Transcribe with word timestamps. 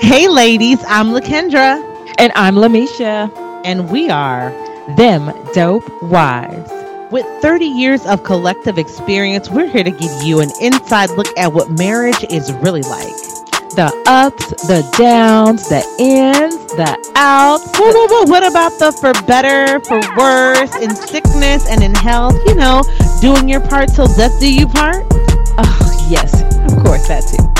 Hey, 0.00 0.26
ladies, 0.28 0.82
I'm 0.88 1.08
Lakendra. 1.08 1.80
And 2.18 2.32
I'm 2.34 2.54
Lamisha. 2.54 3.30
And 3.64 3.90
we 3.90 4.08
are 4.08 4.50
Them 4.96 5.32
Dope 5.52 5.84
Wives. 6.02 6.70
With 7.12 7.26
30 7.42 7.66
years 7.66 8.06
of 8.06 8.24
collective 8.24 8.78
experience, 8.78 9.50
we're 9.50 9.68
here 9.68 9.84
to 9.84 9.90
give 9.90 10.10
you 10.22 10.40
an 10.40 10.50
inside 10.60 11.10
look 11.10 11.26
at 11.36 11.52
what 11.52 11.70
marriage 11.70 12.24
is 12.30 12.52
really 12.54 12.82
like. 12.82 13.14
The 13.76 13.92
ups, 14.06 14.66
the 14.66 14.82
downs, 14.98 15.68
the 15.68 15.84
ins, 15.98 16.56
the 16.74 17.12
outs. 17.14 17.70
Whoa, 17.78 17.92
whoa, 17.92 18.06
whoa. 18.08 18.30
What 18.30 18.48
about 18.48 18.78
the 18.78 18.92
for 18.92 19.12
better, 19.26 19.78
for 19.80 20.00
worse, 20.16 20.74
in 20.76 20.96
sickness 20.96 21.68
and 21.68 21.82
in 21.82 21.94
health? 21.94 22.36
You 22.46 22.54
know, 22.54 22.82
doing 23.20 23.48
your 23.48 23.60
part 23.60 23.92
till 23.94 24.08
death 24.16 24.40
do 24.40 24.52
you 24.52 24.66
part? 24.66 25.04
Oh, 25.58 26.06
yes, 26.08 26.42
of 26.72 26.82
course, 26.82 27.06
that 27.08 27.24
too. 27.28 27.51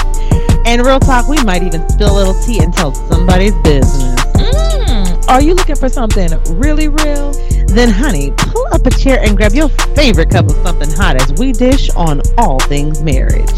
And 0.73 0.86
real 0.86 0.98
talk, 0.98 1.29
we 1.29 1.36
might 1.45 1.62
even 1.62 1.86
spill 1.91 2.14
a 2.14 2.16
little 2.16 2.32
tea 2.45 2.61
and 2.61 2.72
tell 2.72 2.95
somebody's 2.95 3.53
business. 3.57 4.18
Mm, 4.36 5.29
are 5.29 5.43
you 5.43 5.53
looking 5.53 5.76
for 5.76 5.90
something 5.90 6.30
really 6.49 6.89
real? 6.89 7.32
Then, 7.67 7.90
honey, 7.90 8.32
pull 8.39 8.67
up 8.72 8.86
a 8.86 8.90
chair 8.90 9.21
and 9.21 9.36
grab 9.36 9.53
your 9.53 9.68
favorite 9.68 10.30
cup 10.30 10.46
of 10.46 10.53
something 10.66 10.90
hot 10.93 11.16
as 11.16 11.30
we 11.39 11.53
dish 11.53 11.90
on 11.90 12.22
all 12.39 12.58
things 12.58 13.03
marriage. 13.03 13.50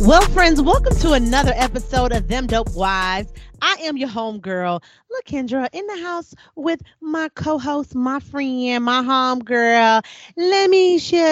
Well, 0.00 0.22
friends, 0.30 0.62
welcome 0.62 0.96
to 1.00 1.12
another 1.12 1.52
episode 1.54 2.12
of 2.12 2.26
Them 2.26 2.46
Dope 2.46 2.74
Wives. 2.74 3.30
I 3.62 3.76
am 3.84 3.96
your 3.96 4.10
homegirl, 4.10 4.82
Lakendra, 5.12 5.68
in 5.72 5.86
the 5.86 6.02
house 6.02 6.34
with 6.56 6.82
my 7.00 7.28
co-host, 7.34 7.94
my 7.94 8.20
friend, 8.20 8.84
my 8.84 9.02
homegirl, 9.02 10.02
Lamisha. 10.38 11.22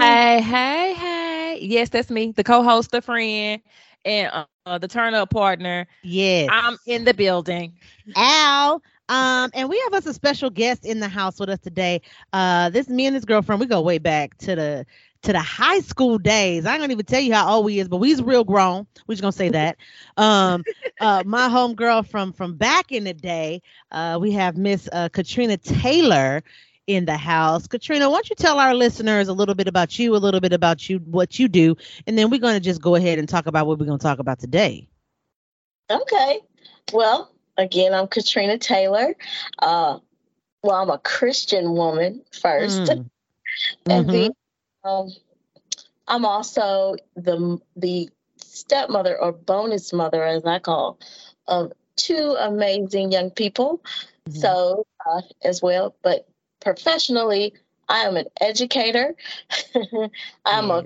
Hey, 0.00 0.40
hey, 0.42 0.94
hey. 0.94 1.58
Yes, 1.62 1.90
that's 1.90 2.10
me, 2.10 2.32
the 2.32 2.44
co-host, 2.44 2.90
the 2.92 3.02
friend, 3.02 3.62
and 4.04 4.32
uh, 4.32 4.78
the 4.78 4.88
turn-up 4.88 5.30
partner. 5.30 5.86
Yes. 6.02 6.48
I'm 6.48 6.76
in 6.86 7.04
the 7.04 7.14
building. 7.14 7.74
Al. 8.16 8.82
Um, 9.08 9.50
and 9.54 9.68
we 9.68 9.78
have 9.80 9.94
us 9.94 10.06
a 10.06 10.12
special 10.14 10.50
guest 10.50 10.84
in 10.84 11.00
the 11.00 11.08
house 11.08 11.38
with 11.40 11.48
us 11.50 11.58
today. 11.60 12.00
Uh, 12.32 12.70
this 12.70 12.88
me 12.88 13.06
and 13.06 13.14
this 13.16 13.24
girlfriend, 13.24 13.60
we 13.60 13.66
go 13.66 13.80
way 13.80 13.98
back 13.98 14.36
to 14.38 14.54
the 14.54 14.86
to 15.22 15.32
the 15.32 15.40
high 15.40 15.80
school 15.80 16.18
days. 16.18 16.66
I 16.66 16.78
gonna 16.78 16.92
even 16.92 17.04
tell 17.04 17.20
you 17.20 17.32
how 17.34 17.54
old 17.54 17.64
we 17.64 17.78
is, 17.78 17.88
but 17.88 17.96
we's 17.98 18.22
real 18.22 18.44
grown. 18.44 18.86
We're 19.06 19.14
just 19.14 19.22
gonna 19.22 19.32
say 19.32 19.50
that. 19.50 19.76
Um, 20.16 20.64
uh, 21.00 21.22
my 21.26 21.48
home 21.48 21.74
girl 21.74 22.02
from 22.02 22.32
from 22.32 22.56
back 22.56 22.92
in 22.92 23.04
the 23.04 23.14
day. 23.14 23.62
Uh, 23.90 24.18
we 24.20 24.32
have 24.32 24.56
Miss 24.56 24.88
uh, 24.92 25.08
Katrina 25.08 25.56
Taylor 25.56 26.42
in 26.86 27.04
the 27.04 27.16
house. 27.16 27.66
Katrina, 27.66 28.08
why 28.10 28.16
don't 28.16 28.30
you 28.30 28.36
tell 28.36 28.58
our 28.58 28.74
listeners 28.74 29.28
a 29.28 29.32
little 29.32 29.54
bit 29.54 29.68
about 29.68 29.98
you, 29.98 30.14
a 30.14 30.18
little 30.18 30.40
bit 30.40 30.52
about 30.52 30.88
you, 30.88 30.98
what 30.98 31.38
you 31.38 31.48
do, 31.48 31.76
and 32.06 32.16
then 32.18 32.30
we're 32.30 32.40
gonna 32.40 32.60
just 32.60 32.80
go 32.80 32.94
ahead 32.94 33.18
and 33.18 33.28
talk 33.28 33.46
about 33.46 33.66
what 33.66 33.78
we're 33.78 33.86
gonna 33.86 33.98
talk 33.98 34.18
about 34.18 34.38
today. 34.38 34.88
Okay. 35.90 36.40
Well, 36.92 37.30
again, 37.56 37.94
I'm 37.94 38.08
Katrina 38.08 38.58
Taylor. 38.58 39.14
Uh, 39.58 39.98
well, 40.62 40.76
I'm 40.82 40.90
a 40.90 40.98
Christian 40.98 41.72
woman 41.72 42.22
1st 42.32 42.90
Mm. 42.90 43.10
and 43.88 44.08
Mhm. 44.08 44.10
then 44.10 44.32
um, 44.84 45.10
I'm 46.08 46.24
also 46.24 46.96
the 47.16 47.58
the 47.76 48.10
stepmother 48.38 49.20
or 49.20 49.32
bonus 49.32 49.92
mother, 49.92 50.24
as 50.24 50.44
I 50.44 50.58
call, 50.58 50.98
of 51.46 51.72
two 51.96 52.36
amazing 52.38 53.12
young 53.12 53.30
people. 53.30 53.82
Mhm. 54.28 54.36
So 54.40 54.86
uh, 55.06 55.22
as 55.42 55.62
well, 55.62 55.94
but 56.02 56.28
professionally, 56.60 57.54
I 57.88 58.00
am 58.00 58.16
an 58.16 58.26
educator. 58.40 59.14
I'm 60.46 60.70
a 60.70 60.84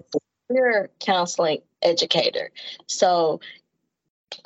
career 0.49 0.91
counseling 1.01 1.63
educator. 1.83 2.51
So 2.87 3.41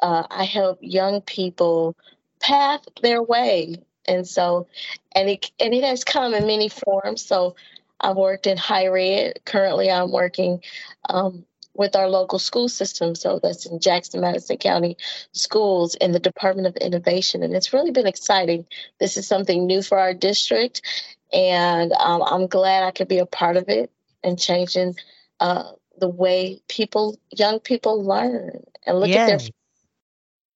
uh, 0.00 0.26
I 0.30 0.44
help 0.44 0.78
young 0.80 1.20
people 1.22 1.96
path 2.40 2.82
their 3.02 3.22
way, 3.22 3.76
and 4.06 4.26
so 4.26 4.66
and 5.12 5.28
it 5.28 5.50
and 5.58 5.74
it 5.74 5.84
has 5.84 6.04
come 6.04 6.34
in 6.34 6.46
many 6.46 6.68
forms. 6.68 7.24
So 7.24 7.56
I've 8.00 8.16
worked 8.16 8.46
in 8.46 8.56
higher 8.56 8.96
ed. 8.96 9.40
Currently, 9.44 9.90
I'm 9.90 10.10
working 10.12 10.62
um, 11.08 11.44
with 11.74 11.96
our 11.96 12.08
local 12.08 12.38
school 12.38 12.68
system. 12.68 13.14
So 13.14 13.40
that's 13.42 13.66
in 13.66 13.80
Jackson, 13.80 14.20
Madison 14.20 14.56
County 14.58 14.96
schools 15.32 15.94
in 15.94 16.12
the 16.12 16.20
Department 16.20 16.66
of 16.66 16.76
Innovation, 16.76 17.42
and 17.42 17.54
it's 17.54 17.72
really 17.72 17.92
been 17.92 18.06
exciting. 18.06 18.66
This 19.00 19.16
is 19.16 19.26
something 19.26 19.66
new 19.66 19.82
for 19.82 19.98
our 19.98 20.14
district, 20.14 20.82
and 21.32 21.92
um, 21.92 22.22
I'm 22.22 22.46
glad 22.46 22.84
I 22.84 22.90
could 22.90 23.08
be 23.08 23.18
a 23.18 23.26
part 23.26 23.56
of 23.56 23.68
it 23.68 23.90
and 24.24 24.38
changing 24.38 24.96
uh, 25.40 25.70
the 25.98 26.08
way 26.08 26.60
people, 26.68 27.18
young 27.30 27.60
people, 27.60 28.04
learn 28.04 28.64
and 28.86 28.98
look 28.98 29.10
at 29.10 29.26
their 29.26 29.38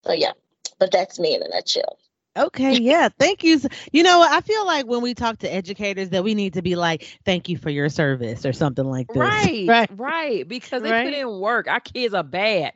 so 0.04 0.12
yeah, 0.12 0.32
but 0.78 0.90
that's 0.90 1.18
me 1.18 1.34
in 1.34 1.42
a 1.42 1.48
nutshell. 1.48 1.98
Okay, 2.36 2.74
yeah. 2.76 3.08
Thank 3.18 3.44
you. 3.44 3.58
You 3.92 4.02
know, 4.02 4.22
I 4.28 4.40
feel 4.40 4.64
like 4.66 4.86
when 4.86 5.02
we 5.02 5.14
talk 5.14 5.38
to 5.38 5.52
educators 5.52 6.10
that 6.10 6.24
we 6.24 6.34
need 6.34 6.54
to 6.54 6.62
be 6.62 6.76
like, 6.76 7.18
thank 7.24 7.48
you 7.48 7.56
for 7.58 7.70
your 7.70 7.88
service 7.88 8.46
or 8.46 8.52
something 8.52 8.84
like 8.84 9.12
this. 9.12 9.48
Right, 9.48 9.66
Right. 9.66 9.90
right, 9.90 10.46
Because 10.48 10.82
they 10.82 10.92
Right. 10.92 11.04
put 11.04 11.14
in 11.14 11.40
work. 11.40 11.68
Our 11.68 11.80
kids 11.80 12.14
are 12.14 12.24
bad. 12.24 12.72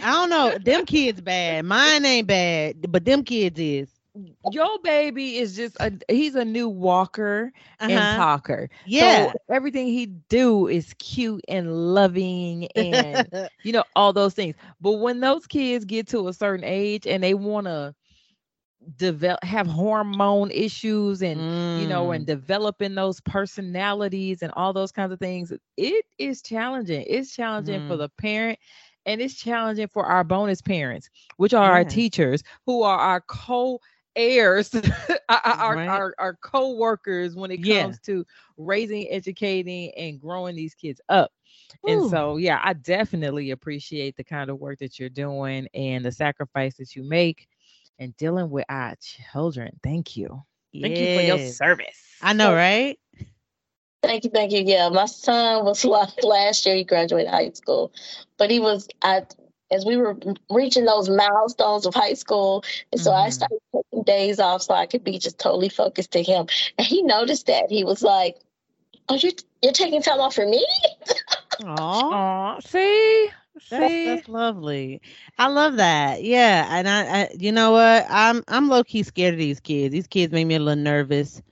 I 0.00 0.12
don't 0.12 0.30
know. 0.30 0.56
Them 0.60 0.84
kids 0.86 1.20
bad. 1.20 1.64
Mine 1.64 2.04
ain't 2.04 2.26
bad, 2.26 2.90
but 2.90 3.04
them 3.04 3.24
kids 3.24 3.58
is. 3.58 3.92
Your 4.44 4.78
baby 4.82 5.36
is 5.38 5.56
just 5.56 5.76
a 5.80 5.92
he's 6.08 6.34
a 6.34 6.44
new 6.44 6.68
walker 6.68 7.52
and 7.86 8.08
Uh-huh. 8.08 8.10
talker. 8.10 8.68
Yeah. 8.84 9.26
So 9.26 9.32
everything 9.50 9.86
he 9.88 10.06
do 10.06 10.66
is 10.68 10.94
cute 10.98 11.42
and 11.48 11.94
loving 11.94 12.68
and 12.76 13.30
you 13.62 13.72
know 13.72 13.84
all 13.94 14.12
those 14.12 14.34
things. 14.34 14.56
But 14.80 14.92
when 14.94 15.20
those 15.20 15.46
kids 15.46 15.84
get 15.84 16.08
to 16.08 16.28
a 16.28 16.32
certain 16.34 16.64
age 16.64 17.06
and 17.06 17.22
they 17.22 17.34
want 17.34 17.66
to 17.66 17.94
develop 18.96 19.42
have 19.44 19.66
hormone 19.66 20.50
issues 20.50 21.22
and 21.22 21.44
you 21.74 21.86
know 21.86 22.10
and 22.12 22.24
Mm. 22.24 22.26
developing 22.26 22.94
those 22.94 23.20
personalities 23.20 24.42
and 24.42 24.52
all 24.56 24.72
those 24.72 24.92
kinds 24.92 25.12
of 25.12 25.18
things, 25.18 25.52
it 25.76 26.04
is 26.18 26.42
challenging. 26.42 27.04
It's 27.06 27.34
challenging 27.34 27.80
for 27.82 27.96
Mhm. 27.96 27.98
the 27.98 28.08
parent 28.08 28.58
and 29.06 29.20
it's 29.20 29.34
challenging 29.34 29.88
for 29.88 30.06
our 30.06 30.24
bonus 30.24 30.60
parents, 30.62 31.08
which 31.36 31.54
are 31.54 31.72
our 31.72 31.84
teachers 31.84 32.42
who 32.66 32.82
are 32.82 32.98
our 32.98 33.20
co 33.28 33.80
heirs, 34.16 34.74
our, 35.28 35.40
our, 35.60 35.80
Right. 35.80 35.88
our, 35.88 36.14
our 36.18 36.34
co-workers 36.42 37.36
when 37.36 37.50
it 37.50 37.62
Yeah. 37.62 37.62
comes 37.62 37.98
to 38.00 38.24
raising, 38.56 39.08
educating, 39.10 39.92
and 39.96 40.20
growing 40.20 40.56
these 40.56 40.74
kids 40.74 41.00
up. 41.08 41.30
And 41.86 42.02
so, 42.04 42.36
yeah, 42.36 42.60
I 42.62 42.74
definitely 42.74 43.50
appreciate 43.50 44.16
the 44.16 44.24
kind 44.24 44.50
of 44.50 44.58
work 44.58 44.78
that 44.78 44.98
you're 44.98 45.08
doing 45.08 45.68
and 45.74 46.04
the 46.04 46.12
sacrifice 46.12 46.76
that 46.76 46.94
you 46.96 47.02
make 47.04 47.48
and 47.98 48.16
dealing 48.16 48.50
with 48.50 48.64
our 48.68 48.94
children. 49.00 49.78
Thank 49.82 50.16
you. 50.16 50.42
Thank 50.82 51.00
you 51.00 51.06
for 51.08 51.20
your 51.20 51.38
service. 51.38 51.98
I 52.22 52.32
know, 52.32 52.54
right? 52.54 52.98
Thank 54.02 54.24
you, 54.24 54.30
thank 54.30 54.52
you. 54.52 54.62
Yeah, 54.64 54.88
my 54.90 55.06
son 55.06 55.64
was 55.64 55.84
la- 55.84 56.06
last 56.22 56.66
year. 56.66 56.76
He 56.76 56.84
graduated 56.84 57.30
high 57.30 57.50
school, 57.50 57.92
but 58.36 58.50
he 58.50 58.60
was 58.60 58.88
I 59.02 59.22
as 59.70 59.84
we 59.84 59.96
were 59.96 60.16
reaching 60.50 60.84
those 60.86 61.10
milestones 61.10 61.86
of 61.86 61.94
high 61.94 62.14
school, 62.14 62.64
and 62.92 63.00
so 63.00 63.12
I 63.12 63.28
Mhm. 63.28 63.32
started 63.32 63.58
taking 63.74 64.04
days 64.04 64.40
off 64.40 64.62
so 64.62 64.74
I 64.74 64.86
could 64.86 65.04
be 65.04 65.18
just 65.18 65.38
totally 65.38 65.68
focused 65.68 66.12
to 66.12 66.22
him. 66.22 66.46
And 66.78 66.86
he 66.86 67.02
noticed 67.02 67.46
that 67.46 67.70
he 67.70 67.84
was 67.84 68.02
like, 68.02 68.38
"Oh, 69.08 69.16
you 69.16 69.32
you're 69.62 69.72
taking 69.72 70.02
time 70.02 70.20
off 70.20 70.34
for 70.34 70.46
me?" 70.46 70.64
Aw. 71.64 72.18
Aw, 72.56 72.60
see? 72.60 73.30
That's, 73.70 73.92
that's 74.06 74.28
lovely. 74.28 75.00
I 75.38 75.48
love 75.48 75.76
that. 75.76 76.22
Yeah, 76.22 76.66
and 76.70 76.88
I, 76.88 77.22
I, 77.22 77.30
you 77.38 77.52
know 77.52 77.72
what? 77.72 78.06
I'm, 78.08 78.42
I'm 78.48 78.68
low 78.68 78.84
key 78.84 79.02
scared 79.02 79.34
of 79.34 79.38
these 79.40 79.60
kids. 79.60 79.92
These 79.92 80.06
kids 80.06 80.32
make 80.32 80.46
me 80.46 80.54
a 80.56 80.58
little 80.58 80.82
nervous. 80.82 81.42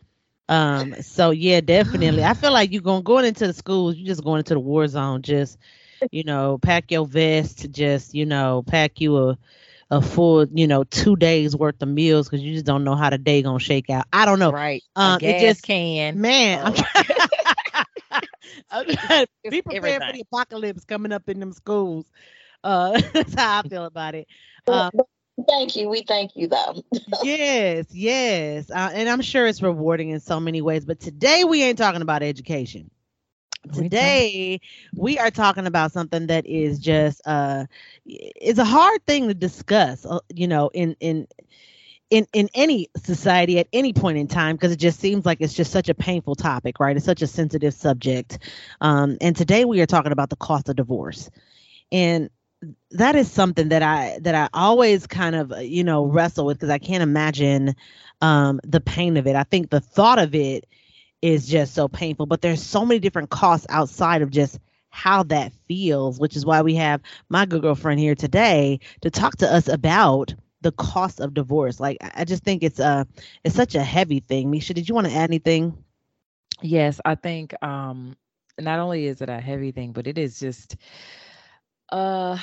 Um, 0.49 0.95
so 1.03 1.31
yeah, 1.31 1.61
definitely. 1.61 2.23
I 2.25 2.35
feel 2.35 2.53
like 2.53 2.73
you're 2.73 2.83
going 2.83 3.03
going 3.03 3.25
into 3.25 3.47
the 3.47 3.53
schools. 3.53 3.97
You're 3.97 4.07
just 4.07 4.23
going 4.25 4.39
into 4.39 4.55
the 4.55 4.61
war 4.61 4.87
zone. 4.87 5.23
Just, 5.23 5.59
you 6.13 6.23
know, 6.25 6.59
pack 6.59 6.91
your 6.93 7.07
vest. 7.07 7.71
Just, 7.71 8.15
you 8.15 8.27
know, 8.27 8.63
pack 8.67 9.01
you 9.01 9.17
a, 9.31 9.39
a 9.91 10.01
full, 10.01 10.47
you 10.47 10.67
know, 10.69 10.85
two 10.85 11.17
days 11.17 11.57
worth 11.57 11.83
of 11.83 11.89
meals 11.89 12.29
because 12.29 12.45
you 12.45 12.53
just 12.53 12.65
don't 12.67 12.85
know 12.85 12.95
how 12.95 13.11
the 13.11 13.19
day 13.19 13.43
gonna 13.43 13.59
shake 13.59 13.91
out. 13.91 14.07
I 14.13 14.25
don't 14.25 14.39
know. 14.39 14.53
Right. 14.53 14.85
Um, 14.95 15.19
it 15.21 15.41
just- 15.41 15.63
can. 15.65 16.21
Man, 16.21 16.65
I'm 16.65 16.73
Oh. 16.73 16.77
trying. 16.77 17.07
I'm 17.75 17.85
trying 18.09 18.21
to 18.23 18.29
be 18.73 19.29
It's 19.43 19.61
prepared 19.63 20.05
for 20.05 20.13
the 20.13 20.21
apocalypse 20.21 20.85
coming 20.85 21.13
up 21.13 21.29
in 21.29 21.41
them 21.41 21.53
schools. 21.53 22.11
Uh, 22.63 23.01
that's 23.13 23.35
how 23.35 23.61
I 23.61 23.63
feel 23.69 23.85
about 23.85 24.15
it. 24.15 24.27
Um, 24.69 24.91
thank 25.49 25.77
you. 25.77 25.89
We 25.89 26.03
thank 26.03 26.37
you 26.37 26.49
though. 26.49 26.83
yes, 27.21 27.87
yes, 27.93 28.71
uh, 28.71 28.91
and 28.93 29.09
I'm 29.09 29.21
sure 29.23 29.47
it's 29.47 29.63
rewarding 29.63 30.11
in 30.11 30.21
so 30.21 30.41
many 30.41 30.61
ways. 30.63 30.85
But 30.85 31.01
today 31.01 31.45
we 31.45 31.63
ain't 31.63 31.79
talking 31.79 32.03
about 32.03 32.23
education. 32.23 32.91
Today 33.73 34.61
we 34.95 35.19
are 35.19 35.31
talking 35.31 35.67
about 35.67 35.93
something 35.93 36.27
that 36.29 36.47
is 36.47 36.79
just 36.79 37.21
uh, 37.27 37.67
is 38.07 38.59
a 38.59 38.65
hard 38.65 39.05
thing 39.07 39.29
to 39.29 39.35
discuss. 39.35 40.05
Uh, 40.07 40.21
you 40.35 40.47
know, 40.49 40.71
in 40.75 40.97
in 41.01 41.27
in 42.11 42.27
in 42.33 42.49
any 42.55 42.89
society 42.97 43.59
at 43.59 43.67
any 43.73 43.93
point 43.93 44.19
in 44.19 44.29
time 44.29 44.57
because 44.57 44.73
it 44.73 44.79
just 44.79 45.01
seems 45.01 45.27
like 45.27 45.41
it's 45.41 45.55
just 45.55 45.73
such 45.73 45.89
a 45.89 45.95
painful 45.95 46.35
topic 46.35 46.79
right? 46.79 46.97
It's 46.97 47.05
such 47.07 47.23
a 47.23 47.27
sensitive 47.27 47.75
subject. 47.75 48.39
Um, 48.81 49.19
and 49.21 49.37
today 49.37 49.65
we 49.65 49.81
are 49.81 49.87
talking 49.87 50.13
about 50.13 50.31
the 50.31 50.37
cost 50.37 50.69
of 50.69 50.77
divorce. 50.77 51.31
And 51.91 52.31
that 52.93 53.15
is 53.17 53.31
something 53.31 53.69
that 53.69 53.83
i 53.83 54.19
that 54.23 54.35
i 54.35 54.49
always 54.55 55.07
kind 55.07 55.37
of 55.37 55.53
you 55.61 55.85
know 55.85 56.07
wrestle 56.07 56.47
with 56.47 56.57
because 56.57 56.71
i 56.71 56.79
can't 56.79 57.03
imagine 57.03 57.77
um, 58.23 58.61
the 58.65 58.81
pain 58.81 59.19
of 59.19 59.27
it. 59.27 59.37
I 59.37 59.43
think 59.45 59.69
the 59.69 59.81
thought 59.81 60.19
of 60.19 60.35
it 60.35 60.67
is 61.21 61.47
just 61.47 61.75
so 61.75 61.89
painful 61.89 62.27
but 62.27 62.41
there's 62.41 62.63
so 62.63 62.85
many 62.85 62.99
different 62.99 63.31
costs 63.31 63.67
outside 63.69 64.23
of 64.23 64.31
just 64.31 64.59
how 64.91 65.23
that 65.25 65.53
feels 65.69 66.19
which 66.19 66.37
is 66.37 66.47
why 66.47 66.63
we 66.63 66.75
have 66.77 67.03
my 67.29 67.45
good 67.45 67.63
girlfriend 67.63 68.01
here 68.01 68.15
today 68.15 68.81
to 69.03 69.11
talk 69.11 69.37
to 69.37 69.53
us 69.53 69.69
about 69.69 70.35
the 70.67 70.73
cost 70.73 71.21
of 71.21 71.35
divorce. 71.35 71.81
Like 71.81 71.99
I 72.15 72.25
just 72.25 72.45
think 72.45 72.63
it's 72.63 72.81
a 72.81 73.07
it's 73.45 73.57
such 73.57 73.75
a 73.77 73.85
heavy 73.85 74.21
thing. 74.21 74.51
Misha, 74.51 74.75
did 74.75 74.89
you 74.89 74.95
want 74.95 75.09
to 75.09 75.15
add 75.15 75.31
anything? 75.31 75.85
Yes, 76.63 77.01
I 77.05 77.15
think 77.17 77.55
um 77.63 78.17
not 78.59 78.81
only 78.81 79.07
is 79.07 79.23
it 79.23 79.31
a 79.31 79.41
heavy 79.41 79.73
thing, 79.73 79.93
but 79.93 80.07
it 80.07 80.19
is 80.19 80.39
just 80.41 80.77
uh 81.93 82.39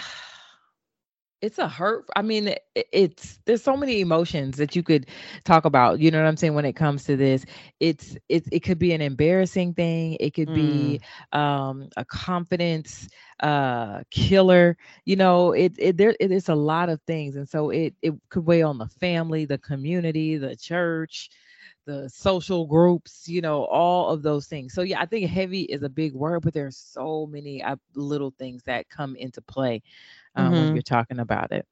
it's 1.44 1.60
a 1.60 1.68
hurt 1.68 2.06
i 2.16 2.22
mean 2.22 2.48
it, 2.48 2.62
it's 2.92 3.40
there's 3.46 3.62
so 3.62 3.76
many 3.76 4.00
emotions 4.00 4.56
that 4.58 4.76
you 4.76 4.82
could 4.82 5.08
talk 5.44 5.66
about 5.66 6.00
you 6.00 6.10
know 6.10 6.18
what 6.18 6.28
i'm 6.28 6.38
saying 6.38 6.54
when 6.54 6.66
it 6.66 6.74
comes 6.74 7.04
to 7.04 7.18
this 7.18 7.46
it's 7.82 8.16
it, 8.30 8.46
it 8.52 8.62
could 8.62 8.80
be 8.80 8.94
an 8.94 9.02
embarrassing 9.02 9.74
thing 9.74 10.16
it 10.22 10.34
could 10.34 10.48
mm. 10.48 10.56
be 10.56 11.02
um 11.34 11.90
a 11.98 12.06
confidence 12.06 13.10
uh 13.42 14.02
killer 14.10 14.78
you 15.04 15.18
know 15.18 15.52
it, 15.52 15.74
it 15.78 15.98
there 15.98 16.16
it 16.20 16.32
is 16.32 16.48
a 16.48 16.56
lot 16.56 16.88
of 16.90 17.02
things 17.02 17.36
and 17.36 17.48
so 17.48 17.70
it 17.70 17.94
it 18.02 18.14
could 18.30 18.46
weigh 18.46 18.62
on 18.62 18.78
the 18.78 18.88
family 18.88 19.46
the 19.46 19.58
community 19.58 20.38
the 20.38 20.56
church 20.56 21.30
the 21.86 22.10
social 22.10 22.66
groups, 22.66 23.28
you 23.28 23.42
know, 23.42 23.66
all 23.66 24.10
of 24.10 24.22
those 24.22 24.48
things. 24.48 24.74
So 24.74 24.84
yeah, 24.84 25.02
I 25.02 25.06
think 25.06 25.30
heavy 25.30 25.64
is 25.64 25.84
a 25.84 25.90
big 25.90 26.14
word, 26.14 26.42
but 26.42 26.54
there's 26.54 26.78
so 26.78 27.28
many 27.30 27.62
uh, 27.62 27.76
little 27.94 28.34
things 28.40 28.64
that 28.64 28.90
come 28.90 29.18
into 29.18 29.42
play 29.42 29.82
um, 30.36 30.46
mm-hmm. 30.46 30.64
when 30.64 30.76
you're 30.76 30.82
talking 30.82 31.20
about 31.20 31.52
it. 31.52 31.66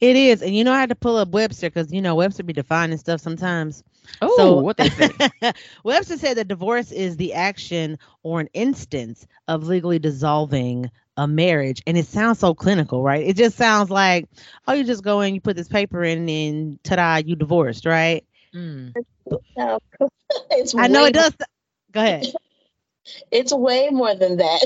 It 0.00 0.16
is, 0.16 0.42
and 0.42 0.54
you 0.54 0.64
know 0.64 0.72
I 0.72 0.80
had 0.80 0.90
to 0.90 0.94
pull 0.94 1.16
up 1.16 1.30
Webster 1.30 1.70
because 1.70 1.92
you 1.92 2.02
know 2.02 2.14
Webster 2.14 2.42
be 2.42 2.52
defining 2.52 2.98
stuff 2.98 3.20
sometimes. 3.20 3.82
Oh, 4.20 4.34
so, 4.36 4.56
what 4.58 4.76
they 4.76 4.90
say? 4.90 5.10
Webster 5.84 6.18
said 6.18 6.36
that 6.36 6.48
divorce 6.48 6.92
is 6.92 7.16
the 7.16 7.32
action 7.32 7.98
or 8.22 8.40
an 8.40 8.48
instance 8.52 9.26
of 9.48 9.66
legally 9.66 9.98
dissolving 9.98 10.90
a 11.16 11.26
marriage, 11.26 11.82
and 11.86 11.96
it 11.96 12.06
sounds 12.06 12.38
so 12.38 12.54
clinical, 12.54 13.02
right? 13.02 13.26
It 13.26 13.36
just 13.36 13.56
sounds 13.56 13.90
like, 13.90 14.28
oh, 14.66 14.72
you 14.72 14.84
just 14.84 15.04
go 15.04 15.20
in, 15.20 15.34
you 15.34 15.40
put 15.40 15.56
this 15.56 15.68
paper 15.68 16.04
in, 16.04 16.28
and 16.28 16.82
ta-da, 16.84 17.22
you 17.24 17.36
divorced, 17.36 17.86
right? 17.86 18.24
Mm. 18.54 18.94
I 19.58 20.88
know 20.88 21.06
it 21.06 21.14
does. 21.14 21.32
Go 21.92 22.00
ahead 22.00 22.26
it's 23.30 23.52
way 23.52 23.88
more 23.90 24.14
than 24.14 24.36
that. 24.36 24.62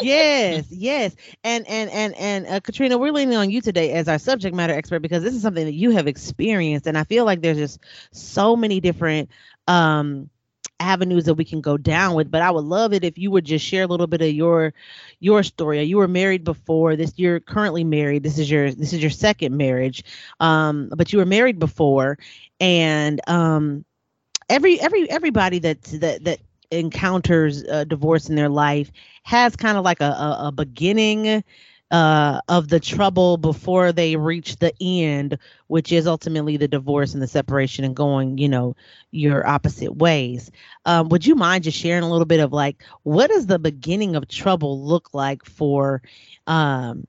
yes, 0.00 0.66
yes. 0.70 1.14
And 1.44 1.66
and 1.68 1.90
and 1.90 2.14
and 2.16 2.46
uh, 2.46 2.60
Katrina, 2.60 2.98
we're 2.98 3.12
leaning 3.12 3.36
on 3.36 3.50
you 3.50 3.60
today 3.60 3.92
as 3.92 4.08
our 4.08 4.18
subject 4.18 4.54
matter 4.54 4.72
expert 4.72 5.00
because 5.00 5.22
this 5.22 5.34
is 5.34 5.42
something 5.42 5.64
that 5.64 5.74
you 5.74 5.90
have 5.90 6.06
experienced 6.06 6.86
and 6.86 6.96
I 6.96 7.04
feel 7.04 7.24
like 7.24 7.42
there's 7.42 7.58
just 7.58 7.80
so 8.12 8.56
many 8.56 8.80
different 8.80 9.30
um 9.66 10.30
avenues 10.80 11.24
that 11.24 11.34
we 11.34 11.44
can 11.44 11.60
go 11.60 11.76
down 11.76 12.14
with 12.14 12.30
but 12.30 12.40
i 12.40 12.50
would 12.50 12.64
love 12.64 12.94
it 12.94 13.04
if 13.04 13.18
you 13.18 13.30
would 13.30 13.44
just 13.44 13.64
share 13.64 13.84
a 13.84 13.86
little 13.86 14.06
bit 14.06 14.22
of 14.22 14.30
your 14.30 14.72
your 15.20 15.42
story 15.42 15.82
you 15.82 15.98
were 15.98 16.08
married 16.08 16.42
before 16.42 16.96
this 16.96 17.12
you're 17.16 17.38
currently 17.38 17.84
married 17.84 18.22
this 18.22 18.38
is 18.38 18.50
your 18.50 18.70
this 18.72 18.94
is 18.94 19.00
your 19.02 19.10
second 19.10 19.54
marriage 19.56 20.02
um 20.40 20.90
but 20.96 21.12
you 21.12 21.18
were 21.18 21.26
married 21.26 21.58
before 21.58 22.18
and 22.60 23.20
um 23.28 23.84
every 24.48 24.80
every 24.80 25.08
everybody 25.10 25.58
that 25.58 25.82
that 25.82 26.24
that 26.24 26.40
encounters 26.70 27.64
uh, 27.64 27.84
divorce 27.84 28.28
in 28.28 28.36
their 28.36 28.48
life 28.48 28.90
has 29.22 29.56
kind 29.56 29.76
of 29.76 29.84
like 29.84 30.00
a, 30.00 30.04
a, 30.04 30.38
a 30.48 30.52
beginning 30.52 31.42
uh, 31.90 32.40
of 32.48 32.68
the 32.68 32.78
trouble 32.78 33.36
before 33.36 33.92
they 33.92 34.16
reach 34.16 34.56
the 34.56 34.72
end, 34.80 35.38
which 35.66 35.92
is 35.92 36.06
ultimately 36.06 36.56
the 36.56 36.68
divorce 36.68 37.14
and 37.14 37.22
the 37.22 37.26
separation 37.26 37.84
and 37.84 37.96
going, 37.96 38.38
you 38.38 38.48
know, 38.48 38.76
your 39.10 39.46
opposite 39.46 39.96
ways. 39.96 40.50
Um, 40.84 41.08
would 41.08 41.26
you 41.26 41.34
mind 41.34 41.64
just 41.64 41.78
sharing 41.78 42.04
a 42.04 42.10
little 42.10 42.26
bit 42.26 42.40
of 42.40 42.52
like 42.52 42.82
what 43.02 43.30
does 43.30 43.46
the 43.46 43.58
beginning 43.58 44.14
of 44.16 44.28
trouble 44.28 44.84
look 44.84 45.12
like 45.12 45.44
for 45.44 46.02
um, 46.46 47.06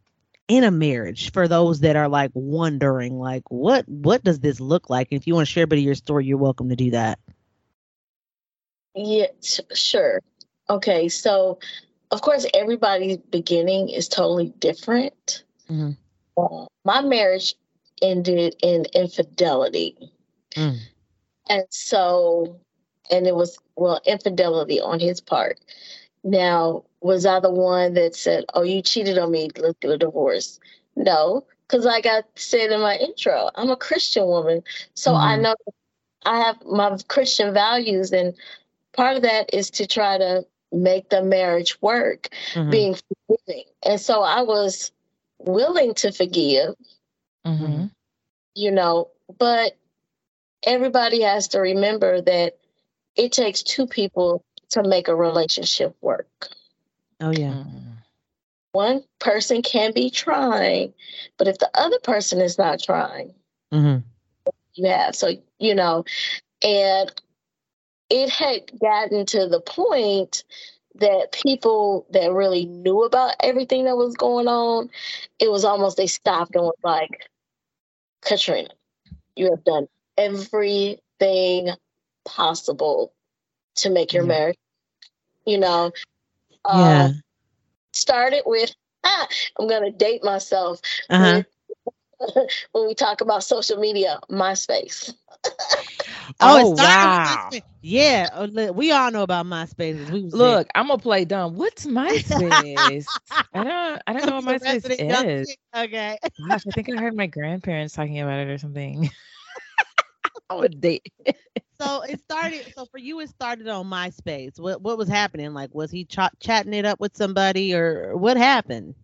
in 0.47 0.63
a 0.63 0.71
marriage 0.71 1.31
for 1.31 1.47
those 1.47 1.81
that 1.81 1.95
are 1.95 2.09
like 2.09 2.31
wondering 2.33 3.19
like 3.19 3.43
what 3.49 3.87
what 3.87 4.23
does 4.23 4.39
this 4.39 4.59
look 4.59 4.89
like? 4.89 5.09
And 5.11 5.19
if 5.19 5.27
you 5.27 5.35
want 5.35 5.47
to 5.47 5.51
share 5.51 5.65
a 5.65 5.67
bit 5.67 5.79
of 5.79 5.85
your 5.85 5.95
story, 5.95 6.25
you're 6.25 6.37
welcome 6.37 6.69
to 6.69 6.75
do 6.75 6.91
that. 6.91 7.19
Yeah, 8.95 9.27
sure. 9.73 10.21
Okay, 10.69 11.09
so 11.09 11.59
of 12.11 12.21
course, 12.21 12.45
everybody's 12.53 13.17
beginning 13.17 13.89
is 13.89 14.09
totally 14.09 14.53
different. 14.59 15.43
Mm-hmm. 15.69 15.91
Uh, 16.37 16.65
my 16.83 17.01
marriage 17.01 17.55
ended 18.01 18.55
in 18.61 18.85
infidelity. 18.93 19.95
Mm. 20.55 20.79
And 21.49 21.65
so, 21.69 22.59
and 23.09 23.27
it 23.27 23.35
was, 23.35 23.57
well, 23.75 24.01
infidelity 24.05 24.81
on 24.81 24.99
his 24.99 25.21
part. 25.21 25.59
Now, 26.23 26.83
was 27.01 27.25
I 27.25 27.39
the 27.39 27.49
one 27.49 27.93
that 27.93 28.15
said, 28.15 28.45
Oh, 28.53 28.63
you 28.63 28.81
cheated 28.81 29.17
on 29.17 29.31
me, 29.31 29.49
let's 29.57 29.77
get 29.79 29.91
a 29.91 29.97
divorce? 29.97 30.59
No, 30.95 31.45
because 31.67 31.85
like 31.85 32.05
I 32.05 32.23
said 32.35 32.71
in 32.71 32.81
my 32.81 32.97
intro, 32.97 33.49
I'm 33.55 33.69
a 33.69 33.77
Christian 33.77 34.25
woman. 34.25 34.63
So 34.93 35.11
mm-hmm. 35.11 35.23
I 35.23 35.35
know 35.37 35.55
I 36.23 36.39
have 36.39 36.63
my 36.65 36.97
Christian 37.07 37.53
values 37.53 38.11
and 38.11 38.35
part 38.93 39.17
of 39.17 39.23
that 39.23 39.53
is 39.53 39.71
to 39.71 39.87
try 39.87 40.17
to 40.17 40.45
make 40.71 41.09
the 41.09 41.23
marriage 41.23 41.81
work, 41.81 42.29
mm-hmm. 42.53 42.69
being 42.69 42.95
forgiving. 43.27 43.65
And 43.85 43.99
so 43.99 44.21
I 44.21 44.43
was 44.43 44.91
willing 45.39 45.93
to 45.95 46.11
forgive, 46.11 46.75
mm-hmm. 47.45 47.85
you 48.55 48.71
know, 48.71 49.09
but 49.37 49.77
everybody 50.63 51.21
has 51.21 51.49
to 51.49 51.59
remember 51.59 52.21
that 52.21 52.57
it 53.15 53.31
takes 53.31 53.63
two 53.63 53.87
people 53.87 54.43
to 54.69 54.83
make 54.83 55.07
a 55.07 55.15
relationship 55.15 55.95
work. 56.01 56.47
Oh, 57.19 57.31
yeah. 57.31 57.49
Mm-hmm. 57.49 57.77
One 58.71 59.03
person 59.19 59.61
can 59.61 59.91
be 59.93 60.09
trying, 60.09 60.93
but 61.37 61.49
if 61.49 61.57
the 61.57 61.69
other 61.73 61.99
person 61.99 62.39
is 62.39 62.57
not 62.57 62.81
trying, 62.81 63.33
mm-hmm. 63.73 63.97
you 64.75 64.87
have. 64.87 65.13
So, 65.13 65.31
you 65.59 65.75
know, 65.75 66.05
and 66.63 67.11
it 68.11 68.29
had 68.29 68.77
gotten 68.77 69.25
to 69.25 69.47
the 69.47 69.61
point 69.61 70.43
that 70.95 71.31
people 71.31 72.05
that 72.11 72.33
really 72.33 72.65
knew 72.65 73.03
about 73.03 73.35
everything 73.41 73.85
that 73.85 73.95
was 73.95 74.15
going 74.15 74.49
on, 74.49 74.89
it 75.39 75.49
was 75.49 75.63
almost 75.63 75.95
they 75.95 76.07
stopped 76.07 76.53
and 76.53 76.65
was 76.65 76.75
like, 76.83 77.29
Katrina, 78.21 78.69
you 79.37 79.49
have 79.49 79.63
done 79.63 79.87
everything 80.17 81.69
possible 82.25 83.13
to 83.75 83.89
make 83.89 84.11
your 84.11 84.23
yeah. 84.23 84.29
marriage, 84.29 84.57
you 85.45 85.57
know. 85.57 85.93
Yeah. 86.67 86.73
Uh, 86.73 87.09
started 87.93 88.43
with, 88.45 88.75
ah, 89.05 89.27
I'm 89.57 89.69
going 89.69 89.89
to 89.89 89.97
date 89.97 90.21
myself. 90.21 90.81
Uh-huh. 91.09 91.43
when 92.73 92.87
we 92.87 92.93
talk 92.93 93.21
about 93.21 93.45
social 93.45 93.77
media, 93.77 94.19
MySpace. 94.29 95.13
Oh, 96.39 96.65
oh 96.65 96.69
wow! 96.69 97.49
Yeah, 97.81 98.29
uh, 98.33 98.71
we 98.73 98.91
all 98.91 99.11
know 99.11 99.23
about 99.23 99.45
MySpace. 99.45 100.09
We 100.09 100.21
Look, 100.31 100.67
there. 100.67 100.71
I'm 100.75 100.87
gonna 100.87 100.99
play 100.99 101.25
dumb. 101.25 101.55
What's 101.55 101.85
MySpace? 101.85 103.19
I 103.53 103.63
don't. 103.63 104.01
I 104.07 104.13
don't 104.13 104.25
know 104.25 104.35
what 104.35 104.45
MySpace 104.45 104.85
is. 104.99 105.57
Okay. 105.75 106.17
Gosh, 106.49 106.65
I 106.67 106.71
think 106.71 106.89
I 106.89 106.97
heard 106.97 107.15
my 107.15 107.27
grandparents 107.27 107.93
talking 107.93 108.19
about 108.19 108.39
it 108.39 108.49
or 108.49 108.57
something. 108.57 109.09
I 110.49 110.55
would 110.55 110.79
date. 110.81 111.11
so 111.81 112.01
it 112.01 112.19
started. 112.19 112.71
So 112.75 112.85
for 112.85 112.97
you, 112.97 113.19
it 113.19 113.29
started 113.29 113.67
on 113.67 113.85
MySpace. 113.87 114.59
What 114.59 114.81
What 114.81 114.97
was 114.97 115.09
happening? 115.09 115.53
Like, 115.53 115.73
was 115.73 115.91
he 115.91 116.05
ch- 116.05 116.19
chatting 116.39 116.73
it 116.73 116.85
up 116.85 116.99
with 116.99 117.15
somebody, 117.15 117.73
or 117.75 118.15
what 118.17 118.37
happened? 118.37 118.95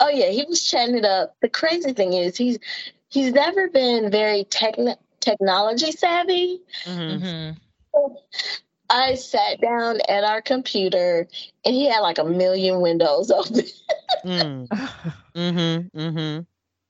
Oh 0.00 0.08
yeah, 0.08 0.30
he 0.30 0.44
was 0.48 0.62
chatting 0.62 0.96
it 0.96 1.04
up. 1.04 1.36
The 1.40 1.48
crazy 1.48 1.92
thing 1.92 2.12
is, 2.14 2.36
he's 2.36 2.58
he's 3.08 3.32
never 3.32 3.68
been 3.68 4.10
very 4.10 4.44
technical 4.44 4.98
technology 5.20 5.92
savvy. 5.92 6.60
Mm-hmm. 6.84 7.56
I 8.88 9.14
sat 9.14 9.60
down 9.60 10.00
at 10.08 10.24
our 10.24 10.42
computer 10.42 11.28
and 11.64 11.74
he 11.74 11.88
had 11.88 12.00
like 12.00 12.18
a 12.18 12.24
million 12.24 12.80
windows 12.80 13.30
open. 13.30 13.64
mm. 14.24 14.68
mm-hmm, 15.34 15.98
mm-hmm. 15.98 16.42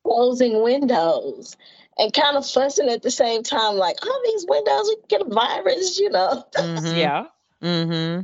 Closing 0.04 0.62
windows 0.62 1.56
and 1.98 2.12
kind 2.14 2.36
of 2.36 2.48
fussing 2.48 2.88
at 2.88 3.02
the 3.02 3.10
same 3.10 3.42
time, 3.42 3.76
like, 3.76 3.96
oh, 4.02 4.20
these 4.24 4.46
windows, 4.48 4.88
we 4.88 4.96
get 5.08 5.20
a 5.20 5.24
virus, 5.24 5.98
you 5.98 6.08
know? 6.08 6.44
Mm-hmm. 6.56 6.96
yeah. 6.96 7.26
Mm-hmm. 7.62 8.22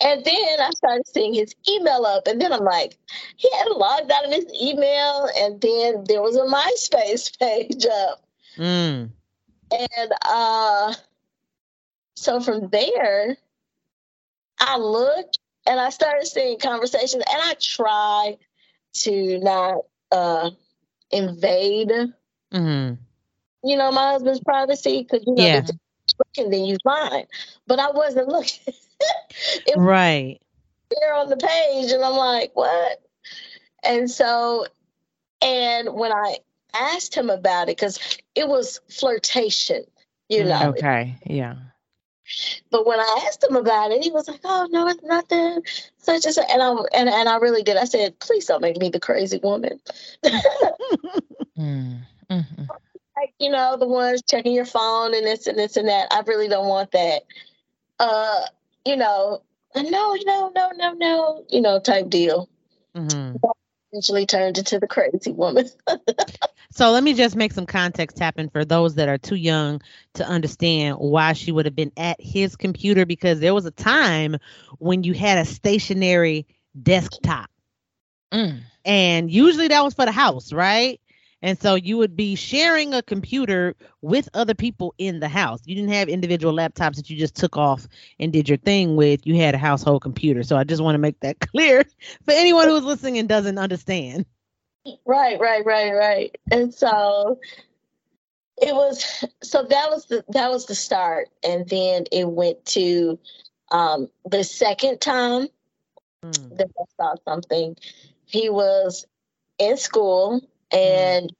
And 0.00 0.24
then 0.24 0.60
I 0.60 0.70
started 0.70 1.06
seeing 1.06 1.34
his 1.34 1.54
email 1.68 2.04
up, 2.04 2.26
and 2.26 2.40
then 2.40 2.52
I'm 2.52 2.64
like, 2.64 2.98
he 3.36 3.50
had 3.58 3.68
logged 3.68 4.10
out 4.10 4.24
of 4.24 4.32
his 4.32 4.46
email, 4.60 5.28
and 5.36 5.60
then 5.60 6.04
there 6.06 6.22
was 6.22 6.36
a 6.36 6.42
MySpace 6.42 7.36
page 7.38 7.84
up. 7.86 8.24
Mm. 8.58 9.10
And 9.72 10.12
uh, 10.24 10.94
so 12.16 12.40
from 12.40 12.68
there, 12.68 13.36
I 14.60 14.78
looked 14.78 15.38
and 15.66 15.78
I 15.80 15.90
started 15.90 16.26
seeing 16.26 16.58
conversations, 16.58 17.22
and 17.30 17.42
I 17.42 17.54
try 17.60 18.36
to 18.94 19.38
not 19.38 19.76
uh, 20.10 20.50
invade, 21.10 21.92
hmm 22.52 22.92
you 23.64 23.76
know, 23.76 23.90
my 23.90 24.12
husband's 24.12 24.40
privacy 24.40 25.02
because 25.02 25.24
you 25.26 25.34
know 25.34 25.46
Yeah. 25.46 25.62
looking, 26.18 26.50
then 26.50 26.64
you 26.64 26.76
fine. 26.84 27.26
But 27.66 27.78
I 27.80 27.90
wasn't 27.90 28.28
looking. 28.28 28.74
Right. 29.76 30.40
there 30.90 31.14
on 31.14 31.28
the 31.28 31.36
page, 31.36 31.92
and 31.92 32.02
I'm 32.02 32.16
like, 32.16 32.52
what? 32.54 33.02
And 33.82 34.10
so, 34.10 34.66
and 35.42 35.94
when 35.94 36.12
I 36.12 36.38
asked 36.74 37.14
him 37.14 37.30
about 37.30 37.64
it, 37.68 37.76
because 37.76 38.18
it 38.34 38.48
was 38.48 38.80
flirtation, 38.90 39.84
you 40.28 40.44
Mm, 40.44 40.48
know. 40.48 40.68
Okay. 40.70 41.18
Yeah. 41.26 41.56
But 42.70 42.86
when 42.86 43.00
I 43.00 43.24
asked 43.26 43.42
him 43.44 43.56
about 43.56 43.90
it, 43.90 44.04
he 44.04 44.10
was 44.10 44.28
like, 44.28 44.40
"Oh 44.44 44.68
no, 44.70 44.88
it's 44.88 45.02
nothing." 45.02 45.62
Such 45.98 46.26
and 46.26 46.34
such, 46.34 46.44
and 46.50 46.62
I 46.62 46.70
and, 46.94 47.08
and 47.08 47.28
I 47.28 47.36
really 47.38 47.62
did. 47.62 47.76
I 47.76 47.84
said, 47.84 48.18
"Please 48.18 48.46
don't 48.46 48.60
make 48.60 48.76
me 48.78 48.90
the 48.90 49.00
crazy 49.00 49.38
woman." 49.42 49.80
Mm. 51.58 51.98
Mhm. 52.30 52.68
like 53.16 53.34
you 53.40 53.50
know, 53.50 53.76
the 53.76 53.86
ones 53.86 54.22
checking 54.28 54.52
your 54.54 54.64
phone 54.64 55.14
and 55.14 55.26
this 55.26 55.46
and 55.46 55.58
this 55.58 55.76
and 55.76 55.88
that. 55.88 56.08
I 56.12 56.20
really 56.20 56.48
don't 56.48 56.68
want 56.68 56.92
that. 56.92 57.22
Uh, 57.98 58.42
you 58.84 58.96
know, 58.96 59.42
no, 59.74 60.14
no, 60.24 60.52
no, 60.54 60.70
no, 60.76 60.92
no, 60.92 61.44
you 61.48 61.60
know, 61.60 61.80
type 61.80 62.08
deal. 62.08 62.48
hmm 62.94 63.32
Eventually 63.92 64.26
turned 64.26 64.58
into 64.58 64.78
the 64.78 64.86
crazy 64.86 65.32
woman. 65.32 65.68
So 66.70 66.90
let 66.90 67.02
me 67.02 67.14
just 67.14 67.34
make 67.34 67.52
some 67.52 67.66
context 67.66 68.18
happen 68.18 68.50
for 68.50 68.64
those 68.64 68.96
that 68.96 69.08
are 69.08 69.18
too 69.18 69.34
young 69.34 69.80
to 70.14 70.24
understand 70.24 70.98
why 70.98 71.32
she 71.32 71.50
would 71.50 71.64
have 71.64 71.74
been 71.74 71.92
at 71.96 72.20
his 72.20 72.56
computer 72.56 73.06
because 73.06 73.40
there 73.40 73.54
was 73.54 73.64
a 73.64 73.70
time 73.70 74.36
when 74.78 75.02
you 75.02 75.14
had 75.14 75.38
a 75.38 75.44
stationary 75.44 76.46
desktop. 76.80 77.50
Mm. 78.32 78.60
And 78.84 79.30
usually 79.30 79.68
that 79.68 79.82
was 79.82 79.94
for 79.94 80.04
the 80.04 80.12
house, 80.12 80.52
right? 80.52 81.00
And 81.42 81.58
so 81.60 81.74
you 81.74 81.96
would 81.98 82.16
be 82.16 82.34
sharing 82.34 82.94
a 82.94 83.02
computer 83.02 83.74
with 84.02 84.28
other 84.34 84.54
people 84.54 84.94
in 84.98 85.20
the 85.20 85.28
house. 85.28 85.60
You 85.64 85.74
didn't 85.74 85.92
have 85.92 86.08
individual 86.08 86.54
laptops 86.54 86.96
that 86.96 87.10
you 87.10 87.16
just 87.16 87.36
took 87.36 87.56
off 87.56 87.86
and 88.18 88.32
did 88.32 88.48
your 88.48 88.58
thing 88.58 88.96
with. 88.96 89.26
You 89.26 89.36
had 89.36 89.54
a 89.54 89.58
household 89.58 90.02
computer. 90.02 90.42
So 90.42 90.56
I 90.56 90.64
just 90.64 90.82
want 90.82 90.94
to 90.94 90.98
make 90.98 91.20
that 91.20 91.40
clear 91.52 91.84
for 92.24 92.32
anyone 92.32 92.68
who's 92.68 92.84
listening 92.84 93.18
and 93.18 93.28
doesn't 93.28 93.58
understand. 93.58 94.26
Right, 95.04 95.38
right, 95.40 95.64
right, 95.64 95.92
right. 95.92 96.36
And 96.50 96.72
so 96.74 97.38
it 98.60 98.74
was 98.74 99.24
so 99.42 99.62
that 99.64 99.90
was 99.90 100.06
the 100.06 100.24
that 100.28 100.50
was 100.50 100.66
the 100.66 100.74
start. 100.74 101.28
And 101.42 101.68
then 101.68 102.04
it 102.12 102.28
went 102.28 102.64
to 102.66 103.18
um 103.70 104.08
the 104.24 104.44
second 104.44 105.00
time 105.00 105.48
Mm. 106.24 106.58
that 106.58 106.68
I 106.78 106.84
saw 106.96 107.14
something. 107.24 107.76
He 108.24 108.48
was 108.50 109.06
in 109.58 109.76
school 109.76 110.40
and 110.72 111.32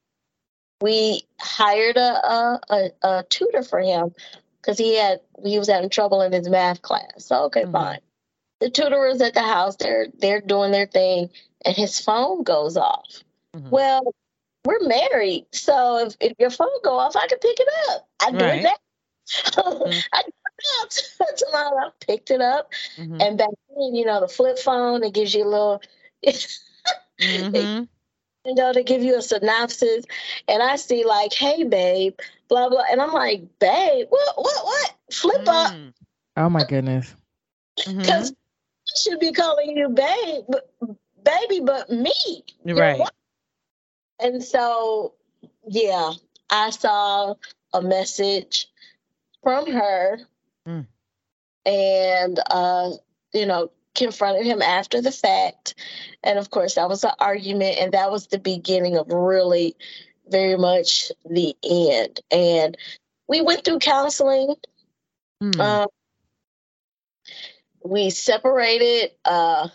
we 0.80 1.22
hired 1.40 1.96
a 1.96 2.00
a, 2.00 2.60
a, 2.70 2.90
a 3.02 3.24
tutor 3.28 3.62
for 3.62 3.80
him 3.80 4.14
because 4.60 4.78
he 4.78 4.96
had 4.96 5.20
he 5.44 5.58
was 5.58 5.68
having 5.68 5.90
trouble 5.90 6.22
in 6.22 6.32
his 6.32 6.48
math 6.48 6.82
class. 6.82 7.24
So 7.24 7.44
okay, 7.44 7.64
Mhm. 7.64 7.72
fine. 7.72 8.00
The 8.60 8.70
tutor 8.70 9.06
is 9.06 9.20
at 9.22 9.34
the 9.34 9.42
house, 9.42 9.76
they're 9.76 10.08
they're 10.18 10.40
doing 10.40 10.72
their 10.72 10.86
thing, 10.86 11.30
and 11.64 11.76
his 11.76 12.00
phone 12.00 12.42
goes 12.42 12.76
off. 12.76 13.22
Mhm. 13.54 13.70
Well, 13.70 14.14
we're 14.64 14.86
married, 14.86 15.46
so 15.52 15.98
if, 16.06 16.16
if 16.20 16.32
your 16.38 16.50
phone 16.50 16.82
go 16.82 16.98
off, 16.98 17.16
I 17.16 17.26
can 17.26 17.38
pick 17.38 17.58
it 17.60 17.68
up. 17.90 18.08
I 18.20 18.30
do 18.32 18.44
Right. 18.44 18.58
it 18.58 18.62
now. 18.64 18.74
Mhm. 19.62 20.04
I 20.12 20.22
do 20.22 20.32
it. 20.84 21.36
Tomorrow 21.36 21.86
I 21.86 21.90
picked 22.00 22.30
it 22.30 22.40
up, 22.40 22.72
Mhm. 22.96 23.22
and 23.22 23.38
back 23.38 23.50
then, 23.76 23.94
you 23.94 24.04
know, 24.04 24.20
the 24.20 24.28
flip 24.28 24.58
phone 24.58 25.04
it 25.04 25.14
gives 25.14 25.34
you 25.34 25.44
a 25.44 25.48
little, 25.48 25.82
Mhm. 27.20 27.88
You 28.48 28.54
know, 28.54 28.72
to 28.72 28.82
give 28.82 29.02
you 29.02 29.16
a 29.18 29.22
synopsis. 29.22 30.04
And 30.48 30.62
I 30.62 30.76
see 30.76 31.04
like, 31.04 31.32
"Hey, 31.32 31.64
babe," 31.64 32.18
blah 32.48 32.68
blah, 32.68 32.82
and 32.90 33.00
I'm 33.00 33.12
like, 33.12 33.42
"Babe, 33.58 34.06
what 34.08 34.34
what 34.36 34.64
what? 34.64 34.94
Flip 35.10 35.48
up, 35.48 35.72
Mm. 35.72 35.92
Oh 36.36 36.48
my 36.48 36.64
goodness. 36.64 37.14
Because 37.76 38.30
I 38.30 38.96
should 38.96 39.18
be 39.18 39.32
calling 39.32 39.76
you 39.76 39.88
babe, 39.88 40.44
but, 40.48 40.70
baby, 41.24 41.60
but 41.60 41.90
me, 41.90 42.44
Right. 42.64 43.00
And 44.20 44.42
so, 44.42 45.14
yeah, 45.66 46.12
I 46.50 46.70
saw 46.70 47.34
a 47.72 47.82
message 47.82 48.68
from 49.42 49.66
her 49.72 50.20
Mm. 50.66 50.86
and, 51.64 52.40
uh, 52.50 52.90
you 53.32 53.46
know, 53.46 53.70
confronted 53.98 54.46
him 54.46 54.62
after 54.62 55.02
the 55.02 55.12
fact. 55.12 55.74
And 56.22 56.38
of 56.38 56.50
course, 56.50 56.76
that 56.76 56.88
was 56.88 57.04
an 57.04 57.10
argument, 57.18 57.78
and 57.78 57.92
that 57.92 58.10
was 58.10 58.28
the 58.28 58.38
beginning 58.38 58.96
of 58.96 59.08
really 59.10 59.76
very 60.28 60.56
much 60.56 61.10
the 61.28 61.56
end. 61.62 62.20
And 62.30 62.76
we 63.28 63.42
went 63.42 63.64
through 63.64 63.80
counseling. 63.80 64.54
Mm. 65.42 65.60
Um, 65.60 65.88
we 67.84 68.10
separated. 68.10 69.10
Uh, 69.24 69.68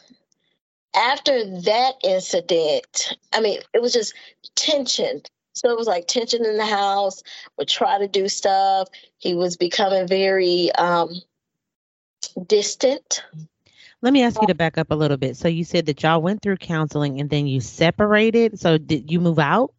after 0.96 1.62
that 1.62 1.94
incident, 2.04 3.18
I 3.32 3.42
mean, 3.42 3.60
it 3.74 3.82
was 3.82 3.94
just 3.94 4.14
tension. 4.56 5.24
So 5.54 5.70
it 5.70 5.78
was 5.78 5.88
like 5.88 6.08
tension 6.08 6.46
in 6.46 6.58
the 6.58 6.66
house. 6.66 7.24
Would 7.58 7.68
try 7.68 8.00
to 8.00 8.08
do 8.08 8.28
stuff. 8.30 8.90
He 9.18 9.36
was 9.36 9.58
becoming 9.58 10.08
very 10.08 10.72
um, 10.72 11.10
distant. 12.46 13.24
Let 14.04 14.14
me 14.14 14.24
ask 14.24 14.42
you 14.42 14.48
to 14.48 14.56
back 14.56 14.78
up 14.78 14.92
a 14.92 14.96
little 14.96 15.18
bit. 15.18 15.38
So 15.38 15.48
you 15.48 15.64
said 15.64 15.88
that 15.88 16.04
y'all 16.04 16.22
went 16.22 16.42
through 16.44 16.58
counseling 16.58 17.22
and 17.22 17.30
then 17.30 17.48
you 17.48 17.62
separated. 17.62 18.60
So 18.60 18.78
did 18.78 19.10
you 19.10 19.22
move 19.22 19.40
out? 19.40 19.74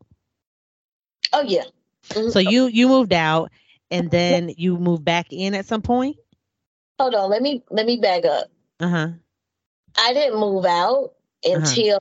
Oh 1.34 1.42
yeah. 1.42 1.64
Mhm. 2.08 2.32
So 2.32 2.38
you 2.40 2.66
you 2.66 2.88
moved 2.88 3.12
out 3.12 3.52
and 3.90 4.10
then 4.10 4.50
you 4.56 4.78
moved 4.78 5.04
back 5.04 5.26
in 5.30 5.54
at 5.54 5.66
some 5.66 5.82
point? 5.82 6.16
Hold 6.98 7.14
on. 7.14 7.30
Let 7.30 7.42
me 7.42 7.62
let 7.70 7.86
me 7.86 7.98
back 7.98 8.24
up. 8.24 8.48
Uh-huh. 8.80 9.08
I 9.98 10.14
didn't 10.14 10.40
move 10.40 10.64
out 10.64 11.12
Uh-huh. 11.44 11.58
until 11.58 11.98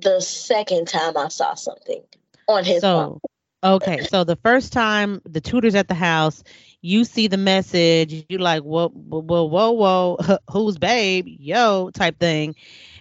the 0.00 0.20
second 0.20 0.88
time 0.88 1.16
I 1.16 1.28
saw 1.28 1.54
something 1.54 2.02
on 2.48 2.64
his 2.64 2.82
phone. 2.82 3.20
Okay. 3.64 4.02
So 4.04 4.24
the 4.24 4.36
first 4.36 4.72
time 4.72 5.20
the 5.24 5.40
tutor's 5.40 5.74
at 5.74 5.88
the 5.88 5.94
house, 5.94 6.44
you 6.82 7.04
see 7.04 7.28
the 7.28 7.36
message, 7.36 8.24
you 8.28 8.38
like, 8.38 8.62
whoa, 8.62 8.88
whoa, 8.88 9.44
whoa, 9.44 9.70
whoa, 9.72 10.16
who's 10.50 10.78
babe? 10.78 11.26
Yo, 11.28 11.90
type 11.90 12.18
thing. 12.18 12.54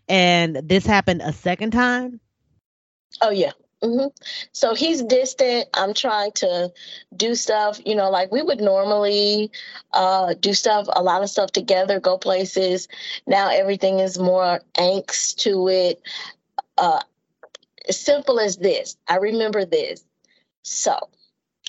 And 0.07 0.55
this 0.67 0.85
happened 0.85 1.21
a 1.21 1.33
second 1.33 1.71
time? 1.71 2.19
Oh 3.21 3.29
yeah. 3.29 3.51
hmm 3.81 4.07
So 4.51 4.73
he's 4.75 5.03
distant. 5.03 5.67
I'm 5.73 5.93
trying 5.93 6.31
to 6.33 6.71
do 7.15 7.35
stuff, 7.35 7.79
you 7.85 7.95
know, 7.95 8.09
like 8.09 8.31
we 8.31 8.41
would 8.41 8.59
normally 8.61 9.51
uh, 9.93 10.33
do 10.39 10.53
stuff, 10.53 10.87
a 10.93 11.01
lot 11.03 11.21
of 11.23 11.29
stuff 11.29 11.51
together, 11.51 11.99
go 11.99 12.17
places. 12.17 12.87
Now 13.27 13.49
everything 13.49 13.99
is 13.99 14.17
more 14.19 14.61
angst 14.75 15.37
to 15.43 15.67
it. 15.69 16.01
Uh, 16.77 17.01
simple 17.89 18.39
as 18.39 18.57
this. 18.57 18.97
I 19.07 19.17
remember 19.17 19.65
this. 19.65 20.03
So 20.63 21.09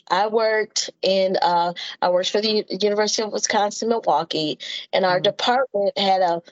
I 0.08 0.28
worked 0.28 0.90
in 1.02 1.36
uh, 1.42 1.72
I 2.02 2.10
worked 2.10 2.30
for 2.30 2.40
the 2.40 2.64
University 2.80 3.22
of 3.22 3.32
Wisconsin 3.32 3.88
Milwaukee, 3.88 4.58
and 4.92 5.04
our 5.04 5.18
Mhm. 5.20 5.24
department 5.24 5.98
had 5.98 6.22
a 6.22 6.42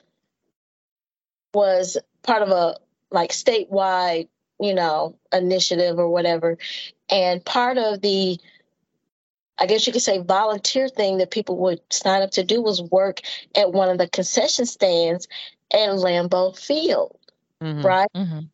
was 1.53 1.97
part 2.23 2.41
of 2.41 2.49
a 2.49 2.77
like 3.11 3.31
statewide 3.31 4.27
you 4.59 4.73
know 4.73 5.15
initiative 5.31 5.99
or 5.99 6.09
whatever, 6.09 6.57
and 7.09 7.43
part 7.45 7.77
of 7.77 8.01
the 8.01 8.39
I 9.57 9.67
guess 9.67 9.87
you 9.87 9.93
could 9.93 10.01
say 10.01 10.17
volunteer 10.19 10.89
thing 10.89 11.17
that 11.19 11.31
people 11.31 11.55
would 11.57 11.79
sign 11.89 12.21
up 12.21 12.31
to 12.31 12.43
do 12.43 12.61
was 12.61 12.81
work 12.81 13.21
at 13.55 13.71
one 13.71 13.87
of 13.87 13.97
the 13.97 14.09
concession 14.09 14.65
stands 14.65 15.29
at 15.71 15.89
Lambeau 15.91 16.57
Field, 16.57 17.17
Mhm. 17.61 17.83
right? 17.83 18.09
Mhm. 18.15 18.49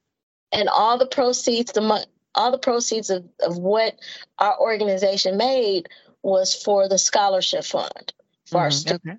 and 0.53 0.67
all 0.69 0.97
the 0.97 1.05
proceeds 1.05 1.71
the 1.71 1.81
mo- 1.81 2.03
all 2.35 2.51
the 2.51 2.57
proceeds 2.57 3.09
of, 3.09 3.25
of 3.41 3.57
what 3.57 3.95
our 4.39 4.59
organization 4.59 5.37
made 5.37 5.89
was 6.23 6.53
for 6.55 6.87
the 6.87 6.97
scholarship 6.97 7.63
fund 7.63 8.13
for 8.45 8.59
our 8.61 8.69
Mhm. 8.69 8.73
students. 8.73 9.05
Okay. 9.05 9.17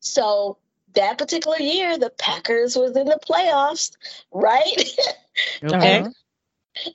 So 0.00 0.58
that 0.94 1.18
particular 1.18 1.58
year, 1.58 1.98
the 1.98 2.10
Packers 2.10 2.76
was 2.76 2.96
in 2.96 3.06
the 3.06 3.18
playoffs, 3.28 3.92
right? 4.32 4.96
Okay. 5.62 6.00
Uh-huh. 6.00 6.10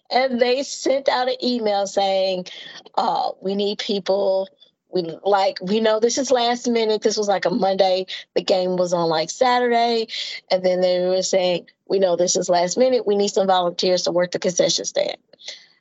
and 0.10 0.40
they 0.42 0.64
sent 0.64 1.10
out 1.10 1.28
an 1.30 1.36
email 1.44 1.88
saying, 1.88 2.46
uh, 2.96 3.32
"We 3.42 3.56
need 3.56 3.80
people. 3.80 4.48
We 4.96 5.18
like 5.24 5.60
we 5.62 5.82
know 5.82 6.00
this 6.00 6.18
is 6.18 6.32
last 6.32 6.70
minute. 6.70 7.02
This 7.02 7.18
was 7.18 7.28
like 7.28 7.44
a 7.44 7.50
Monday. 7.50 8.06
The 8.34 8.42
game 8.42 8.78
was 8.78 8.94
on 8.94 9.10
like 9.10 9.30
Saturday, 9.30 10.08
and 10.50 10.64
then 10.64 10.80
they 10.80 11.06
were 11.06 11.22
saying, 11.22 11.68
"We 11.86 12.00
know 12.00 12.16
this 12.16 12.38
is 12.38 12.48
last 12.48 12.78
minute. 12.78 13.06
We 13.06 13.18
need 13.18 13.28
some 13.28 13.46
volunteers 13.46 14.04
to 14.04 14.14
work 14.14 14.32
the 14.32 14.40
concession 14.40 14.86
stand." 14.86 15.18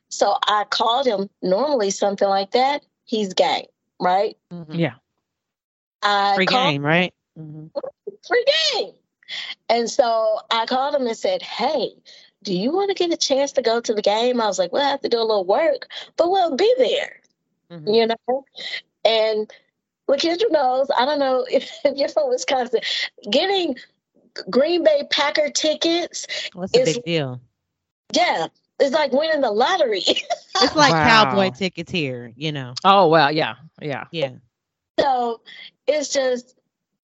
So 0.09 0.37
I 0.45 0.65
called 0.69 1.07
him. 1.07 1.29
Normally, 1.41 1.91
something 1.91 2.27
like 2.27 2.51
that, 2.51 2.85
he's 3.05 3.33
game, 3.33 3.67
right? 4.01 4.37
Mhm. 4.51 4.77
Yeah. 4.77 4.95
I 6.03 6.35
Free 6.35 6.45
called 6.45 6.73
game, 6.73 6.85
right? 6.85 7.13
Mhm. 7.39 7.71
free 8.27 8.45
game. 8.73 8.93
And 9.69 9.89
so 9.89 10.39
I 10.51 10.65
called 10.65 10.95
him 10.95 11.07
and 11.07 11.17
said, 11.17 11.41
Hey, 11.41 11.95
do 12.43 12.53
you 12.53 12.71
want 12.71 12.89
to 12.89 12.95
get 12.95 13.13
a 13.13 13.17
chance 13.17 13.53
to 13.53 13.61
go 13.61 13.81
to 13.81 13.93
the 13.93 14.01
game? 14.01 14.39
I 14.39 14.47
was 14.47 14.59
like, 14.59 14.71
Well, 14.71 14.85
I 14.85 14.89
have 14.89 15.01
to 15.01 15.09
do 15.09 15.19
a 15.19 15.23
little 15.23 15.45
work, 15.45 15.87
but 16.15 16.29
we'll 16.29 16.55
be 16.55 16.73
there, 16.77 17.21
Mhm. 17.71 17.95
you 17.95 18.07
know? 18.07 18.45
And 19.05 19.51
LaKendra 20.09 20.51
knows, 20.51 20.89
I 20.97 21.05
don't 21.05 21.19
know 21.19 21.45
if, 21.49 21.69
if 21.85 21.97
you're 21.97 22.09
from 22.09 22.29
Wisconsin, 22.29 22.81
getting 23.31 23.75
Green 24.49 24.83
Bay 24.83 25.03
Packer 25.11 25.49
tickets, 25.49 26.27
What's 26.53 26.71
the 26.73 26.81
It's- 26.81 26.95
big 26.95 27.05
deal? 27.05 27.39
yeah, 28.13 28.47
it's 28.79 28.93
like 28.93 29.11
winning 29.13 29.41
the 29.41 29.51
lottery. 29.51 30.03
It's 30.61 30.75
like 30.75 30.93
cowboy 30.93 31.49
tickets 31.51 31.91
here, 31.91 32.31
you 32.37 32.53
know. 32.53 32.75
Oh 32.85 33.09
well, 33.09 33.29
yeah, 33.29 33.55
yeah. 33.81 34.05
Yeah. 34.11 34.31
so 34.97 35.41
it's 35.85 36.07
just, 36.13 36.55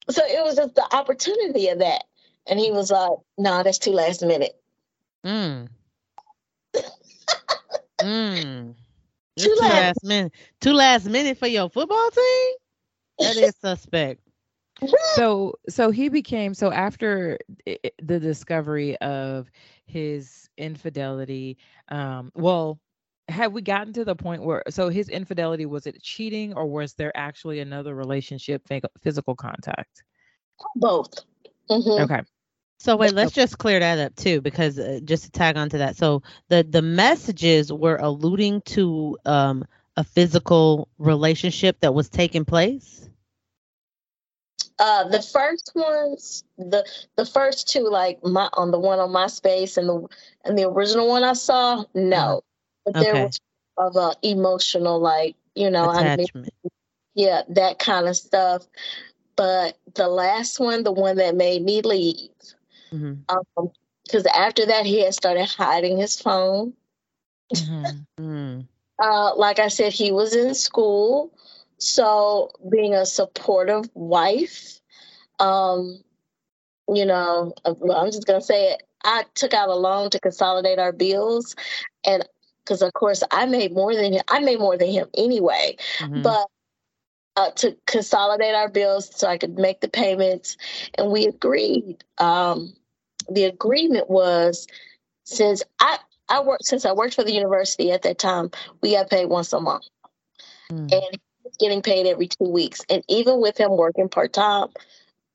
so 0.10 0.24
it 0.24 0.42
was 0.42 0.56
just 0.56 0.74
the 0.76 0.96
opportunity 0.96 1.68
of 1.68 1.80
that. 1.80 2.06
And 2.48 2.58
he 2.58 2.72
was 2.72 2.92
like, 2.92 3.12
nah, 3.38 3.62
that's 3.64 3.78
too 3.78 3.92
last 3.92 4.22
minute. 4.24 4.54
Mm. 5.26 5.68
mm. 8.00 8.74
It's 9.36 9.46
Too 9.46 9.56
Too 9.56 9.62
last- 9.62 9.72
last 9.72 10.04
minute. 10.04 10.32
Too 10.60 10.74
last 10.74 11.06
minute 11.06 11.38
for 11.38 11.48
your 11.48 11.70
football 11.70 12.10
team? 12.12 12.54
That 13.20 13.38
is 13.38 13.56
suspect. 13.58 14.22
So 15.16 15.54
so 15.70 15.92
he 15.92 16.10
became 16.10 16.56
so 16.56 16.72
after 16.72 17.38
i- 17.68 17.78
i- 17.86 17.92
the 18.02 18.20
discovery 18.20 18.98
of 18.98 19.52
his 19.86 20.50
infidelity. 20.58 21.58
Um, 21.90 22.32
well, 22.34 22.80
have 23.28 23.54
we 23.54 23.62
gotten 23.62 23.94
to 23.94 24.04
the 24.06 24.16
point 24.16 24.44
where 24.44 24.64
so 24.70 24.90
his 24.90 25.08
infidelity 25.10 25.68
was 25.68 25.86
it 25.86 26.02
cheating 26.02 26.54
or 26.56 26.66
was 26.66 26.96
there 26.96 27.16
actually 27.16 27.60
another 27.60 27.94
relationship, 27.94 28.64
physical 29.00 29.36
contact? 29.36 30.04
Both. 30.76 31.26
Mhm. 31.70 32.00
Okay. 32.00 32.22
So 32.82 32.96
wait, 32.96 33.14
let's 33.14 33.32
just 33.32 33.60
clear 33.60 33.80
that 33.80 34.00
up 34.00 34.16
too, 34.16 34.42
because 34.42 34.80
uh, 34.80 35.02
just 35.04 35.26
to 35.26 35.32
tag 35.32 35.56
onto 35.56 35.78
that. 35.78 35.98
So 35.98 36.24
the 36.48 36.66
the 36.68 36.82
messages 36.82 37.72
were 37.72 37.98
alluding 37.98 38.62
to 38.62 39.20
um 39.24 39.66
a 39.98 40.04
physical 40.04 40.88
relationship 40.98 41.80
that 41.82 41.94
was 41.94 42.10
taking 42.10 42.44
place. 42.44 43.08
Uh, 44.80 45.08
the 45.10 45.22
first 45.22 45.72
ones, 45.76 46.44
the 46.58 46.84
the 47.18 47.26
first 47.26 47.70
two, 47.70 47.88
like 47.88 48.24
my 48.24 48.50
on 48.54 48.72
the 48.72 48.80
one 48.80 48.98
on 48.98 49.10
MySpace 49.10 49.78
and 49.78 49.88
the 49.88 50.08
and 50.44 50.58
the 50.58 50.68
original 50.68 51.08
one 51.08 51.24
I 51.24 51.34
saw, 51.34 51.84
no, 51.94 52.42
but 52.84 52.96
there 52.98 53.16
was 53.16 53.40
of 53.78 53.96
a 53.96 54.16
emotional, 54.24 55.00
like 55.00 55.36
you 55.54 55.70
know, 55.70 55.88
I 55.88 56.02
mean, 56.02 56.26
Attachment. 56.26 56.50
yeah, 57.14 57.44
that 57.50 57.78
kind 57.78 58.08
of 58.08 58.18
stuff. 58.18 58.66
But 59.36 59.78
the 59.94 60.08
last 60.08 60.60
one, 60.60 60.84
the 60.84 60.92
one 60.92 61.18
that 61.18 61.36
made 61.36 61.62
me 61.64 61.84
leave, 61.84 62.32
hmm 62.92 63.26
um, 63.30 63.72
because 64.04 64.26
after 64.28 64.66
that 64.66 64.86
he 64.86 65.02
had 65.04 65.14
started 65.14 65.46
hiding 65.46 65.98
his 65.98 66.20
phone. 66.20 66.74
Mhm. 67.56 68.08
Mm. 68.20 68.68
Uh, 69.02 69.36
like 69.36 69.60
I 69.60 69.68
said, 69.70 69.94
he 69.94 70.12
was 70.12 70.36
in 70.36 70.54
school, 70.54 71.34
so 71.78 72.52
being 72.70 72.94
a 72.94 73.06
supportive 73.06 73.90
wife, 73.96 74.80
um, 75.40 76.04
you 76.94 77.06
know, 77.06 77.54
uh, 77.66 77.74
well, 77.80 77.98
I'm 77.98 78.12
just 78.12 78.28
gonna 78.28 78.42
say 78.42 78.74
it. 78.74 78.84
I 79.04 79.26
took 79.36 79.54
out 79.54 79.70
a 79.70 79.76
loan 79.76 80.10
to 80.12 80.20
consolidate 80.20 80.80
our 80.80 80.92
bills, 80.92 81.56
and 82.06 82.28
because 82.64 82.82
of 82.82 82.94
course 82.94 83.24
I 83.32 83.46
made 83.46 83.74
more 83.74 83.96
than 83.96 84.14
him. 84.14 84.22
I 84.28 84.40
made 84.40 84.60
more 84.60 84.78
than 84.78 84.90
him 84.90 85.08
anyway, 85.16 85.78
Mhm. 86.00 86.22
but 86.24 86.48
uh, 87.38 87.52
to 87.52 87.78
consolidate 87.88 88.56
our 88.56 88.70
bills 88.70 89.10
so 89.16 89.28
I 89.28 89.38
could 89.38 89.58
make 89.58 89.82
the 89.82 89.90
payments, 89.90 90.58
and 90.98 91.12
we 91.12 91.26
agreed. 91.28 92.04
Um, 92.18 92.74
the 93.34 93.46
agreement 93.46 94.10
was 94.10 94.68
since 95.26 95.64
I 95.80 95.98
I 96.30 96.42
worked 96.42 96.66
since 96.66 96.86
I 96.86 96.92
worked 96.94 97.16
for 97.16 97.24
the 97.24 97.34
university 97.34 97.92
at 97.92 98.04
that 98.04 98.18
time, 98.18 98.52
we 98.82 98.92
got 98.92 99.10
paid 99.10 99.26
once 99.26 99.54
a 99.54 99.60
month, 99.60 99.88
Mm. 100.72 100.92
and 100.92 100.92
he 101.12 101.20
was 101.44 101.58
getting 101.60 101.82
paid 101.82 102.06
every 102.08 102.28
two 102.28 102.50
weeks. 102.50 102.82
And 102.90 103.04
even 103.08 103.42
with 103.42 103.58
him 103.58 103.76
working 103.76 104.10
part 104.10 104.34
time, 104.34 104.70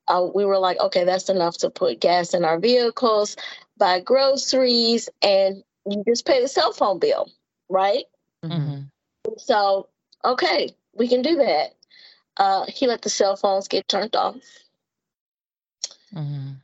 uh, 0.09 0.27
we 0.35 0.45
were 0.45 0.59
like, 0.59 0.79
okay, 0.81 1.05
that's 1.05 1.29
enough 1.29 1.59
to 1.59 1.71
put 1.71 2.01
gas 2.01 2.35
in 2.35 2.45
our 2.45 2.59
vehicles, 2.59 3.37
buy 3.77 4.01
groceries, 4.01 5.09
and 5.23 5.63
you 5.89 6.03
just 6.07 6.27
pay 6.27 6.41
the 6.41 6.49
cell 6.49 6.73
phone 6.73 6.99
bill, 6.99 7.31
right? 7.69 8.05
Mhm. 8.45 8.91
Mhm. 9.27 9.39
So, 9.39 9.89
okay, 10.25 10.75
we 10.95 11.09
can 11.09 11.23
do 11.23 11.37
that. 11.37 11.75
Uh, 12.37 12.67
he 12.69 12.87
let 12.87 13.03
the 13.03 13.11
cell 13.11 13.37
phones 13.37 13.69
get 13.69 13.89
turned 13.89 14.15
off. 14.17 14.37
Mhm. 16.15 16.61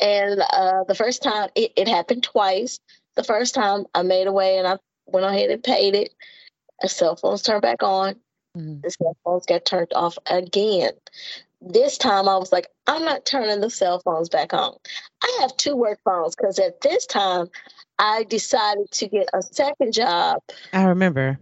And 0.00 0.40
uh, 0.40 0.84
the 0.86 0.94
first 0.94 1.22
time, 1.22 1.48
it, 1.54 1.72
it 1.76 1.88
happened 1.88 2.22
twice. 2.22 2.78
The 3.16 3.24
first 3.24 3.54
time 3.54 3.84
I 3.94 4.02
made 4.02 4.26
away 4.26 4.58
and 4.58 4.66
I 4.66 4.78
went 5.06 5.26
ahead 5.26 5.50
and 5.50 5.62
paid 5.62 5.94
it. 5.94 6.14
The 6.80 6.88
cell 6.88 7.16
phones 7.16 7.42
turned 7.42 7.62
back 7.62 7.82
on. 7.82 8.14
Mhm. 8.56 8.82
The 8.82 8.90
cell 8.90 9.16
phones 9.24 9.46
got 9.46 9.64
turned 9.64 9.92
off 9.94 10.16
again. 10.26 10.92
This 11.60 11.98
time 11.98 12.28
I 12.28 12.36
was 12.36 12.52
like, 12.52 12.68
I'm 12.86 13.04
not 13.04 13.26
turning 13.26 13.60
the 13.60 13.70
cell 13.70 14.00
phones 14.04 14.28
back 14.28 14.54
on. 14.54 14.76
I 15.22 15.38
have 15.40 15.56
two 15.56 15.74
work 15.74 15.98
phones 16.04 16.36
because 16.36 16.60
at 16.60 16.80
this 16.80 17.04
time 17.04 17.48
I 17.98 18.22
decided 18.22 18.90
to 18.92 19.08
get 19.08 19.28
a 19.34 19.42
second 19.42 19.92
job 19.92 20.40
I 20.72 20.84
remember. 20.84 21.40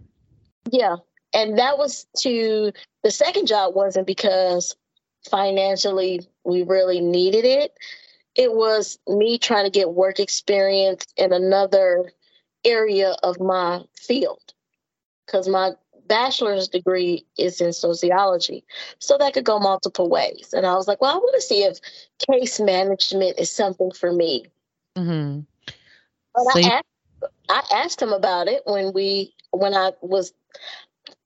Yeah. 0.71 0.95
And 1.33 1.59
that 1.59 1.77
was 1.77 2.07
to 2.21 2.71
the 3.03 3.11
second 3.11 3.45
job 3.45 3.75
wasn't 3.75 4.07
because 4.07 4.75
financially 5.27 6.27
we 6.43 6.63
really 6.63 7.01
needed 7.01 7.45
it. 7.45 7.77
It 8.35 8.53
was 8.53 8.99
me 9.07 9.37
trying 9.37 9.65
to 9.65 9.71
get 9.71 9.93
work 9.93 10.19
experience 10.19 11.05
in 11.17 11.33
another 11.33 12.11
area 12.63 13.15
of 13.23 13.39
my 13.39 13.83
field 13.95 14.53
because 15.25 15.47
my 15.47 15.71
bachelor's 16.07 16.67
degree 16.67 17.25
is 17.37 17.59
in 17.61 17.73
sociology. 17.73 18.63
So 18.99 19.17
that 19.17 19.33
could 19.33 19.45
go 19.45 19.59
multiple 19.59 20.09
ways. 20.09 20.53
And 20.55 20.65
I 20.65 20.75
was 20.75 20.87
like, 20.87 21.01
well, 21.01 21.13
I 21.13 21.17
want 21.17 21.35
to 21.35 21.41
see 21.41 21.63
if 21.63 21.79
case 22.29 22.59
management 22.59 23.39
is 23.39 23.51
something 23.51 23.91
for 23.91 24.11
me. 24.11 24.45
Mm-hmm. 24.95 25.41
But 26.33 26.53
So 26.53 26.59
I, 26.59 26.61
asked, 26.61 27.33
I 27.49 27.63
asked 27.73 28.01
him 28.01 28.13
about 28.13 28.47
it 28.47 28.61
when 28.65 28.93
we 28.93 29.33
when 29.51 29.73
I 29.73 29.91
was 30.01 30.33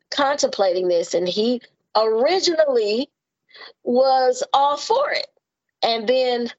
contemplating 0.09 0.87
this, 0.87 1.13
and 1.13 1.27
he 1.27 1.61
originally 1.95 3.09
was 3.83 4.43
all 4.53 4.77
for 4.77 5.11
it. 5.11 5.27
And 5.83 6.07
then 6.07 6.49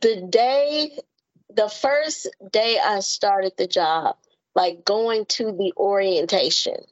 the 0.00 0.26
day, 0.28 0.98
the 1.54 1.68
first 1.68 2.28
day 2.52 2.78
I 2.82 3.00
started 3.00 3.52
the 3.56 3.66
job, 3.66 4.16
like 4.54 4.84
going 4.84 5.26
to 5.26 5.52
the 5.52 5.72
orientation, 5.76 6.84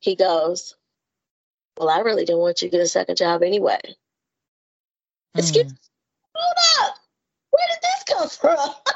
he 0.00 0.16
goes, 0.16 0.76
"Well, 1.78 1.88
I 1.90 2.00
really 2.00 2.24
didn't 2.24 2.40
want 2.40 2.62
you 2.62 2.68
to 2.68 2.72
get 2.72 2.82
a 2.82 2.88
second 2.88 3.16
job 3.16 3.42
anyway." 3.42 3.80
Excuse 5.36 5.66
me, 5.66 5.78
Hold 6.34 6.88
up, 6.88 6.96
where 7.50 7.68
did 7.68 7.82
this 7.82 8.04
come 8.16 8.28
from? 8.28 8.74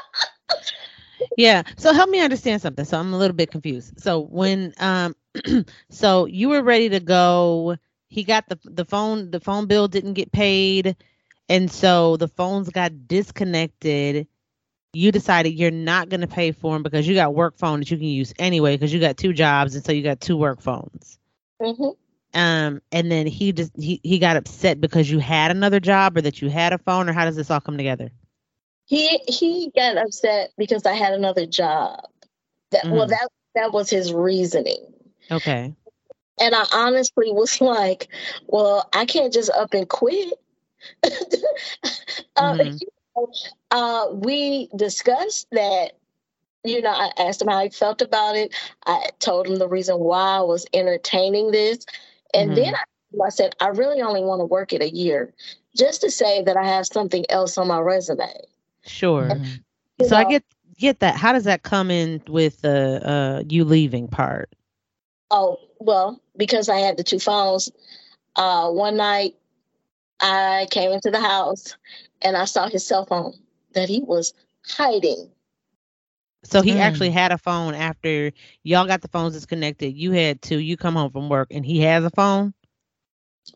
Yeah. 1.37 1.63
So 1.77 1.93
help 1.93 2.09
me 2.09 2.19
understand 2.19 2.61
something. 2.61 2.85
So 2.85 2.99
I'm 2.99 3.13
a 3.13 3.17
little 3.17 3.35
bit 3.35 3.51
confused. 3.51 3.99
So 3.99 4.21
when 4.21 4.73
um 4.79 5.15
so 5.89 6.25
you 6.25 6.49
were 6.49 6.63
ready 6.63 6.89
to 6.89 6.99
go, 6.99 7.77
he 8.09 8.23
got 8.23 8.47
the 8.47 8.59
the 8.63 8.85
phone 8.85 9.31
the 9.31 9.39
phone 9.39 9.67
bill 9.67 9.87
didn't 9.87 10.13
get 10.13 10.31
paid 10.31 10.95
and 11.49 11.71
so 11.71 12.17
the 12.17 12.27
phones 12.27 12.69
got 12.69 13.07
disconnected. 13.07 14.27
You 14.93 15.11
decided 15.11 15.53
you're 15.53 15.71
not 15.71 16.09
going 16.09 16.21
to 16.21 16.27
pay 16.27 16.51
for 16.51 16.73
them 16.73 16.83
because 16.83 17.07
you 17.07 17.13
got 17.15 17.35
work 17.35 17.57
phone 17.57 17.79
that 17.79 17.91
you 17.91 17.97
can 17.97 18.07
use 18.07 18.33
anyway 18.39 18.75
because 18.75 18.93
you 18.93 18.99
got 18.99 19.17
two 19.17 19.33
jobs 19.33 19.75
and 19.75 19.85
so 19.85 19.91
you 19.91 20.03
got 20.03 20.19
two 20.21 20.37
work 20.37 20.61
phones. 20.61 21.17
hmm 21.61 21.89
Um 22.33 22.81
and 22.91 23.11
then 23.11 23.27
he 23.27 23.51
just 23.53 23.71
he, 23.77 23.99
he 24.03 24.19
got 24.19 24.37
upset 24.37 24.81
because 24.81 25.09
you 25.09 25.19
had 25.19 25.51
another 25.51 25.79
job 25.79 26.17
or 26.17 26.21
that 26.21 26.41
you 26.41 26.49
had 26.49 26.73
a 26.73 26.77
phone 26.77 27.09
or 27.09 27.13
how 27.13 27.25
does 27.25 27.35
this 27.35 27.51
all 27.51 27.61
come 27.61 27.77
together? 27.77 28.11
He 28.85 29.19
he 29.27 29.71
got 29.75 29.97
upset 29.97 30.51
because 30.57 30.85
I 30.85 30.93
had 30.93 31.13
another 31.13 31.45
job. 31.45 32.01
That 32.71 32.87
well 32.89 33.07
Mhm. 33.07 33.09
that 33.09 33.29
that 33.55 33.73
was 33.73 33.89
his 33.89 34.13
reasoning. 34.13 34.85
Okay. 35.31 35.75
And 36.39 36.55
I 36.55 36.65
honestly 36.73 37.31
was 37.31 37.61
like, 37.61 38.09
well, 38.47 38.87
I 38.93 39.05
can't 39.05 39.33
just 39.33 39.49
up 39.51 39.73
and 39.73 39.87
quit. 39.87 40.33
uh, 42.35 42.53
Mhm. 42.53 42.81
you 42.81 42.87
know, 43.15 43.31
uh, 43.71 44.07
we 44.13 44.69
discussed 44.75 45.47
that. 45.51 45.93
You 46.63 46.81
know, 46.81 46.91
I 46.91 47.11
asked 47.17 47.41
him 47.41 47.47
how 47.47 47.63
he 47.63 47.69
felt 47.69 48.01
about 48.01 48.35
it. 48.35 48.53
I 48.85 49.09
told 49.19 49.47
him 49.47 49.55
the 49.57 49.67
reason 49.69 49.99
why 49.99 50.37
I 50.37 50.41
was 50.41 50.65
entertaining 50.73 51.51
this. 51.51 51.85
And 52.33 52.55
then 52.55 52.73
I, 52.75 53.25
I 53.25 53.29
said, 53.29 53.55
I 53.61 53.67
really 53.69 54.01
only 54.01 54.21
want 54.21 54.41
to 54.41 54.45
work 54.45 54.73
it 54.73 54.81
a 54.81 54.89
year 54.89 55.33
just 55.75 56.01
to 56.01 56.11
say 56.11 56.41
that 56.43 56.57
I 56.57 56.65
have 56.65 56.85
something 56.87 57.25
else 57.29 57.57
on 57.57 57.67
my 57.67 57.79
resume. 57.79 58.31
Sure. 58.85 59.29
You 59.99 60.05
So 60.05 60.15
I 60.17 60.23
get 60.23 60.43
get 60.77 60.99
that. 60.99 61.15
How 61.15 61.33
does 61.33 61.45
that 61.45 61.63
come 61.63 61.89
in 61.91 62.21
with 62.27 62.61
the 62.61 63.01
uh, 63.07 63.43
you 63.47 63.63
leaving 63.63 64.07
part? 64.07 64.49
Oh, 65.31 65.57
well, 65.79 66.21
because 66.37 66.69
I 66.69 66.79
had 66.79 66.97
the 66.97 67.03
two 67.03 67.19
phones. 67.19 67.71
Uh, 68.35 68.69
one 68.71 68.97
night 68.97 69.35
I 70.19 70.67
came 70.71 70.91
into 70.91 71.11
the 71.11 71.19
house 71.21 71.75
and 72.21 72.35
I 72.37 72.45
saw 72.45 72.67
his 72.69 72.85
cell 72.85 73.05
phone 73.05 73.33
that 73.73 73.89
he 73.89 74.01
was 74.01 74.33
hiding. 74.65 75.31
So 76.43 76.61
he 76.61 76.77
Mm. 76.77 76.79
actually 76.79 77.11
had 77.11 77.31
a 77.31 77.37
phone 77.37 77.73
after 77.75 78.31
y'all 78.63 78.85
got 78.87 79.01
the 79.01 79.07
phones 79.09 79.33
disconnected. 79.33 79.95
You 79.95 80.11
had 80.11 80.41
two. 80.41 80.59
You 80.59 80.77
come 80.77 80.95
home 80.95 81.11
from 81.11 81.29
work 81.29 81.49
and 81.51 81.65
he 81.65 81.81
has 81.81 82.03
a 82.05 82.11
phone. 82.11 82.53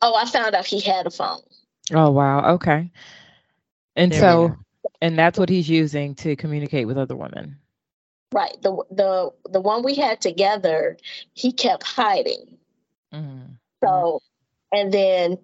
Oh, 0.01 0.15
I 0.15 0.25
found 0.25 0.55
out 0.55 0.65
he 0.67 0.79
had 0.81 1.07
a 1.07 1.11
phone. 1.11 1.41
Oh 1.93 2.11
wow. 2.11 2.55
Okay. 2.55 2.91
And 3.95 4.13
There 4.13 4.15
so, 4.15 4.57
and 5.01 5.17
that's 5.19 5.39
what 5.39 5.49
he's 5.49 5.69
using 5.69 6.15
to 6.17 6.35
communicate 6.35 6.87
with 6.87 6.97
other 6.97 7.15
women. 7.15 7.60
Right. 8.33 8.61
The 8.61 8.83
the 8.89 9.33
the 9.49 9.61
one 9.61 9.83
we 9.83 9.95
had 9.95 10.21
together, 10.21 10.97
he 11.33 11.51
kept 11.51 11.83
hiding. 11.83 12.57
Mhm. 13.13 13.57
So, 13.83 14.21
and 14.71 14.91
then 14.93 15.37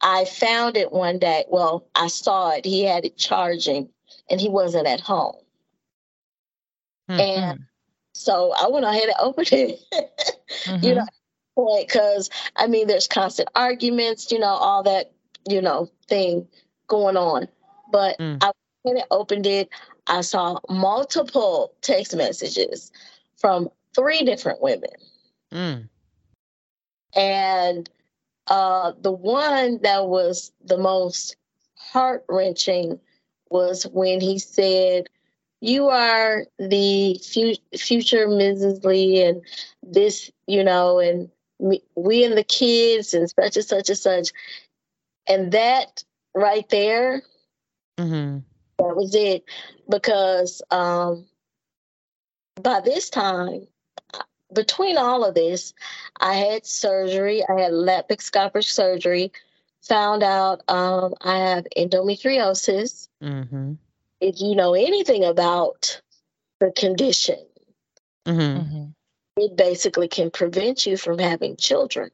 I 0.00 0.24
found 0.24 0.76
it 0.76 0.90
one 0.90 1.18
day. 1.18 1.44
Well, 1.48 1.86
I 1.94 2.08
saw 2.08 2.50
it. 2.50 2.64
He 2.64 2.82
had 2.84 3.04
it 3.04 3.16
charging 3.16 3.88
and 4.28 4.40
he 4.40 4.48
wasn't 4.48 4.88
at 4.88 5.00
home. 5.00 5.36
Hmm. 7.08 7.20
And 7.20 7.58
so 8.14 8.52
I 8.52 8.68
went 8.68 8.84
ahead 8.86 9.04
and 9.04 9.16
opened 9.20 9.52
it. 9.52 9.80
Mhm. 10.64 10.82
you 10.82 10.94
know, 10.96 11.06
because 11.80 12.28
I 12.56 12.66
mean, 12.66 12.88
there's 12.88 13.06
constant 13.06 13.48
arguments, 13.54 14.32
you 14.32 14.38
know, 14.38 14.46
all 14.48 14.82
that, 14.82 15.12
you 15.48 15.62
know, 15.62 15.88
thing 16.08 16.48
going 16.88 17.16
on. 17.16 17.46
But 17.92 18.18
Mm. 18.18 18.38
I 18.42 18.50
went 18.84 18.98
and 18.98 19.06
opened 19.10 19.46
it. 19.46 19.68
I 20.06 20.22
saw 20.22 20.58
multiple 20.68 21.74
text 21.80 22.16
messages 22.16 22.90
from 23.36 23.68
three 23.94 24.24
different 24.24 24.60
women. 24.60 24.90
Mm. 25.52 25.88
And 27.14 27.90
uh, 28.46 28.92
the 29.00 29.12
one 29.12 29.80
that 29.82 30.06
was 30.08 30.52
the 30.64 30.78
most 30.78 31.36
heart 31.76 32.24
wrenching 32.28 32.98
was 33.50 33.84
when 33.84 34.20
he 34.20 34.38
said, 34.38 35.08
You 35.60 35.88
are 35.88 36.46
the 36.58 37.20
fu- 37.22 37.78
future 37.78 38.26
Mrs. 38.26 38.84
Lee, 38.84 39.22
and 39.22 39.42
this, 39.82 40.30
you 40.46 40.64
know, 40.64 40.98
and 40.98 41.30
me, 41.60 41.82
we 41.94 42.24
and 42.24 42.36
the 42.36 42.44
kids, 42.44 43.14
and 43.14 43.28
such 43.28 43.56
and 43.56 43.64
such 43.64 43.88
and 43.90 43.98
such. 43.98 44.30
And 45.28 45.52
that 45.52 46.02
right 46.34 46.68
there, 46.70 47.22
mm-hmm. 47.98 48.38
that 48.78 48.96
was 48.96 49.14
it. 49.14 49.44
Because 49.92 50.62
um, 50.70 51.26
by 52.62 52.80
this 52.80 53.10
time, 53.10 53.66
between 54.52 54.96
all 54.96 55.22
of 55.24 55.34
this, 55.34 55.74
I 56.18 56.34
had 56.34 56.64
surgery. 56.66 57.42
I 57.46 57.60
had 57.60 57.72
laparoscopic 57.72 58.64
surgery. 58.64 59.32
Found 59.88 60.22
out 60.22 60.62
um, 60.68 61.14
I 61.20 61.36
have 61.38 61.66
endometriosis. 61.76 63.08
hmm 63.20 63.74
If 64.20 64.40
you 64.40 64.54
know 64.54 64.74
anything 64.74 65.24
about 65.24 66.00
the 66.60 66.70
condition, 66.72 67.44
hmm 68.26 68.32
Mhm. 68.40 68.94
it 69.36 69.56
basically 69.56 70.08
can 70.08 70.30
prevent 70.30 70.86
you 70.86 70.96
from 70.96 71.18
having 71.18 71.56
children. 71.56 72.10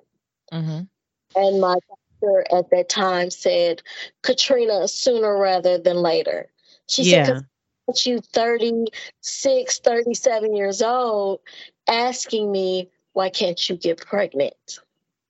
Mhm. 0.53 0.89
And 1.37 1.61
my 1.61 1.77
doctor 1.89 2.45
at 2.51 2.71
that 2.71 2.89
time 2.89 3.31
said, 3.31 3.83
Katrina, 4.23 4.89
sooner 4.89 5.37
rather 5.39 5.79
than 5.79 5.99
later. 5.99 6.51
She 6.89 7.05
said, 7.05 7.11
Yeah. 7.11 7.25
'Cause 7.35 7.43
at 7.89 8.07
you 8.07 8.21
36, 8.21 9.79
37 9.79 10.57
years 10.57 10.83
old, 10.83 11.41
asking 11.89 12.51
me, 12.51 12.89
why 13.13 13.31
can't 13.31 13.69
you 13.69 13.77
get 13.77 14.05
pregnant? 14.07 14.79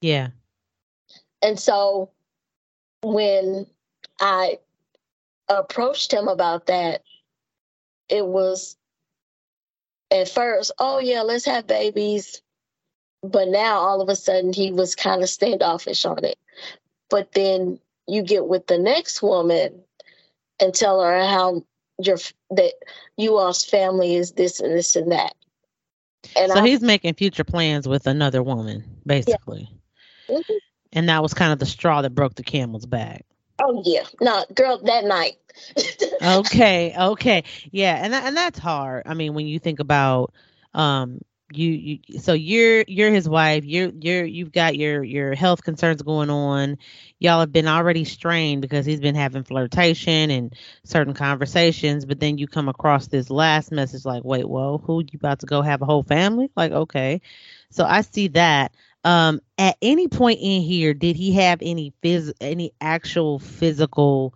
Yeah. 0.01 0.29
And 1.43 1.59
so 1.59 2.11
when 3.03 3.67
I 4.21 4.59
approached 5.49 6.13
him 6.13 6.29
about 6.29 6.67
that, 6.67 7.03
it 8.09 8.27
was 8.27 8.77
at 10.11 10.29
first, 10.29 10.73
oh, 10.79 10.99
yeah, 10.99 11.23
let's 11.23 11.45
have 11.45 11.67
babies. 11.67 12.43
But 13.23 13.49
now 13.49 13.79
all 13.79 14.01
of 14.01 14.09
a 14.09 14.17
sudden 14.17 14.53
he 14.53 14.73
was 14.73 14.95
kind 14.95 15.23
of 15.23 15.29
standoffish 15.29 16.05
on 16.05 16.25
it. 16.25 16.39
But 17.11 17.33
then 17.33 17.81
you 18.07 18.23
get 18.23 18.47
with 18.47 18.67
the 18.67 18.79
next 18.79 19.23
woman 19.23 19.83
and 20.61 20.75
tell 20.75 21.01
her 21.01 21.25
how 21.25 21.65
your 21.99 22.17
that 22.51 22.73
you 23.17 23.37
all's 23.37 23.65
family 23.65 24.15
is 24.17 24.33
this 24.33 24.61
and 24.61 24.77
this 24.77 24.97
and 24.97 25.13
that. 25.13 25.35
And 26.37 26.53
so 26.53 26.61
I, 26.61 26.67
he's 26.67 26.83
making 26.83 27.15
future 27.15 27.45
plans 27.45 27.87
with 27.89 28.07
another 28.07 28.43
woman, 28.43 28.85
basically. 29.07 29.69
Mhm. 30.29 30.43
And 30.93 31.09
that 31.09 31.23
was 31.23 31.35
kind 31.35 31.53
of 31.53 31.59
the 31.59 31.67
straw 31.67 32.03
that 32.03 32.15
broke 32.15 32.35
the 32.35 32.43
camel's 32.43 32.87
back. 32.87 33.25
oh 33.61 33.83
yeah, 33.85 34.05
no, 34.21 34.45
girl, 34.55 34.79
that 34.85 35.05
night. 35.05 35.37
okay 36.23 36.95
okay 36.97 37.43
yeah 37.73 38.01
and 38.05 38.13
that, 38.13 38.25
and 38.25 38.37
that's 38.37 38.61
hard 38.61 39.03
i 39.07 39.15
mean 39.15 39.35
when 39.35 39.45
you 39.47 39.59
think 39.59 39.81
about 39.81 40.33
um 40.75 41.21
you 41.53 41.71
you 41.71 42.19
so 42.19 42.33
you're 42.35 42.85
you're 42.87 43.11
his 43.11 43.29
wife. 43.29 43.65
You're 43.65 43.91
you're 43.91 44.25
you've 44.25 44.53
got 44.53 44.77
your 44.77 45.03
your 45.03 45.35
health 45.35 45.63
concerns 45.63 46.03
going 46.03 46.31
on. 46.31 46.79
Y'all 47.19 47.41
have 47.41 47.53
been 47.53 47.69
already 47.69 48.05
strained 48.05 48.63
because 48.63 48.85
he's 48.85 49.01
been 49.01 49.15
having 49.15 49.45
flirtation 49.45 50.31
and 50.31 50.55
certain 50.85 51.15
conversations 51.15 52.05
but 52.05 52.21
then 52.21 52.39
you 52.39 52.47
come 52.47 52.69
across 52.69 53.09
this 53.09 53.31
last 53.31 53.73
message 53.73 54.05
like 54.05 54.25
wait 54.25 54.49
whoa 54.49 54.79
who 54.79 55.01
you 55.01 55.19
about 55.19 55.41
to 55.41 55.47
go 55.47 55.63
have 55.63 55.83
a 55.83 55.87
whole 55.87 56.03
family? 56.03 56.51
Like 56.57 56.73
okay. 56.73 57.21
So 57.71 57.85
i 57.85 58.03
see 58.03 58.29
that. 58.29 58.73
Um 59.05 59.41
at 59.57 59.77
any 59.81 60.09
point 60.09 60.41
in 60.43 60.63
here 60.63 60.93
did 60.95 61.17
he 61.17 61.33
have 61.33 61.61
any 61.63 61.93
phys 62.03 62.33
any 62.41 62.73
actual 62.81 63.39
physical 63.39 64.35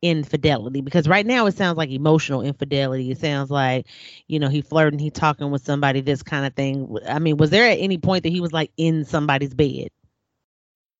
infidelity 0.00 0.80
because 0.80 1.08
right 1.08 1.26
now 1.26 1.46
it 1.46 1.56
sounds 1.56 1.76
like 1.76 1.90
emotional 1.90 2.40
infidelity 2.40 3.10
it 3.10 3.18
sounds 3.18 3.50
like 3.50 3.86
you 4.28 4.38
know 4.38 4.48
he 4.48 4.60
flirting 4.60 4.98
he 4.98 5.10
talking 5.10 5.50
with 5.50 5.64
somebody 5.64 6.00
this 6.00 6.22
kind 6.22 6.46
of 6.46 6.54
thing 6.54 6.96
i 7.08 7.18
mean 7.18 7.36
was 7.36 7.50
there 7.50 7.68
at 7.68 7.78
any 7.80 7.98
point 7.98 8.22
that 8.22 8.28
he 8.28 8.40
was 8.40 8.52
like 8.52 8.70
in 8.76 9.04
somebody's 9.04 9.54
bed 9.54 9.88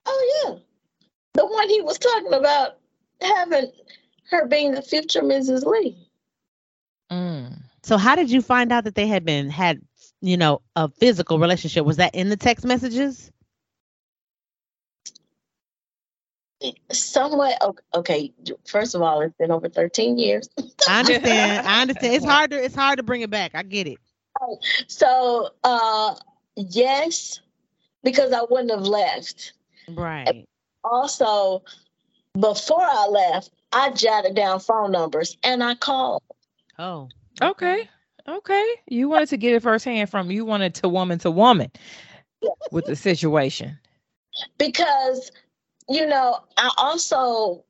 Oh 0.09 0.45
yeah, 0.47 0.55
the 1.35 1.47
one 1.47 1.69
he 1.69 1.83
was 1.83 1.99
talking 1.99 2.33
about 2.33 2.79
having 3.21 3.71
her 4.31 4.47
being 4.47 4.73
the 4.73 4.83
future 4.83 5.23
Mrs. 5.23 5.65
Lee. 5.65 6.09
Mm. 7.11 7.59
so 7.83 7.97
how 7.97 8.15
did 8.17 8.31
you 8.31 8.43
find 8.43 8.71
out 8.71 8.85
that 8.85 8.95
they 8.95 9.07
had 9.07 9.25
been 9.25 9.49
had 9.49 9.81
you 10.21 10.37
know 10.37 10.61
a 10.77 10.89
physical 10.89 11.39
relationship 11.39 11.87
was 11.87 11.97
that 11.97 12.15
in 12.15 12.29
the 12.29 12.37
text 12.37 12.65
messages 12.65 13.31
Somewhat 16.91 17.77
okay. 17.95 18.33
First 18.67 18.95
of 18.95 19.03
all, 19.03 19.21
it's 19.21 19.37
been 19.37 19.51
over 19.51 19.69
thirteen 19.69 20.19
years, 20.19 20.49
i 20.89 20.99
understand 21.01 21.67
i 21.67 21.83
understand 21.83 22.15
it's 22.15 22.25
hard 22.25 22.51
to 22.51 22.63
it's 22.63 22.75
hard 22.75 22.97
to 22.97 23.03
bring 23.03 23.21
it 23.21 23.31
back 23.31 23.53
i 23.55 23.63
get 23.63 23.87
it 23.87 23.99
so 24.87 25.51
uh, 25.65 26.15
yes, 26.57 27.41
because 28.03 28.33
I 28.33 28.43
wouldn't 28.49 28.71
have 28.71 28.87
left. 28.87 29.53
right 29.89 30.47
Also, 30.85 31.63
before 32.39 32.83
I 32.83 33.07
left, 33.07 33.51
I 33.73 33.91
jotted 33.91 34.35
down 34.35 34.61
phone 34.61 34.93
numbers 34.93 35.37
and 35.43 35.63
I 35.63 35.75
called. 35.75 36.23
oh 36.79 37.09
Okay. 37.41 37.89
Okay. 38.27 38.75
You 38.89 39.09
wanted 39.09 39.31
to 39.31 39.37
get 39.37 39.55
it 39.55 39.63
firsthand 39.63 40.11
from 40.11 40.31
you 40.31 40.45
wanted 40.45 40.75
to 40.77 40.89
woman 40.89 41.19
to 41.21 41.31
woman 41.31 41.71
with 42.71 42.85
the 42.87 42.97
situation. 42.97 43.79
because 44.59 45.33
you 45.89 46.07
know 46.07 46.39
i 46.57 46.71
also 46.77 47.65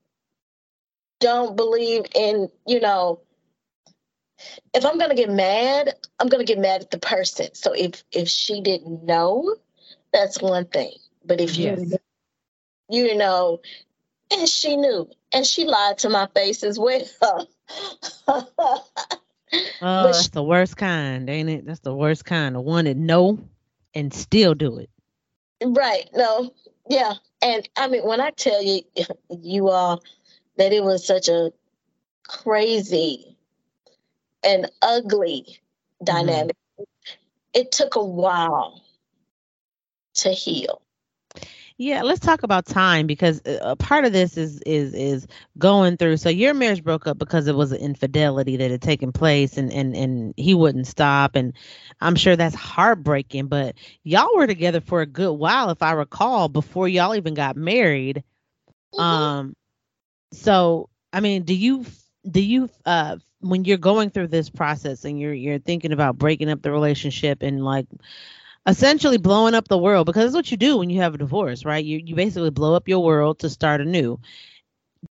don't 1.20 1.56
believe 1.56 2.04
in 2.14 2.48
you 2.66 2.80
know 2.80 3.20
if 4.74 4.84
i'm 4.84 4.98
going 4.98 5.10
to 5.10 5.16
get 5.16 5.30
mad 5.30 5.94
i'm 6.18 6.28
going 6.28 6.44
to 6.44 6.50
get 6.52 6.60
mad 6.60 6.82
at 6.82 6.90
the 6.90 6.98
person 6.98 7.54
so 7.54 7.72
if 7.72 8.02
if 8.12 8.28
she 8.28 8.60
didn't 8.60 9.04
know 9.04 9.56
that's 10.12 10.40
one 10.40 10.66
thing 10.66 10.92
but 11.24 11.40
if 11.40 11.56
Yes. 11.56 11.78
you 11.80 11.98
you 12.90 13.16
know 13.16 13.60
and 14.32 14.48
she 14.48 14.76
knew 14.76 15.08
and 15.32 15.46
she 15.46 15.64
lied 15.64 15.98
to 15.98 16.08
my 16.08 16.26
face 16.34 16.62
as 16.62 16.78
well 16.78 17.02
oh 18.28 18.82
that's 19.80 20.24
she- 20.24 20.30
the 20.30 20.42
worst 20.42 20.76
kind 20.76 21.28
ain't 21.30 21.48
it 21.48 21.66
that's 21.66 21.80
the 21.80 21.94
worst 21.94 22.24
kind 22.24 22.54
the 22.54 22.60
one 22.60 22.84
that 22.84 22.96
know 22.96 23.38
and 23.94 24.12
still 24.12 24.54
do 24.54 24.78
it 24.78 24.90
Right. 25.64 26.08
No. 26.14 26.54
Yeah. 26.88 27.14
And 27.42 27.68
I 27.76 27.88
mean, 27.88 28.04
when 28.04 28.20
I 28.20 28.30
tell 28.30 28.62
you, 28.62 28.82
you 29.30 29.68
all, 29.68 30.02
that 30.56 30.72
it 30.72 30.82
was 30.82 31.06
such 31.06 31.28
a 31.28 31.52
crazy 32.26 33.36
and 34.42 34.70
ugly 34.82 35.46
mm-hmm. 35.46 36.04
dynamic, 36.04 36.56
it 37.54 37.72
took 37.72 37.96
a 37.96 38.04
while 38.04 38.82
to 40.14 40.30
heal. 40.30 40.82
Yeah, 41.80 42.02
let's 42.02 42.18
talk 42.18 42.42
about 42.42 42.66
time 42.66 43.06
because 43.06 43.40
uh, 43.46 43.58
a 43.62 43.76
part 43.76 44.04
of 44.04 44.12
this 44.12 44.36
is 44.36 44.60
is 44.66 44.94
is 44.94 45.26
going 45.58 45.96
through. 45.96 46.16
So 46.16 46.28
your 46.28 46.52
marriage 46.52 46.82
broke 46.82 47.06
up 47.06 47.18
because 47.18 47.46
it 47.46 47.54
was 47.54 47.70
an 47.70 47.78
infidelity 47.78 48.56
that 48.56 48.70
had 48.72 48.82
taken 48.82 49.12
place, 49.12 49.56
and 49.56 49.72
and 49.72 49.94
and 49.96 50.34
he 50.36 50.54
wouldn't 50.54 50.88
stop, 50.88 51.36
and 51.36 51.52
I'm 52.00 52.16
sure 52.16 52.34
that's 52.34 52.56
heartbreaking. 52.56 53.46
But 53.46 53.76
y'all 54.02 54.36
were 54.36 54.48
together 54.48 54.80
for 54.80 55.02
a 55.02 55.06
good 55.06 55.32
while, 55.34 55.70
if 55.70 55.80
I 55.82 55.92
recall, 55.92 56.48
before 56.48 56.88
y'all 56.88 57.14
even 57.14 57.34
got 57.34 57.56
married. 57.56 58.24
Mhm. 58.94 59.00
Um, 59.02 59.56
so 60.32 60.88
I 61.12 61.20
mean, 61.20 61.44
do 61.44 61.54
you 61.54 61.84
do 62.30 62.42
you 62.42 62.68
uh 62.86 63.16
when 63.40 63.64
you're 63.64 63.78
going 63.78 64.10
through 64.10 64.28
this 64.28 64.50
process 64.50 65.04
and 65.04 65.20
you're 65.20 65.34
you're 65.34 65.58
thinking 65.58 65.92
about 65.92 66.18
breaking 66.18 66.50
up 66.50 66.62
the 66.62 66.72
relationship 66.72 67.42
and 67.42 67.64
like 67.64 67.86
essentially 68.68 69.16
blowing 69.16 69.54
up 69.54 69.66
the 69.66 69.78
world 69.78 70.06
because 70.06 70.24
that's 70.24 70.34
what 70.36 70.50
you 70.50 70.56
do 70.56 70.76
when 70.76 70.90
you 70.90 71.00
have 71.00 71.14
a 71.14 71.18
divorce, 71.18 71.64
right? 71.64 71.84
You 71.84 72.00
you 72.04 72.14
basically 72.14 72.50
blow 72.50 72.74
up 72.74 72.86
your 72.86 73.02
world 73.02 73.40
to 73.40 73.50
start 73.50 73.80
anew. 73.80 74.20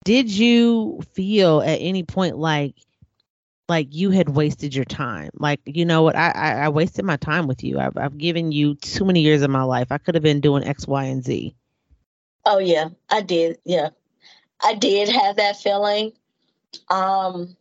Did 0.05 0.31
you 0.31 1.01
feel 1.15 1.61
at 1.61 1.77
any 1.77 2.03
point 2.03 2.37
like 2.37 2.75
like 3.69 3.95
you 3.95 4.11
had 4.11 4.29
wasted 4.29 4.75
your 4.75 4.85
time? 4.85 5.31
Like, 5.35 5.61
you 5.65 5.85
know 5.85 6.03
what, 6.03 6.17
I 6.17 6.31
I, 6.31 6.53
I 6.65 6.69
wasted 6.69 7.05
my 7.05 7.17
time 7.17 7.47
with 7.47 7.63
you. 7.63 7.79
I've 7.79 7.97
I've 7.97 8.19
given 8.19 8.51
you 8.53 8.75
too 8.75 9.05
many 9.05 9.21
years 9.21 9.43
of 9.43 9.51
my 9.51 9.63
life. 9.63 9.89
I 9.91 9.99
could 9.99 10.17
have 10.17 10.25
been 10.25 10.41
doing 10.41 10.65
X, 10.65 10.87
Y, 10.87 11.05
and 11.05 11.25
Z. 11.25 11.55
Oh 12.45 12.59
yeah, 12.59 12.89
I 13.09 13.23
did. 13.23 13.59
Yeah. 13.65 13.91
I 14.63 14.75
did 14.75 15.09
have 15.09 15.37
that 15.37 15.61
feeling. 15.61 16.13
Um 16.91 17.57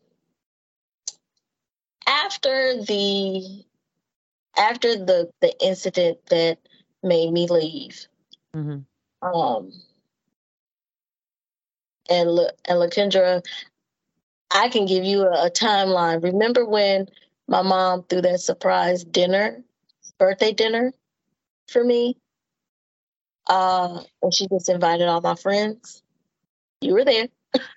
after 2.07 2.83
the 2.83 3.63
after 4.57 4.95
the 4.95 5.31
the 5.41 5.53
incident 5.63 6.25
that 6.27 6.57
made 7.03 7.31
me 7.31 7.47
leave, 7.47 8.07
Mm-hmm. 8.55 8.79
um 9.21 9.71
and 12.09 12.29
La- 12.31 12.49
and 12.67 12.79
Lakendra, 12.79 13.41
I 14.51 14.69
can 14.69 14.85
give 14.85 15.03
you 15.03 15.21
a, 15.23 15.47
a 15.47 15.49
timeline. 15.51 16.23
Remember 16.23 16.65
when 16.65 17.07
my 17.47 17.61
mom 17.61 18.03
threw 18.03 18.21
that 18.21 18.39
surprise 18.39 19.03
dinner, 19.03 19.63
birthday 20.17 20.53
dinner 20.53 20.93
for 21.67 21.83
me? 21.83 22.17
Uh 23.47 24.01
and 24.21 24.33
she 24.33 24.47
just 24.47 24.69
invited 24.69 25.07
all 25.07 25.21
my 25.21 25.35
friends. 25.35 26.01
You 26.81 26.93
were 26.93 27.05
there. 27.05 27.27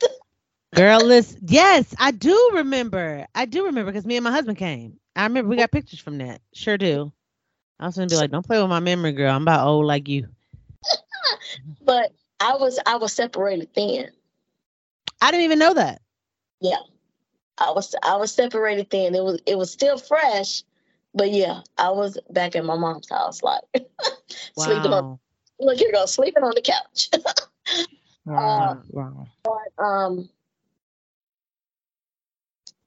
Girl, 0.75 1.01
listen. 1.03 1.41
Yes, 1.47 1.95
I 1.99 2.11
do 2.13 2.51
remember. 2.55 3.27
I 3.35 3.47
do 3.47 3.67
remember 3.67 3.91
because 3.93 4.07
me 4.07 4.17
and 4.17 4.25
my 4.25 4.31
husband 4.31 4.59
came. 4.59 4.99
I 5.17 5.25
remember 5.25 5.49
we 5.49 5.57
got 5.57 5.73
pictures 5.73 5.99
from 5.99 6.19
that. 6.19 6.43
Sure 6.53 6.77
do. 6.77 7.11
I 7.81 7.87
was 7.87 7.97
gonna 7.97 8.07
be 8.07 8.17
like, 8.17 8.31
don't 8.31 8.47
play 8.47 8.61
with 8.61 8.69
my 8.69 8.81
memory, 8.81 9.13
girl. 9.13 9.35
I'm 9.35 9.43
about 9.43 9.67
old 9.67 9.87
like 9.87 10.09
you. 10.09 10.29
But 11.83 12.13
I 12.41 12.57
was 12.57 12.79
I 12.85 12.97
was 12.97 13.13
separated 13.13 13.71
then. 13.75 14.11
I 15.23 15.31
didn't 15.31 15.45
even 15.45 15.59
know 15.59 15.75
that. 15.75 16.03
Yeah, 16.61 16.81
I 17.59 17.71
was 17.71 17.95
I 18.03 18.17
was 18.17 18.33
separated 18.35 18.91
then. 18.91 19.15
It 19.15 19.23
was 19.23 19.41
it 19.47 19.57
was 19.57 19.71
still 19.71 19.97
fresh, 19.97 20.63
but 21.15 21.31
yeah, 21.31 21.61
I 21.79 21.91
was 21.91 22.19
back 22.31 22.57
at 22.57 22.65
my 22.65 22.77
mom's 22.77 23.09
house, 23.09 23.43
like 23.43 23.63
sleeping 24.55 24.93
on. 24.93 25.19
Look, 25.59 25.79
here 25.79 25.89
you 25.89 25.93
go, 25.95 26.05
sleeping 26.07 26.43
on 26.43 26.53
the 26.55 26.63
couch. 26.63 27.09
Wow. 28.27 28.83
wow. 28.91 29.27
um, 29.79 30.29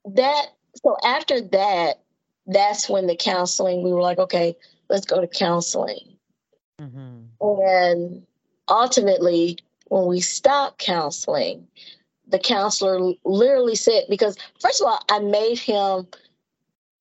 that 0.04 0.48
so 0.84 0.98
after 1.04 1.40
that, 1.40 2.02
that's 2.50 2.90
when 2.90 3.08
the 3.08 3.16
counseling. 3.16 3.84
We 3.84 3.94
were 3.94 4.02
like, 4.02 4.18
okay, 4.18 4.56
let's 4.90 5.06
go 5.06 5.22
to 5.22 5.28
counseling. 5.28 6.18
hmm 6.80 7.22
And 7.40 8.26
ultimately, 8.68 9.58
when 9.88 10.08
we 10.08 10.20
stopped 10.20 10.80
counseling, 10.80 11.68
the 12.28 12.40
counselor 12.40 13.14
literally 13.24 13.76
said, 13.76 14.06
because 14.10 14.38
first 14.60 14.82
of 14.82 14.88
all, 14.88 15.00
I 15.10 15.20
made 15.20 15.60
him 15.60 16.08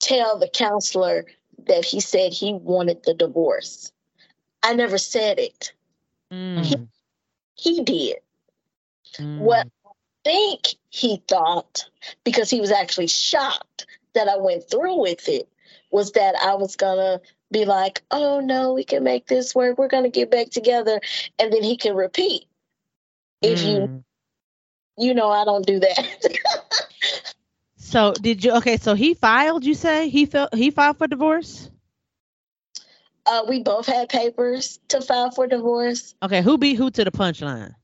tell 0.01 0.39
the 0.39 0.49
counselor 0.49 1.27
that 1.67 1.85
he 1.85 2.01
said 2.01 2.33
he 2.33 2.55
wanted 2.55 3.03
the 3.05 3.15
divorce. 3.15 3.93
I 4.63 4.75
never 4.75 4.99
said 4.99 5.39
it. 5.39 5.73
Mm. 6.33 6.89
He 7.55 7.83
did. 7.83 8.17
Mm. 9.19 9.39
What 9.39 9.67
I 9.87 9.91
think 10.25 10.77
he 10.91 11.23
thought, 11.29 11.85
because 12.25 12.51
he 12.51 12.61
was 12.61 12.71
actually 12.71 13.09
shocked 13.09 13.87
that 14.15 14.29
I 14.29 14.37
went 14.37 14.69
through 14.71 15.01
with 15.01 15.29
it, 15.29 15.49
was 15.91 16.13
that 16.13 16.35
I 16.37 16.55
was 16.55 16.77
gonna 16.77 17.21
be 17.51 17.65
like, 17.65 18.03
oh 18.11 18.41
no, 18.41 18.75
we 18.75 18.85
can 18.85 19.03
make 19.05 19.27
this 19.27 19.55
work. 19.55 19.79
We're 19.79 19.89
gonna 19.89 20.11
get 20.11 20.31
back 20.31 20.51
together. 20.51 21.01
And 21.39 21.53
then 21.53 21.63
he 21.63 21.77
can 21.77 21.95
repeat. 21.95 22.45
If 23.43 23.65
you 23.65 23.89
Mm. 23.89 24.05
you 24.99 25.15
know 25.15 25.31
I 25.31 25.45
don't 25.45 25.67
do 25.67 25.81
that. 25.81 25.99
So 27.77 28.17
did 28.21 28.45
you? 28.45 28.53
Okay, 28.57 28.77
so 28.77 28.95
he 28.95 29.15
filed. 29.15 29.65
You 29.65 29.75
say 29.75 30.09
he 30.09 30.27
felt 30.27 30.55
he 30.55 30.71
filed 30.71 30.99
for 30.99 31.07
divorce. 31.07 31.71
uh, 33.27 33.43
we 33.49 33.63
both 33.63 33.87
had 33.87 34.09
papers 34.09 34.79
to 34.89 35.01
file 35.01 35.31
for 35.31 35.47
divorce. 35.47 36.15
Okay, 36.23 36.43
who 36.43 36.59
beat 36.59 36.75
who 36.77 36.91
to 36.91 37.05
the 37.05 37.11
punchline? 37.11 37.75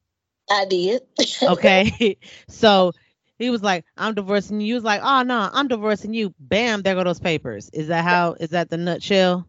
I 0.51 0.65
did. 0.67 1.03
Okay, 1.47 2.17
so 2.49 2.93
he 3.38 3.51
was 3.51 3.62
like, 3.62 3.85
"I'm 3.97 4.14
divorcing 4.14 4.61
you." 4.61 4.66
He 4.66 4.75
was 4.75 4.85
like, 4.85 5.01
"Oh 5.03 5.23
no, 5.23 5.49
I'm 5.53 5.68
divorcing 5.68 6.14
you." 6.14 6.35
Bam, 6.38 6.83
there 6.83 6.94
go 6.94 7.05
those 7.05 7.20
papers. 7.20 7.70
Is 7.73 7.88
that 7.88 8.05
how? 8.05 8.35
Is 8.35 8.51
that 8.51 8.70
the 8.70 8.77
nutshell? 8.77 9.49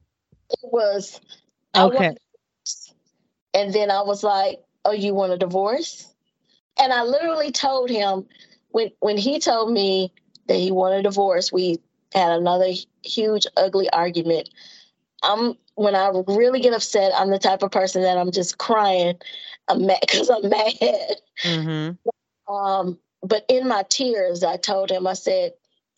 it 0.51 0.59
was 0.71 1.19
Okay. 1.75 2.15
and 3.53 3.73
then 3.73 3.91
I 3.91 4.01
was 4.01 4.23
like, 4.23 4.61
"Oh, 4.85 4.91
you 4.91 5.13
want 5.13 5.33
a 5.33 5.37
divorce?" 5.37 6.13
And 6.79 6.91
I 6.93 7.03
literally 7.03 7.51
told 7.51 7.89
him 7.89 8.27
when 8.69 8.91
when 8.99 9.17
he 9.17 9.39
told 9.39 9.71
me 9.71 10.13
that 10.47 10.57
he 10.57 10.71
wanted 10.71 10.99
a 10.99 11.03
divorce, 11.03 11.51
we 11.51 11.79
had 12.13 12.31
another 12.31 12.71
huge 13.03 13.47
ugly 13.57 13.89
argument. 13.89 14.49
I'm 15.23 15.57
when 15.75 15.95
I 15.95 16.11
really 16.27 16.61
get 16.61 16.73
upset, 16.73 17.11
I'm 17.15 17.29
the 17.29 17.39
type 17.39 17.63
of 17.63 17.71
person 17.71 18.03
that 18.03 18.17
I'm 18.17 18.31
just 18.31 18.57
crying. 18.57 19.15
I'm 19.67 19.85
mad 19.85 19.99
because 20.01 20.29
I'm 20.29 20.49
mad. 20.49 21.15
Mm-hmm. 21.43 22.53
Um, 22.53 22.99
but 23.27 23.45
in 23.49 23.67
my 23.67 23.83
tears, 23.89 24.43
I 24.43 24.57
told 24.57 24.91
him, 24.91 25.07
I 25.07 25.13
said, 25.13 25.53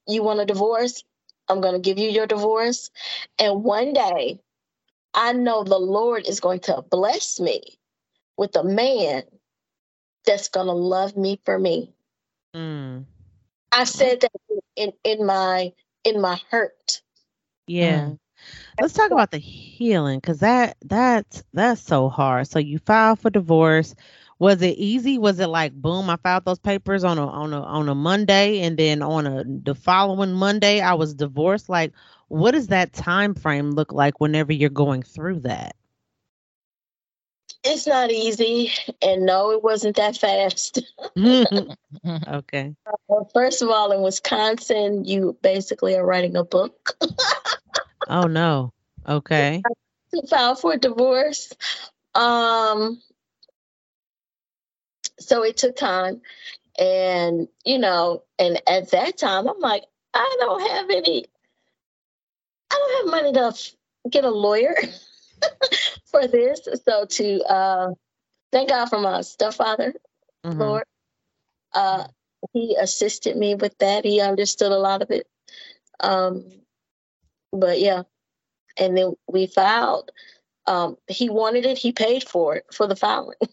You 0.08 0.24
want 0.24 0.40
a 0.40 0.46
divorce? 0.46 1.04
I'm 1.50 1.62
going 1.62 1.74
to 1.74 1.80
give 1.80 1.98
you 1.98 2.10
your 2.10 2.28
divorce. 2.28 2.90
And 3.40 3.64
one 3.64 3.94
day, 3.94 4.40
I 5.14 5.34
know 5.34 5.64
the 5.64 5.80
Lord 5.80 6.28
is 6.28 6.40
going 6.40 6.60
to 6.62 6.84
bless 6.90 7.40
me 7.40 7.62
with 8.38 8.56
a 8.56 8.64
man 8.64 9.24
that's 10.26 10.50
going 10.50 10.68
to 10.68 10.74
love 10.74 11.16
me 11.16 11.40
for 11.46 11.58
me. 11.58 11.94
Mm. 12.56 13.06
I 13.72 13.84
said 13.86 14.22
that 14.22 14.32
in, 14.76 14.94
in 15.04 15.26
my 15.26 15.74
in 16.04 16.22
my 16.22 16.40
hurt. 16.50 17.02
Yeah. 17.68 18.12
Let's 18.80 18.94
talk 18.94 19.12
about 19.12 19.32
the 19.32 19.40
healing 19.40 20.20
because 20.20 20.40
that 20.40 20.78
that's 20.86 21.44
that's 21.54 21.82
so 21.82 22.10
hard. 22.10 22.48
So 22.48 22.60
you 22.60 22.80
file 22.80 23.16
for 23.16 23.30
divorce. 23.30 23.96
Was 24.40 24.62
it 24.62 24.78
easy? 24.78 25.18
Was 25.18 25.40
it 25.40 25.48
like 25.48 25.74
boom? 25.74 26.10
I 26.10 26.18
filed 26.18 26.46
those 26.46 26.60
papers 26.60 27.04
on 27.04 27.18
a 27.18 27.28
on 27.28 27.54
a 27.54 27.62
on 27.62 27.90
a 27.90 27.96
Monday, 27.96 28.62
and 28.62 28.78
then 28.78 29.02
on 29.02 29.26
a 29.26 29.44
the 29.44 29.74
following 29.74 30.34
Monday 30.34 30.80
I 30.80 30.94
was 30.94 31.14
divorced. 31.16 31.70
Like, 31.70 31.94
what 32.28 32.52
does 32.52 32.68
that 32.68 32.94
time 32.94 33.34
frame 33.34 33.72
look 33.72 33.92
like 33.92 34.20
whenever 34.20 34.54
you're 34.54 34.70
going 34.70 35.02
through 35.02 35.42
that? 35.42 35.76
It's 37.64 37.88
not 37.88 38.12
easy, 38.12 38.72
and 39.02 39.26
no, 39.26 39.52
it 39.52 39.64
wasn't 39.64 39.96
that 39.96 40.18
fast. 40.18 40.82
okay. 42.28 42.76
Well, 43.08 43.30
First 43.34 43.62
of 43.64 43.70
all, 43.70 43.92
in 43.92 44.02
Wisconsin, 44.02 45.04
you 45.04 45.36
basically 45.42 45.96
are 45.96 46.06
writing 46.06 46.36
a 46.36 46.44
book. 46.44 46.96
Oh 48.08 48.28
no. 48.28 48.74
Okay. 49.08 49.64
to 50.14 50.28
file 50.28 50.56
for 50.56 50.78
divorce. 50.78 51.52
Um, 52.16 53.02
so 55.20 55.44
it 55.44 55.58
took 55.58 55.76
time, 55.76 56.22
and 56.80 57.48
you 57.66 57.80
know, 57.80 58.24
and 58.40 58.62
at 58.68 58.92
that 58.92 59.18
time, 59.18 59.48
I'm 59.48 59.60
like, 59.60 59.84
I 60.14 60.36
don't 60.40 60.70
have 60.70 60.90
any, 60.90 61.26
I 62.72 62.76
don't 62.76 63.14
have 63.14 63.22
money 63.22 63.34
to 63.34 64.10
get 64.10 64.26
a 64.26 64.30
lawyer 64.30 64.76
for 66.06 66.28
this. 66.28 66.68
So 66.86 67.06
to 67.06 67.44
uh, 67.44 67.94
thank 68.52 68.70
God 68.70 68.88
for 68.88 69.00
my 69.00 69.22
stepfather, 69.22 69.94
Mhm. 70.46 70.60
Lord. 70.60 70.84
Uh, 71.74 72.08
he 72.54 72.76
assisted 72.80 73.36
me 73.38 73.56
with 73.56 73.78
that. 73.80 74.06
He 74.06 74.22
understood 74.22 74.72
a 74.72 74.78
lot 74.78 75.02
of 75.02 75.12
it. 75.12 75.28
Um, 76.00 76.46
but 77.52 77.80
yeah, 77.80 78.04
and 78.78 78.98
then 78.98 79.14
we 79.28 79.48
filed. 79.48 80.12
Um, 80.68 80.98
he 81.08 81.30
wanted 81.30 81.66
it. 81.66 81.78
He 81.78 81.92
paid 81.92 82.24
for 82.28 82.56
it 82.56 82.66
for 82.72 82.88
the 82.88 82.96
filing. 82.96 83.38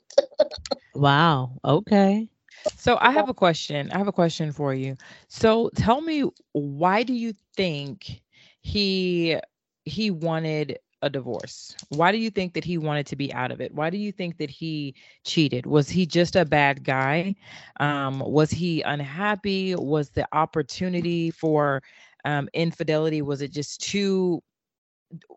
Wow. 0.95 1.59
Okay. 1.65 2.29
So 2.77 2.99
I 3.01 3.11
have 3.11 3.29
a 3.29 3.35
question. 3.35 3.91
I 3.93 3.99
have 3.99 4.09
a 4.09 4.13
question 4.13 4.53
for 4.53 4.75
you. 4.75 4.97
So 5.29 5.71
tell 5.75 6.01
me 6.01 6.25
why 6.53 7.03
do 7.03 7.13
you 7.15 7.35
think 7.57 8.23
he 8.61 9.39
he 9.85 10.11
wanted 10.11 10.79
a 11.03 11.11
divorce? 11.11 11.77
Why 11.89 12.13
do 12.13 12.19
you 12.19 12.31
think 12.31 12.55
that 12.55 12.65
he 12.65 12.79
wanted 12.79 13.07
to 13.09 13.17
be 13.17 13.33
out 13.33 13.51
of 13.51 13.61
it? 13.61 13.75
Why 13.75 13.91
do 13.91 13.99
you 13.99 14.13
think 14.13 14.39
that 14.39 14.51
he 14.51 14.95
cheated? 15.25 15.67
Was 15.67 15.89
he 15.89 16.07
just 16.07 16.37
a 16.37 16.45
bad 16.45 16.85
guy? 16.85 17.35
Um, 17.81 18.21
was 18.21 18.51
he 18.51 18.83
unhappy? 18.83 19.75
Was 19.75 20.11
the 20.11 20.27
opportunity 20.33 21.31
for 21.31 21.83
um, 22.25 22.49
infidelity 22.55 23.21
was 23.23 23.43
it 23.43 23.53
just 23.53 23.81
too 23.83 24.43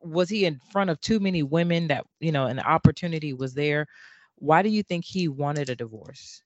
was 0.01 0.29
he 0.29 0.45
in 0.45 0.59
front 0.71 0.89
of 0.89 0.99
too 1.01 1.19
many 1.19 1.43
women 1.43 1.87
that 1.87 2.05
you 2.19 2.31
know 2.31 2.45
an 2.45 2.59
opportunity 2.59 3.33
was 3.33 3.53
there? 3.53 3.87
Why 4.35 4.61
do 4.61 4.69
you 4.69 4.83
think 4.83 5.05
he 5.05 5.27
wanted 5.27 5.69
a 5.69 5.75
divorce? 5.75 6.41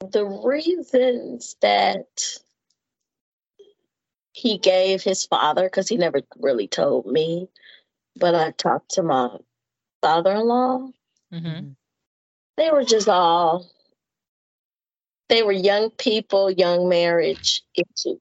The 0.00 0.24
reasons 0.24 1.56
that 1.60 2.40
he 4.32 4.58
gave 4.58 5.02
his 5.02 5.24
father 5.26 5.64
because 5.64 5.88
he 5.88 5.96
never 5.96 6.22
really 6.38 6.68
told 6.68 7.06
me 7.06 7.48
but 8.16 8.34
i 8.34 8.50
talked 8.52 8.90
to 8.92 9.02
my 9.02 9.28
father-in-law. 10.02 10.88
Mm-hmm. 11.32 11.70
they 12.56 12.70
were 12.70 12.84
just 12.84 13.08
all 13.08 13.66
they 15.28 15.42
were 15.42 15.52
young 15.52 15.90
people 15.90 16.50
young 16.50 16.88
marriage 16.88 17.62
issues 17.74 18.18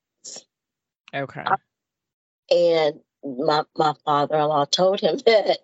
okay 1.14 1.46
and 2.52 3.00
my 3.24 3.64
my 3.78 3.94
father-in-law 4.06 4.66
told 4.66 5.00
him 5.00 5.18
that 5.26 5.60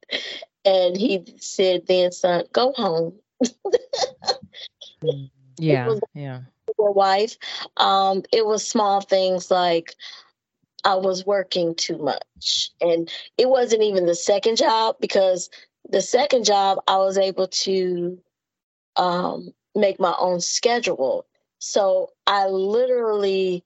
and 0.63 0.97
he 0.97 1.23
said 1.38 1.86
then 1.88 2.12
son 2.12 2.43
go 2.51 2.73
home 2.73 3.13
mm, 5.03 5.29
yeah 5.58 5.95
yeah 6.13 6.41
wife 6.77 7.38
um 7.77 8.21
it 8.31 8.45
was 8.45 8.67
small 8.67 9.01
things 9.01 9.49
like 9.49 9.95
I 10.86 10.95
was 10.95 11.25
working 11.25 11.73
too 11.73 11.97
much. 11.97 12.71
And 12.79 13.12
it 13.38 13.49
wasn't 13.49 13.81
even 13.81 14.05
the 14.05 14.15
second 14.15 14.58
job 14.58 14.97
because 15.01 15.49
the 15.89 16.01
second 16.01 16.45
job 16.45 16.77
I 16.88 16.97
was 16.97 17.17
able 17.17 17.47
to 17.47 18.19
um, 18.95 19.51
make 19.73 19.99
my 19.99 20.15
own 20.19 20.39
schedule. 20.39 21.25
So 21.58 22.12
I 22.27 22.45
literally 22.47 23.63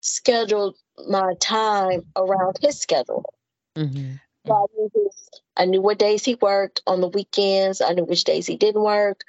scheduled 0.00 0.76
my 1.06 1.34
time 1.40 2.02
around 2.16 2.58
his 2.60 2.78
schedule. 2.80 3.32
Mm-hmm. 3.76 4.14
So 4.46 4.54
I, 4.54 4.64
knew 4.76 4.90
his, 4.94 5.30
I 5.56 5.64
knew 5.66 5.80
what 5.80 5.98
days 5.98 6.24
he 6.24 6.34
worked 6.34 6.82
on 6.86 7.00
the 7.00 7.08
weekends. 7.08 7.80
I 7.80 7.92
knew 7.92 8.04
which 8.04 8.24
days 8.24 8.46
he 8.46 8.56
didn't 8.56 8.82
work. 8.82 9.22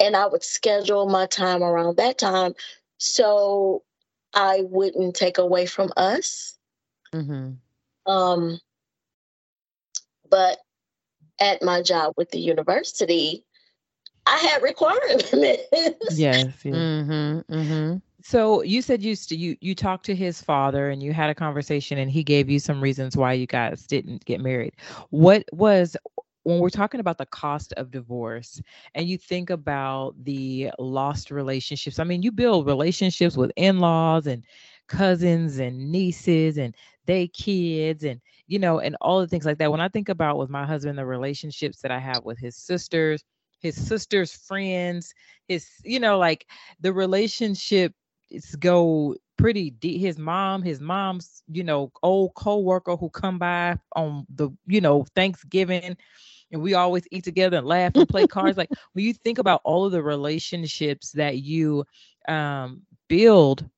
And 0.00 0.16
I 0.16 0.26
would 0.26 0.42
schedule 0.42 1.08
my 1.08 1.26
time 1.26 1.62
around 1.62 1.98
that 1.98 2.18
time. 2.18 2.54
So 2.98 3.82
I 4.32 4.62
wouldn't 4.62 5.14
take 5.14 5.38
away 5.38 5.66
from 5.66 5.92
us. 5.96 6.58
Mm-hmm. 7.12 7.52
Um, 8.10 8.60
but 10.28 10.58
at 11.40 11.62
my 11.62 11.82
job 11.82 12.14
with 12.16 12.30
the 12.30 12.40
university, 12.40 13.44
I 14.26 14.38
had 14.38 14.62
requirements. 14.62 15.30
yes. 15.32 15.94
yes. 16.12 16.46
Mm-hmm, 16.64 17.54
mm-hmm. 17.54 17.96
So 18.26 18.62
you 18.62 18.80
said 18.80 19.02
you 19.02 19.14
you 19.28 19.54
you 19.60 19.74
talked 19.74 20.06
to 20.06 20.14
his 20.14 20.40
father 20.40 20.88
and 20.88 21.02
you 21.02 21.12
had 21.12 21.28
a 21.28 21.34
conversation 21.34 21.98
and 21.98 22.10
he 22.10 22.24
gave 22.24 22.48
you 22.48 22.58
some 22.58 22.80
reasons 22.82 23.18
why 23.18 23.34
you 23.34 23.46
guys 23.46 23.86
didn't 23.86 24.24
get 24.24 24.40
married. 24.40 24.72
What 25.10 25.44
was 25.52 25.94
when 26.44 26.58
we're 26.58 26.70
talking 26.70 27.00
about 27.00 27.18
the 27.18 27.26
cost 27.26 27.74
of 27.74 27.90
divorce 27.90 28.62
and 28.94 29.06
you 29.06 29.18
think 29.18 29.50
about 29.50 30.14
the 30.24 30.70
lost 30.78 31.30
relationships, 31.30 31.98
I 31.98 32.04
mean, 32.04 32.22
you 32.22 32.32
build 32.32 32.66
relationships 32.66 33.36
with 33.36 33.52
in 33.56 33.78
laws 33.80 34.26
and 34.26 34.42
cousins 34.88 35.58
and 35.58 35.92
nieces 35.92 36.56
and 36.56 36.74
they 37.04 37.28
kids 37.28 38.04
and, 38.04 38.22
you 38.46 38.58
know, 38.58 38.80
and 38.80 38.96
all 39.02 39.20
the 39.20 39.28
things 39.28 39.44
like 39.44 39.58
that. 39.58 39.70
When 39.70 39.82
I 39.82 39.88
think 39.88 40.08
about 40.08 40.38
with 40.38 40.48
my 40.48 40.64
husband, 40.64 40.96
the 40.98 41.04
relationships 41.04 41.82
that 41.82 41.90
I 41.90 41.98
have 41.98 42.24
with 42.24 42.38
his 42.38 42.56
sisters, 42.56 43.22
his 43.60 43.76
sister's 43.76 44.32
friends, 44.34 45.12
his, 45.46 45.68
you 45.84 46.00
know, 46.00 46.18
like 46.18 46.46
the 46.80 46.92
relationship 46.92 47.92
go 48.58 49.16
pretty 49.36 49.70
deep. 49.70 50.00
His 50.00 50.18
mom, 50.18 50.62
his 50.62 50.80
mom's, 50.80 51.42
you 51.50 51.64
know, 51.64 51.92
old 52.02 52.34
co-worker 52.34 52.96
who 52.96 53.10
come 53.10 53.38
by 53.38 53.78
on 53.94 54.26
the, 54.34 54.50
you 54.66 54.80
know, 54.80 55.06
Thanksgiving 55.14 55.96
and 56.54 56.62
we 56.62 56.74
always 56.74 57.06
eat 57.10 57.24
together 57.24 57.58
and 57.58 57.66
laugh 57.66 57.94
and 57.94 58.08
play 58.08 58.26
cards. 58.26 58.56
like 58.56 58.70
when 58.92 59.04
you 59.04 59.12
think 59.12 59.38
about 59.38 59.60
all 59.64 59.84
of 59.84 59.92
the 59.92 60.02
relationships 60.02 61.12
that 61.12 61.38
you 61.38 61.84
um, 62.28 62.82
build 63.08 63.68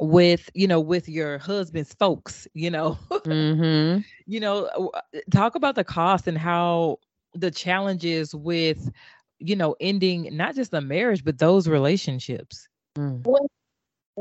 with 0.00 0.50
you 0.54 0.66
know 0.66 0.80
with 0.80 1.08
your 1.08 1.38
husband's 1.38 1.94
folks 1.94 2.48
you 2.52 2.68
know 2.68 2.98
mm-hmm. 3.10 4.00
you 4.26 4.40
know 4.40 4.90
talk 5.30 5.54
about 5.54 5.76
the 5.76 5.84
cost 5.84 6.26
and 6.26 6.36
how 6.36 6.98
the 7.34 7.50
challenges 7.50 8.34
with 8.34 8.90
you 9.38 9.54
know 9.54 9.76
ending 9.80 10.28
not 10.32 10.56
just 10.56 10.72
the 10.72 10.80
marriage 10.80 11.24
but 11.24 11.38
those 11.38 11.68
relationships 11.68 12.68
mm. 12.98 13.24
well, 13.24 13.48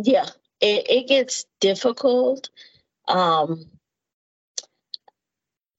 yeah 0.01 0.25
it, 0.61 0.89
it 0.89 1.07
gets 1.07 1.45
difficult 1.59 2.49
um 3.07 3.65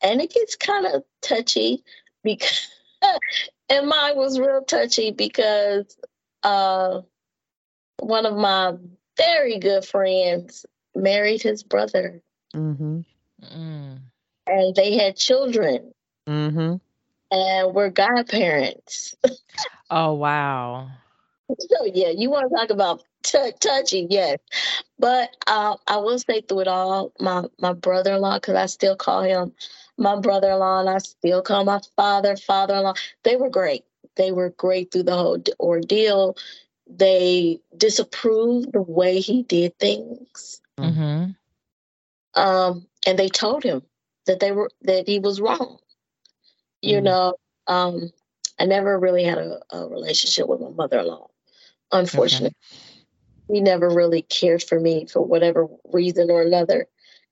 and 0.02 0.20
it 0.20 0.32
gets 0.32 0.56
kind 0.56 0.86
of 0.86 1.02
touchy 1.22 1.82
because 2.22 2.68
and 3.68 3.88
mine 3.88 4.16
was 4.16 4.38
real 4.38 4.62
touchy 4.62 5.10
because 5.10 5.96
uh 6.42 7.00
one 7.98 8.26
of 8.26 8.36
my 8.36 8.74
very 9.16 9.58
good 9.58 9.84
friends 9.84 10.66
married 10.94 11.42
his 11.42 11.62
brother 11.62 12.20
mm-hmm. 12.54 13.00
mm. 13.42 13.98
and 14.46 14.74
they 14.74 14.96
had 14.96 15.16
children 15.16 15.92
mm-hmm. 16.28 16.76
and 17.30 17.74
were 17.74 17.90
godparents 17.90 19.14
oh 19.90 20.12
wow 20.12 20.88
so 21.58 21.84
yeah 21.86 22.10
you 22.10 22.30
want 22.30 22.48
to 22.48 22.56
talk 22.56 22.70
about 22.70 23.02
t- 23.24 23.52
touchy 23.58 24.06
yes 24.08 24.38
but 24.98 25.30
uh, 25.46 25.76
i 25.88 25.96
will 25.96 26.18
say 26.18 26.40
through 26.40 26.60
it 26.60 26.68
all 26.68 27.12
my 27.18 27.42
my 27.58 27.72
brother-in-law 27.72 28.36
because 28.36 28.54
i 28.54 28.66
still 28.66 28.94
call 28.94 29.22
him 29.22 29.52
my 29.96 30.16
brother 30.16 30.50
in 30.50 30.58
law 30.58 30.80
and 30.80 30.88
I 30.88 30.98
still 30.98 31.42
call 31.42 31.64
my 31.64 31.80
father, 31.96 32.36
father 32.36 32.74
in 32.74 32.82
law. 32.82 32.94
They 33.22 33.36
were 33.36 33.50
great. 33.50 33.84
They 34.16 34.32
were 34.32 34.50
great 34.50 34.92
through 34.92 35.04
the 35.04 35.16
whole 35.16 35.42
ordeal. 35.58 36.36
They 36.86 37.60
disapproved 37.76 38.72
the 38.72 38.82
way 38.82 39.20
he 39.20 39.42
did 39.42 39.78
things. 39.78 40.60
Mm-hmm. 40.78 41.30
Um, 42.40 42.86
and 43.06 43.18
they 43.18 43.28
told 43.28 43.62
him 43.62 43.82
that 44.26 44.40
they 44.40 44.52
were 44.52 44.70
that 44.82 45.08
he 45.08 45.18
was 45.18 45.40
wrong. 45.40 45.78
You 46.82 46.96
mm-hmm. 46.96 47.04
know, 47.04 47.34
um, 47.66 48.10
I 48.58 48.66
never 48.66 48.98
really 48.98 49.24
had 49.24 49.38
a, 49.38 49.60
a 49.70 49.88
relationship 49.88 50.48
with 50.48 50.60
my 50.60 50.70
mother 50.70 50.98
in 50.98 51.06
law, 51.06 51.30
unfortunately. 51.92 52.48
Okay. 52.48 52.83
He 53.48 53.60
never 53.60 53.88
really 53.88 54.22
cared 54.22 54.62
for 54.62 54.78
me 54.78 55.06
for 55.06 55.20
whatever 55.20 55.68
reason 55.92 56.30
or 56.30 56.42
another. 56.42 56.86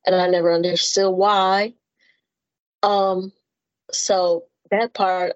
And 0.04 0.14
I 0.14 0.28
never 0.28 0.52
understood 0.52 1.12
why. 1.12 1.74
Um, 2.82 3.32
so 3.90 4.44
that 4.70 4.92
part, 4.92 5.34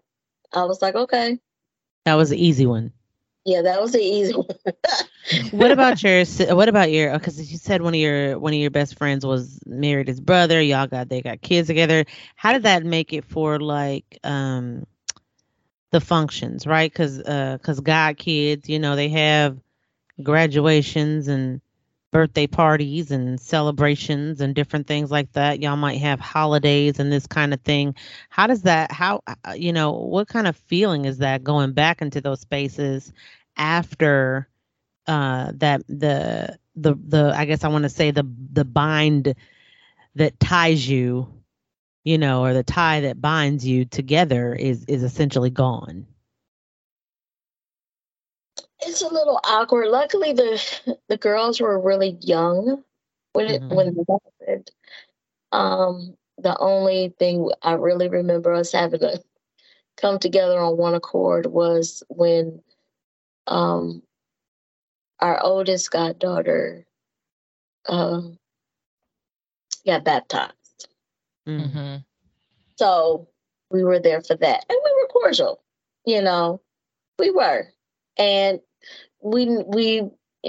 I 0.53 0.65
was 0.65 0.83
like, 0.83 0.95
okay. 0.95 1.39
That 2.05 2.15
was 2.15 2.31
the 2.31 2.45
easy 2.45 2.67
one. 2.67 2.93
Yeah, 3.45 3.63
that 3.63 3.81
was 3.81 3.93
the 3.93 4.01
easy 4.01 4.35
one. 4.35 4.49
what 5.53 5.71
about 5.71 6.03
your? 6.03 6.25
What 6.55 6.69
about 6.69 6.91
your? 6.91 7.13
Because 7.13 7.51
you 7.51 7.59
said 7.59 7.81
one 7.81 7.95
of 7.95 8.01
your 8.01 8.41
one 8.41 8.53
of 8.53 8.59
your 8.59 8.71
best 8.71 8.99
friends 8.99 9.25
was 9.25 9.61
married 9.65 10.09
his 10.09 10.21
brother. 10.21 10.61
Y'all 10.61 10.89
got 10.89 11.09
they 11.09 11.23
got 11.23 11.43
kids 11.43 11.69
together. 11.69 12.05
How 12.35 12.53
did 12.53 12.65
that 12.65 12.85
make 12.85 13.13
it 13.13 13.25
for 13.25 13.61
like 13.61 14.19
um 14.25 14.85
the 15.93 16.01
functions, 16.01 16.67
right? 16.67 16.93
Because 16.93 17.21
uh, 17.21 17.57
because 17.61 17.79
God 17.79 18.17
kids, 18.17 18.69
you 18.69 18.81
know, 18.81 18.97
they 18.97 19.11
have 19.11 19.59
graduations 20.23 21.29
and 21.29 21.61
birthday 22.13 22.47
parties 22.47 23.11
and 23.11 23.39
celebrations 23.39 24.41
and 24.41 24.55
different 24.55 24.87
things 24.87 25.11
like 25.11 25.31
that. 25.33 25.61
Y'all 25.61 25.77
might 25.77 25.99
have 25.99 26.21
holidays 26.21 26.99
and 26.99 27.13
this 27.13 27.27
kind 27.27 27.53
of 27.53 27.61
thing. 27.61 27.95
How 28.31 28.47
does 28.47 28.63
that, 28.63 28.91
how, 28.91 29.23
uh, 29.27 29.53
you 29.53 29.73
know, 29.73 29.93
what 29.93 30.29
kind 30.29 30.47
of 30.47 30.57
feeling 30.57 31.05
is 31.05 31.19
that 31.19 31.45
going 31.45 31.73
back 31.73 32.01
into 32.01 32.21
those 32.21 32.41
spaces 32.41 33.13
after 33.57 34.49
uh, 35.07 35.53
that, 35.57 35.83
the, 35.89 36.59
the, 36.75 36.95
the, 36.95 37.33
I 37.37 37.45
guess 37.45 37.65
I 37.65 37.69
want 37.69 37.83
to 37.83 37.91
say 37.91 38.13
the, 38.13 38.27
the 38.53 38.65
bind 38.65 39.35
that 40.15 40.41
ties 40.41 40.89
you, 40.89 41.29
you 42.05 42.17
know, 42.17 42.45
or 42.45 42.55
the 42.55 42.63
tie 42.63 43.01
that 43.01 43.21
binds 43.21 43.67
you 43.67 43.85
together 43.85 44.55
is, 44.55 44.85
is 44.87 45.03
essentially 45.03 45.51
gone 45.51 46.07
it's 48.87 49.03
a 49.03 49.09
little 49.09 49.41
awkward. 49.45 49.89
Luckily, 49.89 50.33
the 50.33 50.99
the 51.09 51.17
girls 51.17 51.61
were 51.61 51.79
really 51.79 52.17
young 52.21 52.83
when 53.33 53.47
it 53.47 53.63
mm-hmm. 53.63 53.75
when 53.75 53.89
it 53.89 53.97
happened. 54.09 54.71
Um, 55.53 56.17
the 56.39 56.57
only 56.59 57.15
thing 57.19 57.51
I 57.63 57.73
really 57.73 58.09
remember 58.09 58.53
us 58.53 58.73
having 58.73 59.01
to 59.01 59.23
come 59.97 60.19
together 60.19 60.59
on 60.59 60.77
one 60.77 60.95
accord 60.95 61.47
was 61.47 62.03
when 62.09 62.63
um, 63.47 64.03
our 65.21 65.43
oldest 65.43 65.91
goddaughter 65.91 66.85
um, 67.89 68.39
got 69.87 70.05
baptized. 70.05 70.89
Mm. 71.49 71.61
Mm-hmm. 71.61 71.97
So 72.77 73.29
we 73.71 73.85
were 73.85 74.01
there 74.01 74.21
for 74.21 74.37
that. 74.37 74.65
And 74.69 74.79
we 74.85 74.93
were 75.01 75.09
cordial, 75.09 75.63
you 76.05 76.21
know. 76.21 76.61
We 77.19 77.31
were. 77.31 77.69
And 78.19 78.61
we 79.23 79.47
we 79.67 80.03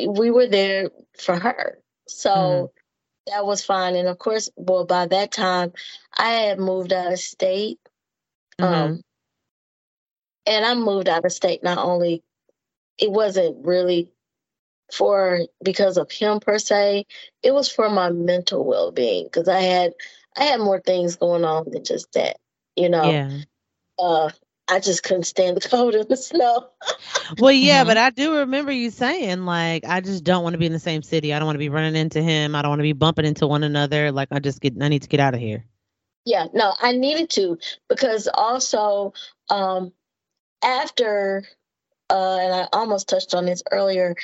we 0.08 0.32
were 0.32 0.48
there 0.48 0.92
for 1.20 1.38
her. 1.40 1.80
So 2.08 2.30
Mhm. 2.30 2.72
that 3.28 3.46
was 3.46 3.66
fine. 3.66 3.96
And 3.96 4.08
of 4.08 4.20
course, 4.20 4.50
well, 4.56 4.86
by 4.86 5.08
that 5.08 5.32
time 5.32 5.74
I 6.18 6.30
had 6.32 6.60
moved 6.60 6.94
out 6.94 7.14
of 7.14 7.20
state. 7.20 7.80
Mhm. 8.60 8.66
Um 8.66 9.02
and 10.46 10.66
I 10.66 10.76
moved 10.76 11.10
out 11.10 11.26
of 11.26 11.32
state 11.32 11.64
not 11.64 11.78
only 11.80 12.24
it 12.98 13.12
wasn't 13.12 13.66
really 13.66 14.12
for 14.94 15.42
because 15.64 15.98
of 15.98 16.12
him 16.12 16.40
per 16.40 16.60
se, 16.60 17.06
it 17.44 17.54
was 17.54 17.72
for 17.72 17.90
my 17.90 18.10
mental 18.12 18.64
well 18.66 18.92
being 18.92 19.26
because 19.26 19.48
I 19.48 19.62
had 19.62 19.94
I 20.38 20.46
had 20.46 20.60
more 20.62 20.80
things 20.82 21.16
going 21.18 21.46
on 21.46 21.70
than 21.72 21.84
just 21.84 22.12
that. 22.14 22.38
You 22.76 22.90
know, 22.90 23.12
Yeah. 23.12 23.40
uh, 24.00 24.32
I 24.70 24.80
just 24.80 25.04
couldn't 25.04 25.24
stand 25.26 25.58
the 25.58 25.70
cold 25.70 25.96
and 25.96 26.10
the 26.10 26.18
snow. 26.18 26.70
Well, 27.38 27.52
yeah, 27.52 27.84
Mhm. 27.84 27.88
but 27.88 27.98
I 27.98 28.10
do 28.12 28.38
remember 28.38 28.72
you 28.72 28.90
saying 28.92 29.46
like, 29.46 29.86
I 29.86 30.02
just 30.02 30.24
don't 30.24 30.44
want 30.44 30.54
to 30.54 30.58
be 30.58 30.66
in 30.66 30.74
the 30.74 30.80
same 30.80 31.04
city. 31.04 31.34
I 31.34 31.40
don't 31.40 31.46
want 31.46 31.56
to 31.56 31.60
be 31.60 31.70
running 31.70 31.96
into 31.96 32.22
him. 32.22 32.56
I 32.56 32.62
don't 32.62 32.70
want 32.70 32.80
to 32.80 32.84
be 32.84 32.94
bumping 32.94 33.26
into 33.26 33.48
one 33.48 33.64
another. 33.64 34.12
Like, 34.12 34.30
I 34.32 34.40
just 34.40 34.62
get, 34.62 34.76
I 34.82 34.88
need 34.90 35.04
to 35.04 35.10
get 35.10 35.20
out 35.20 35.34
of 35.34 35.40
here. 35.40 35.66
Yeah, 36.26 36.48
no, 36.54 36.74
I 36.82 36.94
needed 36.94 37.30
to 37.32 37.58
because 37.90 38.28
also 38.34 39.14
um, 39.50 39.94
after, 40.64 41.44
uh, 42.10 42.38
and 42.38 42.54
I 42.54 42.68
almost 42.74 43.10
touched 43.10 43.34
on 43.36 43.46
this 43.46 43.64
earlier, 43.72 44.16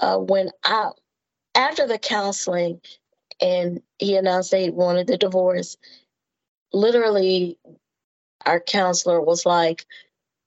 uh, 0.00 0.18
when 0.18 0.50
I 0.64 0.90
after 1.54 1.86
the 1.86 1.98
counseling 1.98 2.80
and 3.40 3.82
he 3.98 4.16
announced 4.16 4.50
they 4.50 4.70
wanted 4.70 5.06
the 5.06 5.18
divorce, 5.18 5.76
literally, 6.72 7.58
our 8.46 8.60
counselor 8.60 9.20
was 9.20 9.44
like, 9.46 9.86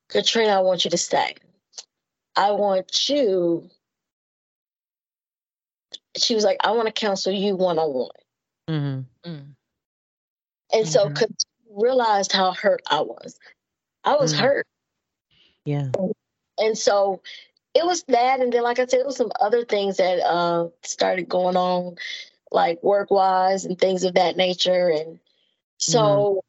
"Katrina, 0.10 0.54
I 0.54 0.60
want 0.60 0.86
you 0.86 0.92
to 0.92 0.98
stay. 0.98 1.36
I 2.36 2.52
want 2.52 3.10
you." 3.10 3.70
She 6.18 6.36
was 6.36 6.44
like, 6.44 6.58
"I 6.64 6.72
want 6.72 6.88
to 6.88 6.94
counsel 6.94 7.34
you 7.34 7.56
one 7.56 7.78
on 7.80 7.94
one." 7.94 8.10
Mm-hmm. 8.70 9.52
And 10.74 10.88
so, 10.88 11.08
Mhm. 11.10 11.16
'cause 11.16 11.30
I 11.30 11.72
realized 11.72 12.32
how 12.32 12.52
hurt 12.54 12.82
I 12.88 13.02
was. 13.02 13.40
I 14.04 14.16
was 14.16 14.34
Mm. 14.34 14.40
hurt. 14.40 14.68
Yeah. 15.66 15.92
and 16.58 16.78
so 16.78 17.22
it 17.74 17.86
was 17.86 18.04
that 18.04 18.40
and 18.40 18.54
then 18.54 18.62
like 18.64 18.80
i 18.80 18.86
said 18.86 19.00
it 19.02 19.06
was 19.06 19.18
some 19.18 19.32
other 19.42 19.66
things 19.66 19.98
that 19.98 20.20
uh 20.22 20.70
started 20.84 21.28
going 21.28 21.58
on 21.58 21.98
like 22.52 22.82
work 22.84 23.12
wise 23.12 23.66
and 23.66 23.78
things 23.80 24.04
of 24.06 24.14
that 24.14 24.38
nature 24.38 24.90
and 24.90 25.20
so 25.80 26.44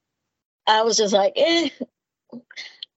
i 0.66 0.82
was 0.82 0.96
just 0.96 1.12
like 1.12 1.32
eh. 1.36 1.68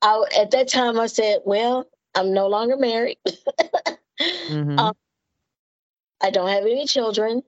I, 0.02 0.24
at 0.40 0.52
that 0.52 0.70
time 0.70 1.00
i 1.00 1.08
said 1.08 1.40
well 1.46 1.86
i'm 2.16 2.34
no 2.34 2.48
longer 2.48 2.78
married. 2.78 3.18
Mm-hmm. 4.22 4.78
Um, 4.78 4.94
i 6.22 6.30
don't 6.30 6.50
have 6.50 6.64
any 6.64 6.86
children. 6.86 7.42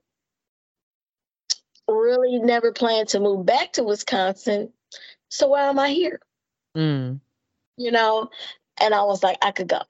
Really 1.86 2.38
never 2.38 2.72
planned 2.72 3.08
to 3.08 3.20
move 3.20 3.44
back 3.44 3.74
to 3.74 3.82
wisconsin. 3.84 4.72
So 5.28 5.48
why 5.48 5.64
am 5.68 5.78
i 5.78 5.90
here? 5.90 6.18
Mm. 6.74 7.20
you 7.76 7.90
know 7.90 8.30
and 8.80 8.94
i 8.94 9.02
was 9.02 9.22
like 9.22 9.36
i 9.42 9.50
could 9.50 9.68
go. 9.68 9.82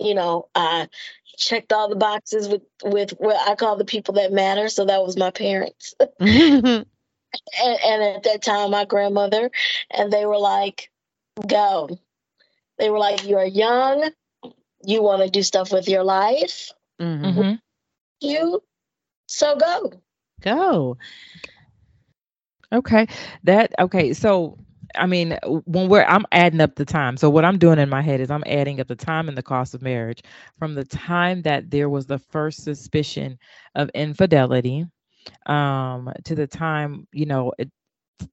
You 0.00 0.14
know 0.14 0.48
i 0.56 0.88
checked 1.38 1.72
all 1.72 1.88
the 1.88 1.94
boxes 1.94 2.48
with 2.48 2.62
with 2.82 3.10
what 3.18 3.36
i 3.48 3.54
call 3.54 3.76
the 3.76 3.84
people 3.84 4.14
that 4.14 4.32
matter. 4.32 4.68
So 4.68 4.84
that 4.86 5.04
was 5.04 5.16
my 5.16 5.30
parents 5.30 5.94
and, 7.62 7.78
and 7.84 8.02
at 8.16 8.22
that 8.24 8.42
time 8.42 8.70
my 8.70 8.84
grandmother 8.84 9.50
and 9.90 10.12
they 10.12 10.26
were 10.26 10.38
like 10.38 10.90
go 11.46 11.88
they 12.78 12.90
were 12.90 12.98
like 12.98 13.26
you're 13.26 13.44
young 13.44 14.10
you 14.84 15.02
want 15.02 15.22
to 15.22 15.30
do 15.30 15.42
stuff 15.42 15.72
with 15.72 15.88
your 15.88 16.04
life 16.04 16.72
hmm 17.00 17.04
Mm-hmm. 17.24 17.54
you 18.20 18.62
so 19.26 19.56
go 19.56 19.92
Go. 20.40 20.96
Okay. 22.72 23.06
That 23.44 23.72
okay. 23.78 24.12
So 24.12 24.58
I 24.94 25.06
mean, 25.06 25.38
when 25.66 25.88
we're 25.88 26.04
I'm 26.04 26.24
adding 26.32 26.60
up 26.60 26.76
the 26.76 26.84
time. 26.84 27.16
So 27.16 27.28
what 27.30 27.44
I'm 27.44 27.58
doing 27.58 27.78
in 27.78 27.88
my 27.88 28.02
head 28.02 28.20
is 28.20 28.30
I'm 28.30 28.44
adding 28.46 28.80
up 28.80 28.88
the 28.88 28.96
time 28.96 29.28
and 29.28 29.36
the 29.36 29.42
cost 29.42 29.74
of 29.74 29.82
marriage 29.82 30.22
from 30.58 30.74
the 30.74 30.84
time 30.84 31.42
that 31.42 31.70
there 31.70 31.88
was 31.88 32.06
the 32.06 32.18
first 32.18 32.64
suspicion 32.64 33.38
of 33.74 33.90
infidelity 33.94 34.86
um 35.46 36.10
to 36.24 36.34
the 36.34 36.46
time, 36.46 37.06
you 37.12 37.26
know, 37.26 37.52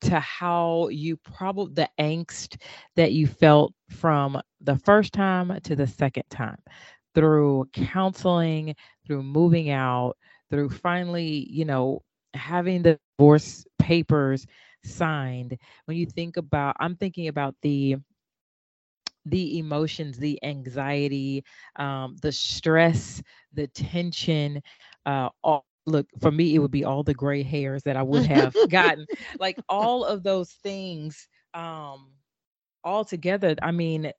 to 0.02 0.20
how 0.20 0.88
you 0.90 1.18
probably 1.18 1.74
the 1.74 1.90
angst 2.00 2.58
that 2.96 3.12
you 3.14 3.28
felt 3.28 3.74
from 3.90 4.40
the 4.62 4.78
first 4.78 5.14
time 5.14 5.60
to 5.64 5.76
the 5.76 5.88
second 5.88 6.24
time 6.30 6.58
through 7.16 7.68
counseling, 7.74 8.76
through 9.06 9.24
moving 9.24 9.70
out, 9.70 10.14
through 10.50 10.70
finally, 10.70 11.48
you 11.50 11.66
know, 11.66 12.02
having 12.34 12.82
the 12.84 13.00
divorce 13.18 13.66
papers 13.80 14.46
signed. 14.84 15.58
When 15.86 15.98
you 15.98 16.06
think 16.06 16.38
about, 16.38 16.76
I'm 16.80 16.96
thinking 16.96 17.28
about 17.28 17.56
the 17.62 17.98
the 19.26 19.58
emotions, 19.60 20.18
the 20.18 20.40
anxiety, 20.44 21.44
um, 21.78 22.16
the 22.22 22.32
stress, 22.32 23.22
the 23.54 23.68
tension. 23.68 24.62
Uh, 25.06 25.30
all, 25.44 25.66
look, 25.86 26.08
for 26.22 26.32
me, 26.32 26.56
it 26.56 26.60
would 26.60 26.72
be 26.72 26.86
all 26.86 27.04
the 27.04 27.14
gray 27.14 27.44
hairs 27.44 27.84
that 27.84 27.98
I 27.98 28.04
would 28.04 28.26
have 28.26 28.56
gotten. 28.70 29.06
Like 29.40 29.60
all 29.70 30.06
of 30.06 30.24
those 30.24 30.52
things, 30.52 31.28
um, 31.54 32.12
all 32.84 33.06
together. 33.06 33.56
I 33.62 33.72
mean, 33.72 34.12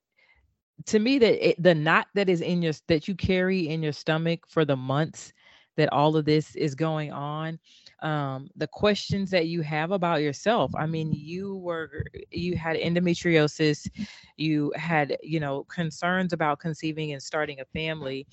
to 0.85 0.99
me, 0.99 1.19
that 1.19 1.49
it, 1.49 1.61
the 1.61 1.75
knot 1.75 2.07
that 2.15 2.29
is 2.29 2.41
in 2.41 2.61
your 2.61 2.73
that 2.87 3.07
you 3.07 3.15
carry 3.15 3.67
in 3.67 3.81
your 3.81 3.93
stomach 3.93 4.41
for 4.47 4.65
the 4.65 4.75
months 4.75 5.33
that 5.77 5.91
all 5.91 6.15
of 6.15 6.25
this 6.25 6.55
is 6.55 6.75
going 6.75 7.11
on 7.11 7.59
um 8.05 8.49
the 8.55 8.67
questions 8.67 9.31
that 9.31 9.47
you 9.47 9.61
have 9.63 9.91
about 9.91 10.21
yourself. 10.21 10.71
I 10.77 10.87
mean 10.87 11.13
you 11.13 11.57
were 11.57 12.05
you 12.31 12.55
had 12.57 12.77
endometriosis 12.77 13.89
you 14.37 14.73
had 14.75 15.17
you 15.23 15.39
know 15.39 15.65
concerns 15.65 16.33
about 16.33 16.59
conceiving 16.59 17.13
and 17.13 17.21
starting 17.23 17.59
a 17.61 17.65
family 17.65 18.27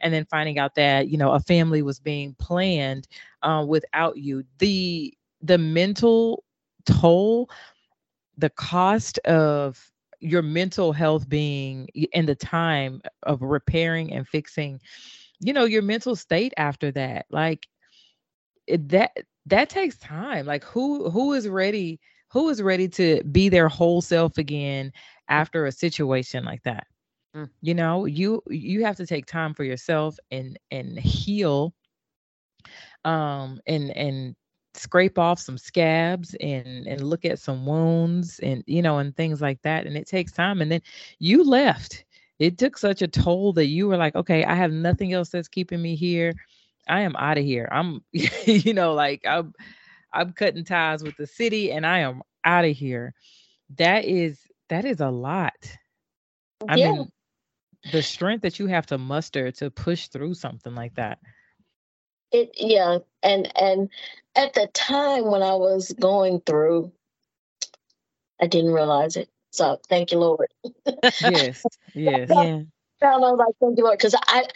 and 0.00 0.14
then 0.14 0.26
finding 0.26 0.58
out 0.58 0.74
that 0.76 1.08
you 1.08 1.18
know 1.18 1.32
a 1.32 1.40
family 1.40 1.82
was 1.82 2.00
being 2.00 2.34
planned 2.38 3.08
uh, 3.42 3.64
without 3.68 4.18
you. 4.18 4.44
The 4.58 5.14
the 5.42 5.58
mental 5.58 6.44
toll 6.86 7.50
the 8.38 8.50
cost 8.50 9.18
of 9.20 9.92
your 10.20 10.42
mental 10.42 10.92
health 10.92 11.28
being 11.28 11.88
in 12.12 12.26
the 12.26 12.34
time 12.34 13.02
of 13.24 13.42
repairing 13.42 14.12
and 14.12 14.26
fixing 14.28 14.80
you 15.40 15.52
know 15.52 15.64
your 15.64 15.82
mental 15.82 16.16
state 16.16 16.52
after 16.56 16.90
that. 16.92 17.26
Like 17.30 17.68
it, 18.66 18.88
that 18.90 19.16
that 19.46 19.68
takes 19.68 19.96
time. 19.98 20.46
Like 20.46 20.64
who 20.64 21.10
who 21.10 21.32
is 21.32 21.48
ready 21.48 22.00
who 22.30 22.48
is 22.48 22.62
ready 22.62 22.88
to 22.88 23.22
be 23.24 23.48
their 23.48 23.68
whole 23.68 24.00
self 24.00 24.38
again 24.38 24.92
after 25.28 25.66
a 25.66 25.72
situation 25.72 26.44
like 26.44 26.62
that? 26.64 26.86
Mm. 27.34 27.50
you 27.60 27.74
know 27.74 28.04
you 28.06 28.42
you 28.48 28.84
have 28.84 28.96
to 28.96 29.06
take 29.06 29.26
time 29.26 29.54
for 29.54 29.64
yourself 29.64 30.18
and 30.30 30.58
and 30.70 30.98
heal 30.98 31.74
um 33.04 33.60
and 33.66 33.90
and 33.96 34.34
scrape 34.74 35.18
off 35.18 35.38
some 35.38 35.56
scabs 35.58 36.34
and 36.40 36.86
and 36.86 37.02
look 37.02 37.24
at 37.24 37.38
some 37.38 37.64
wounds 37.66 38.38
and 38.40 38.62
you 38.66 38.82
know 38.82 38.98
and 38.98 39.16
things 39.16 39.40
like 39.40 39.60
that 39.62 39.86
and 39.86 39.96
it 39.96 40.06
takes 40.06 40.32
time. 40.32 40.60
And 40.60 40.70
then 40.70 40.80
you 41.18 41.44
left. 41.44 42.04
It 42.38 42.58
took 42.58 42.76
such 42.76 43.00
a 43.02 43.08
toll 43.08 43.52
that 43.54 43.66
you 43.66 43.88
were 43.88 43.96
like 43.96 44.14
okay 44.14 44.44
i 44.44 44.54
have 44.54 44.70
nothing 44.72 45.12
else 45.14 45.30
that's 45.30 45.48
keeping 45.48 45.80
me 45.80 45.94
here 45.96 46.34
i 46.88 47.02
am 47.02 47.16
out 47.16 47.38
of 47.38 47.44
here 47.44 47.68
i'm 47.72 48.02
you 48.12 48.74
know 48.74 48.94
like 48.94 49.22
i'm 49.26 49.52
i'm 50.12 50.32
cutting 50.32 50.64
ties 50.64 51.02
with 51.02 51.16
the 51.16 51.26
city 51.26 51.72
and 51.72 51.86
i 51.86 52.00
am 52.00 52.22
out 52.44 52.64
of 52.64 52.76
here 52.76 53.14
that 53.76 54.04
is 54.04 54.40
that 54.68 54.84
is 54.84 55.00
a 55.00 55.10
lot 55.10 55.76
i 56.68 56.76
Yeah. 56.76 56.92
mean 56.92 57.10
the 57.92 58.02
strength 58.02 58.42
that 58.42 58.58
you 58.58 58.66
have 58.66 58.86
to 58.86 58.98
muster 58.98 59.50
to 59.52 59.70
push 59.70 60.08
through 60.08 60.34
something 60.34 60.74
like 60.74 60.94
that 60.94 61.18
it 62.32 62.50
yeah 62.58 62.98
and 63.22 63.52
and 63.58 63.90
at 64.36 64.54
the 64.54 64.68
time 64.74 65.30
when 65.30 65.42
i 65.42 65.54
was 65.54 65.92
going 66.00 66.40
through 66.40 66.92
i 68.40 68.46
didn't 68.46 68.72
realize 68.72 69.16
it 69.16 69.28
so 69.52 69.80
thank 69.88 70.12
you 70.12 70.18
lord 70.18 70.48
yes 71.18 71.66
yes 71.94 72.42
Yeah. 72.42 72.62
I 73.02 73.16
was 73.18 73.38
like, 73.38 73.54
thank 73.60 73.78
you, 73.78 73.84
Lord, 73.84 73.98
because 73.98 74.14
I 74.26 74.46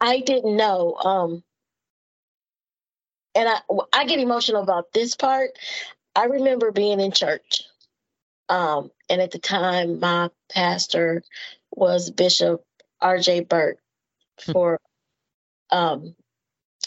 I 0.00 0.20
didn't 0.20 0.56
know. 0.56 0.94
Um, 0.96 1.42
and 3.34 3.48
I 3.48 3.60
I 3.92 4.06
get 4.06 4.20
emotional 4.20 4.62
about 4.62 4.92
this 4.92 5.16
part. 5.16 5.50
I 6.16 6.26
remember 6.26 6.72
being 6.72 7.00
in 7.00 7.12
church, 7.12 7.62
um, 8.48 8.90
and 9.08 9.20
at 9.20 9.30
the 9.32 9.38
time, 9.38 10.00
my 10.00 10.30
pastor 10.50 11.22
was 11.72 12.10
Bishop 12.10 12.64
R.J. 13.00 13.40
Burke 13.42 13.78
for 14.52 14.78
um, 15.70 16.14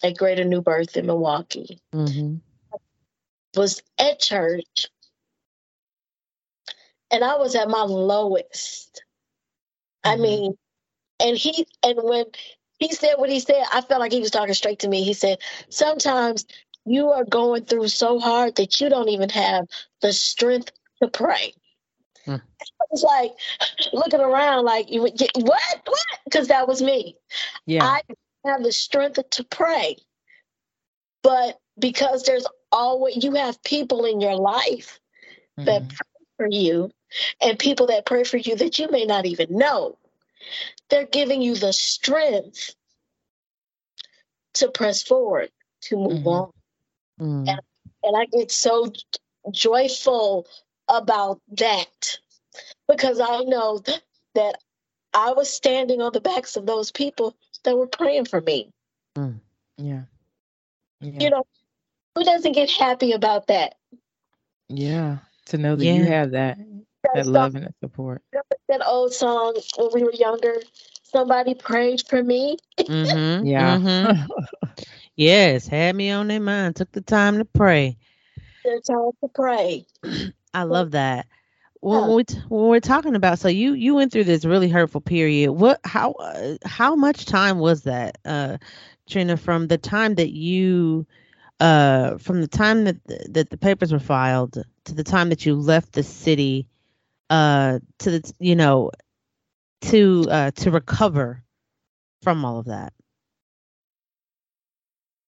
a 0.04 0.14
Greater 0.14 0.44
New 0.46 0.62
Birth 0.62 0.98
in 0.98 1.06
Milwaukee, 1.08 1.80
Mm-hmm. 1.94 2.38
was 3.56 3.82
at 4.00 4.20
church 4.20 4.88
and 7.12 7.24
I 7.24 7.38
was 7.38 7.56
at 7.56 7.70
my 7.70 7.84
lowest. 7.84 9.04
I 10.04 10.16
Mhm. 10.16 10.22
mean, 10.22 10.58
and 11.20 11.38
he 11.38 11.68
and 11.84 12.00
when 12.04 12.26
he 12.84 12.94
said 12.94 13.16
what 13.18 13.30
he 13.30 13.40
said, 13.40 13.64
I 13.72 13.82
felt 13.82 14.02
like 14.02 14.12
he 14.12 14.20
was 14.20 14.32
talking 14.32 14.54
straight 14.54 14.80
to 14.80 14.88
me. 14.90 15.04
He 15.04 15.14
said, 15.14 15.40
Sometimes 15.70 16.46
you 16.86 17.10
are 17.10 17.24
going 17.24 17.66
through 17.66 17.88
so 17.88 18.20
hard 18.20 18.56
that 18.58 18.82
you 18.82 18.90
don't 18.90 19.10
even 19.10 19.30
have 19.30 19.68
the 20.02 20.12
strength 20.12 20.72
to 21.02 21.08
pray. 21.08 21.54
Hmm. 22.26 22.36
I 22.36 22.86
was 22.92 23.04
like 23.04 23.32
looking 23.94 24.20
around, 24.20 24.66
like, 24.66 24.92
you 24.92 25.02
would 25.02 25.18
get- 25.18 25.32
what? 25.36 25.82
What? 25.86 26.06
Because 26.26 26.50
that 26.50 26.68
was 26.68 26.82
me. 26.82 27.16
Yeah. 27.66 27.86
I 27.86 28.02
didn't 28.08 28.20
have 28.46 28.64
the 28.64 28.72
strength 28.72 29.20
to 29.30 29.44
pray. 29.46 29.98
But 31.22 31.58
because 31.80 32.24
there's 32.24 32.46
always, 32.72 33.24
you 33.24 33.34
have 33.34 33.64
people 33.64 34.04
in 34.06 34.20
your 34.20 34.36
life 34.36 35.00
that 35.58 35.84
Mhm. 35.84 35.90
pray 35.90 36.26
for 36.38 36.48
you 36.50 36.92
and 37.40 37.58
people 37.58 37.88
that 37.88 38.06
pray 38.06 38.24
for 38.24 38.38
you 38.38 38.56
that 38.58 38.78
you 38.78 38.90
may 38.90 39.06
not 39.06 39.26
even 39.26 39.58
know. 39.58 39.98
They're 40.90 41.06
giving 41.08 41.42
you 41.42 41.56
the 41.56 41.74
strength 41.74 42.76
to 44.56 44.70
press 44.70 45.02
forward, 45.04 45.52
to 45.82 45.98
move 45.98 46.24
Mhm. 46.24 46.28
on. 46.28 46.52
Mm. 47.20 47.60
And 48.04 48.18
I 48.18 48.26
get 48.26 48.52
so 48.52 48.92
joyful 49.52 50.48
about 50.88 51.42
that 51.58 52.20
because 52.88 53.20
I 53.20 53.42
know 53.42 53.80
that 54.36 54.56
I 55.14 55.32
was 55.32 55.50
standing 55.50 56.02
on 56.02 56.12
the 56.12 56.22
backs 56.22 56.56
of 56.56 56.66
those 56.66 56.92
people 56.92 57.36
that 57.64 57.78
were 57.78 57.88
praying 57.88 58.26
for 58.26 58.42
me. 58.42 58.72
Yeah. 59.16 59.32
Yeah. 59.78 60.04
You 61.02 61.30
know, 61.30 61.46
who 62.16 62.24
doesn't 62.24 62.54
get 62.54 62.70
happy 62.72 63.12
about 63.12 63.48
that? 63.48 63.76
yeah. 64.70 65.20
To 65.48 65.58
know 65.58 65.76
that 65.76 65.86
you 65.86 66.06
have 66.06 66.32
that 66.32 66.58
that 67.14 67.26
That's 67.26 67.28
love 67.28 67.56
and 67.56 67.66
that 67.66 67.76
support. 67.80 68.22
that 68.68 68.86
old 68.88 69.14
song 69.14 69.56
when 69.78 69.90
we 69.94 70.04
were 70.04 70.14
younger. 70.14 70.62
Somebody 71.04 71.54
prayed 71.56 72.02
for 72.08 72.24
me. 72.24 72.58
Mm-hmm. 72.88 73.46
Yeah. 73.48 73.80
mhm. 73.86 74.30
Yes, 75.16 75.68
had 75.68 75.96
me 75.96 76.10
on 76.12 76.28
their 76.28 76.40
mind. 76.40 76.76
Took 76.76 76.92
the 76.92 77.02
time 77.02 77.38
to 77.40 77.46
pray. 77.46 77.98
There's 78.64 78.82
time 78.84 79.12
to 79.22 79.28
pray. 79.34 79.86
I 80.54 80.64
love 80.64 80.92
that. 80.92 81.28
When, 81.82 82.02
Yeah. 82.02 82.06
when, 82.06 82.16
we 82.18 82.24
t- 82.24 82.40
when 82.50 82.70
we're 82.70 82.80
talking 82.80 83.16
about, 83.16 83.40
so 83.40 83.48
you 83.50 83.74
you 83.74 83.96
went 83.96 84.12
through 84.12 84.26
this 84.26 84.46
really 84.46 84.70
hurtful 84.70 85.02
period. 85.02 85.52
What 85.54 85.80
how 85.84 86.12
uh, 86.14 86.56
how 86.66 86.96
much 86.96 87.26
time 87.26 87.60
was 87.60 87.84
that, 87.84 88.18
uh, 88.26 88.58
Trina? 89.08 89.38
From 89.38 89.68
the 89.68 89.78
time 89.78 90.16
that 90.16 90.32
you, 90.32 91.06
uh, 91.60 92.18
from 92.18 92.42
the 92.42 92.48
time 92.48 92.86
that 92.86 93.04
the, 93.06 93.28
that 93.32 93.50
the 93.50 93.58
papers 93.58 93.92
were 93.92 94.00
filed 94.00 94.58
to 94.86 94.94
the 94.94 95.04
time 95.04 95.30
that 95.30 95.46
you 95.46 95.56
left 95.56 95.94
the 95.94 96.04
city, 96.04 96.68
uh, 97.34 97.80
to 97.98 98.12
the 98.12 98.34
you 98.40 98.56
know, 98.56 98.92
to 99.82 100.28
uh 100.30 100.52
to 100.52 100.70
recover 100.70 101.44
from 102.22 102.46
all 102.46 102.60
of 102.60 102.66
that. 102.66 102.94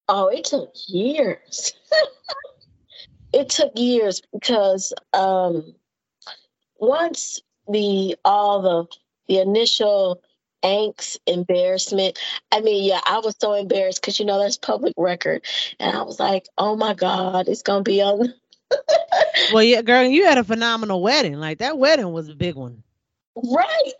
Oh, 0.08 0.28
it 0.28 0.45
took 0.45 0.72
years. 0.88 1.74
it 3.34 3.49
took 3.49 3.72
years 3.76 4.22
because 4.32 4.93
um, 5.14 5.74
once 6.78 7.41
the 7.68 8.16
all 8.24 8.62
the 8.62 8.86
the 9.28 9.39
initial 9.41 10.22
angst, 10.64 11.18
embarrassment. 11.26 12.20
I 12.51 12.62
mean, 12.62 12.84
yeah, 12.84 13.01
I 13.03 13.18
was 13.18 13.36
so 13.41 13.53
embarrassed 13.53 14.01
because 14.01 14.20
you 14.20 14.26
know 14.26 14.39
that's 14.39 14.58
public 14.58 14.93
record, 14.95 15.43
and 15.80 15.97
I 15.97 16.03
was 16.03 16.20
like, 16.20 16.47
oh 16.60 16.76
my 16.76 16.93
god, 16.93 17.47
it's 17.47 17.64
gonna 17.64 17.82
be 17.82 18.03
on. 18.03 18.32
Well, 19.47 19.63
yeah, 19.63 19.82
girl, 19.82 20.03
you 20.05 20.26
had 20.26 20.38
a 20.38 20.43
phenomenal 20.43 21.01
wedding. 21.01 21.36
Like 21.36 21.59
that 21.59 21.78
wedding 21.78 22.11
was 22.11 22.30
a 22.30 22.36
big 22.36 22.55
one. 22.55 22.84
right 23.36 23.93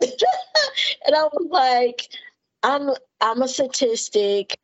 and 1.06 1.14
i 1.14 1.22
was 1.24 1.46
like 1.50 2.08
i'm 2.62 2.90
i'm 3.20 3.42
a 3.42 3.48
statistic 3.48 4.58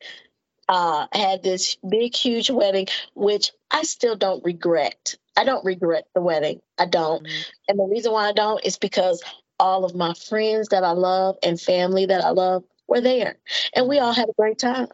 uh 0.69 1.07
had 1.13 1.43
this 1.43 1.77
big 1.87 2.15
huge 2.15 2.49
wedding 2.49 2.87
which 3.15 3.51
i 3.71 3.83
still 3.83 4.15
don't 4.15 4.43
regret 4.43 5.15
i 5.37 5.43
don't 5.43 5.63
regret 5.65 6.05
the 6.15 6.21
wedding 6.21 6.59
i 6.79 6.85
don't 6.85 7.23
and 7.67 7.79
the 7.79 7.83
reason 7.85 8.11
why 8.11 8.27
i 8.29 8.33
don't 8.33 8.63
is 8.65 8.77
because 8.77 9.23
all 9.59 9.85
of 9.85 9.95
my 9.95 10.13
friends 10.13 10.69
that 10.69 10.83
i 10.83 10.91
love 10.91 11.37
and 11.43 11.59
family 11.61 12.05
that 12.05 12.23
i 12.23 12.29
love 12.29 12.63
were 12.87 13.01
there 13.01 13.37
and 13.75 13.87
we 13.87 13.99
all 13.99 14.13
had 14.13 14.29
a 14.29 14.33
great 14.37 14.57
time 14.59 14.87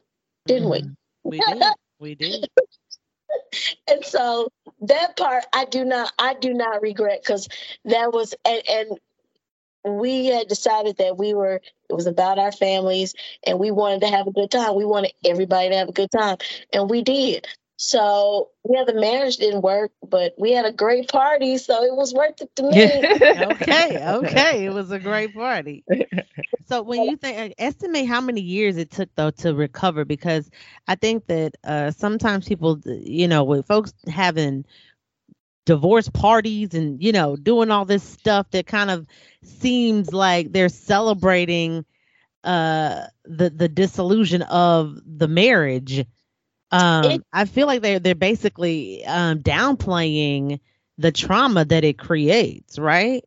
didn't 0.48 0.70
we 0.70 0.82
Mhm. 0.82 0.96
We 1.24 1.40
did. 1.42 1.76
We 2.00 2.16
did. 2.16 2.48
and 3.88 4.04
so 4.04 4.50
that 4.82 5.18
part 5.18 5.44
i 5.54 5.66
do 5.66 5.84
not 5.86 6.12
i 6.20 6.34
do 6.36 6.54
not 6.54 6.82
regret 6.82 7.22
because 7.24 7.48
that 7.86 8.14
was 8.14 8.36
and, 8.46 8.62
and 8.70 9.00
we 9.86 10.28
had 10.28 10.48
decided 10.48 10.98
that 10.98 11.18
we 11.18 11.34
were 11.34 11.62
it 11.90 11.94
was 11.94 12.08
about 12.08 12.38
our 12.38 12.52
families 12.52 13.14
and 13.46 13.60
we 13.60 13.72
wanted 13.72 14.02
to 14.02 14.08
have 14.08 14.28
a 14.28 14.32
good 14.32 14.52
time. 14.52 14.76
We 14.76 14.86
wanted 14.86 15.14
everybody 15.26 15.70
to 15.70 15.76
have 15.76 15.90
a 15.90 15.94
good 15.94 16.12
time 16.12 16.38
and 16.74 16.90
we 16.90 17.02
did 17.02 17.48
so 17.82 18.50
yeah 18.70 18.84
the 18.86 18.94
marriage 18.94 19.38
didn't 19.38 19.62
work 19.62 19.92
but 20.08 20.34
we 20.38 20.52
had 20.52 20.66
a 20.66 20.72
great 20.74 21.10
party 21.10 21.58
so 21.58 21.84
it 21.84 21.96
was 21.96 22.14
worth 22.14 22.42
it 22.42 22.56
to 22.56 22.64
me 22.64 23.04
okay, 23.38 24.04
okay. 24.06 24.66
It 24.66 24.72
was 24.74 24.92
a 24.92 25.00
great 25.00 25.34
party. 25.34 25.86
So 26.68 26.84
when 26.84 27.04
you 27.04 27.18
think 27.18 27.56
estimate 27.58 28.08
how 28.08 28.22
many 28.22 28.42
years 28.42 28.78
it 28.78 28.92
took 28.92 29.10
though 29.16 29.32
to 29.32 29.56
recover 29.56 30.06
because 30.06 30.50
I 30.88 30.96
think 30.96 31.28
that 31.28 31.56
uh 31.64 31.92
sometimes 31.92 32.48
people 32.48 32.80
you 32.86 33.28
know 33.28 33.44
with 33.44 33.66
folks 33.68 33.94
having 34.08 34.66
divorce 35.66 36.10
parties 36.10 36.74
and 36.74 37.02
you 37.04 37.12
know 37.12 37.36
doing 37.36 37.72
all 37.72 37.86
this 37.86 38.04
stuff 38.04 38.50
that 38.52 38.68
kind 38.68 38.92
of 38.92 39.06
seems 39.44 40.14
like 40.14 40.52
they're 40.52 40.70
celebrating 40.70 41.86
uh 42.44 43.04
the 43.26 43.50
the 43.50 43.68
disillusion 43.68 44.44
of 44.44 44.98
the 45.06 45.28
marriage 45.28 46.06
um 46.72 47.04
It- 47.12 47.24
i 47.34 47.46
feel 47.46 47.68
like 47.68 47.82
they're 47.82 48.00
they're 48.00 48.16
basically 48.16 49.06
um 49.06 49.40
downplaying 49.42 50.60
the 50.98 51.12
trauma 51.12 51.66
that 51.66 51.84
it 51.84 51.98
creates 51.98 52.78
right? 52.80 53.24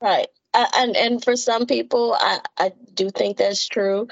Right. 0.00 0.28
I, 0.54 0.66
and 0.78 0.96
and 0.96 1.24
for 1.24 1.36
some 1.36 1.66
people 1.66 2.14
i 2.18 2.40
i 2.58 2.72
do 2.94 3.10
think 3.10 3.36
that's 3.38 3.66
true. 3.68 4.08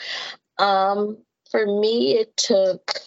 Um 0.59 1.19
for 1.51 1.65
me 1.67 2.17
it 2.19 2.37
took 2.37 3.01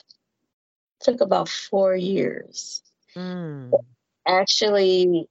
took 1.02 1.22
about 1.22 1.50
four 1.50 1.96
years. 1.96 2.82
Mm. 3.16 3.84
actually 4.28 5.28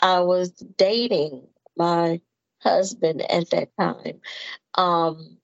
i 0.00 0.20
was 0.20 0.50
dating 0.52 1.46
my 1.76 2.20
husband 2.62 3.22
at 3.30 3.50
that 3.50 3.68
time. 3.78 4.20
Um 4.74 5.38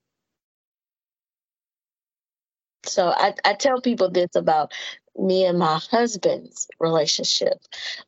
so 2.89 3.09
i, 3.09 3.35
I 3.45 3.55
tell 3.55 3.81
people 3.81 4.11
this 4.11 4.35
about 4.35 4.73
me 5.19 5.45
and 5.45 5.59
my 5.59 5.79
husband's 5.91 6.69
relationship 6.81 7.59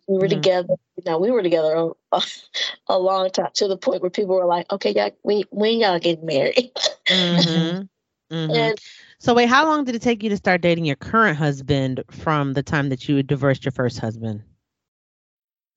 we 0.09 0.19
were 0.19 0.29
Mhm. 0.29 0.31
together 0.31 0.75
you 0.97 1.05
know 1.07 1.19
we 1.19 1.31
were 1.31 1.43
together 1.43 1.93
a, 2.13 2.23
a 2.89 2.99
long 2.99 3.31
time 3.31 3.51
to 3.55 3.69
the 3.69 3.77
point 3.77 4.03
where 4.03 4.11
people 4.11 4.37
were 4.37 4.47
like 4.47 4.71
okay 4.73 4.93
y'all, 4.93 5.11
we, 5.25 5.45
when 5.51 5.79
y'all 5.79 5.99
getting 5.99 6.27
married 6.27 6.73
Mhm. 7.09 7.89
Mhm. 8.33 8.73
and 8.73 8.79
so 9.19 9.35
wait 9.35 9.49
how 9.49 9.67
long 9.67 9.85
did 9.85 9.95
it 9.97 10.03
take 10.03 10.23
you 10.23 10.31
to 10.31 10.37
start 10.37 10.61
dating 10.61 10.85
your 10.85 10.97
current 10.97 11.37
husband 11.37 12.03
from 12.11 12.53
the 12.53 12.63
time 12.63 12.89
that 12.91 13.09
you 13.09 13.17
had 13.17 13.27
divorced 13.27 13.65
your 13.65 13.73
first 13.73 13.99
husband 13.99 14.43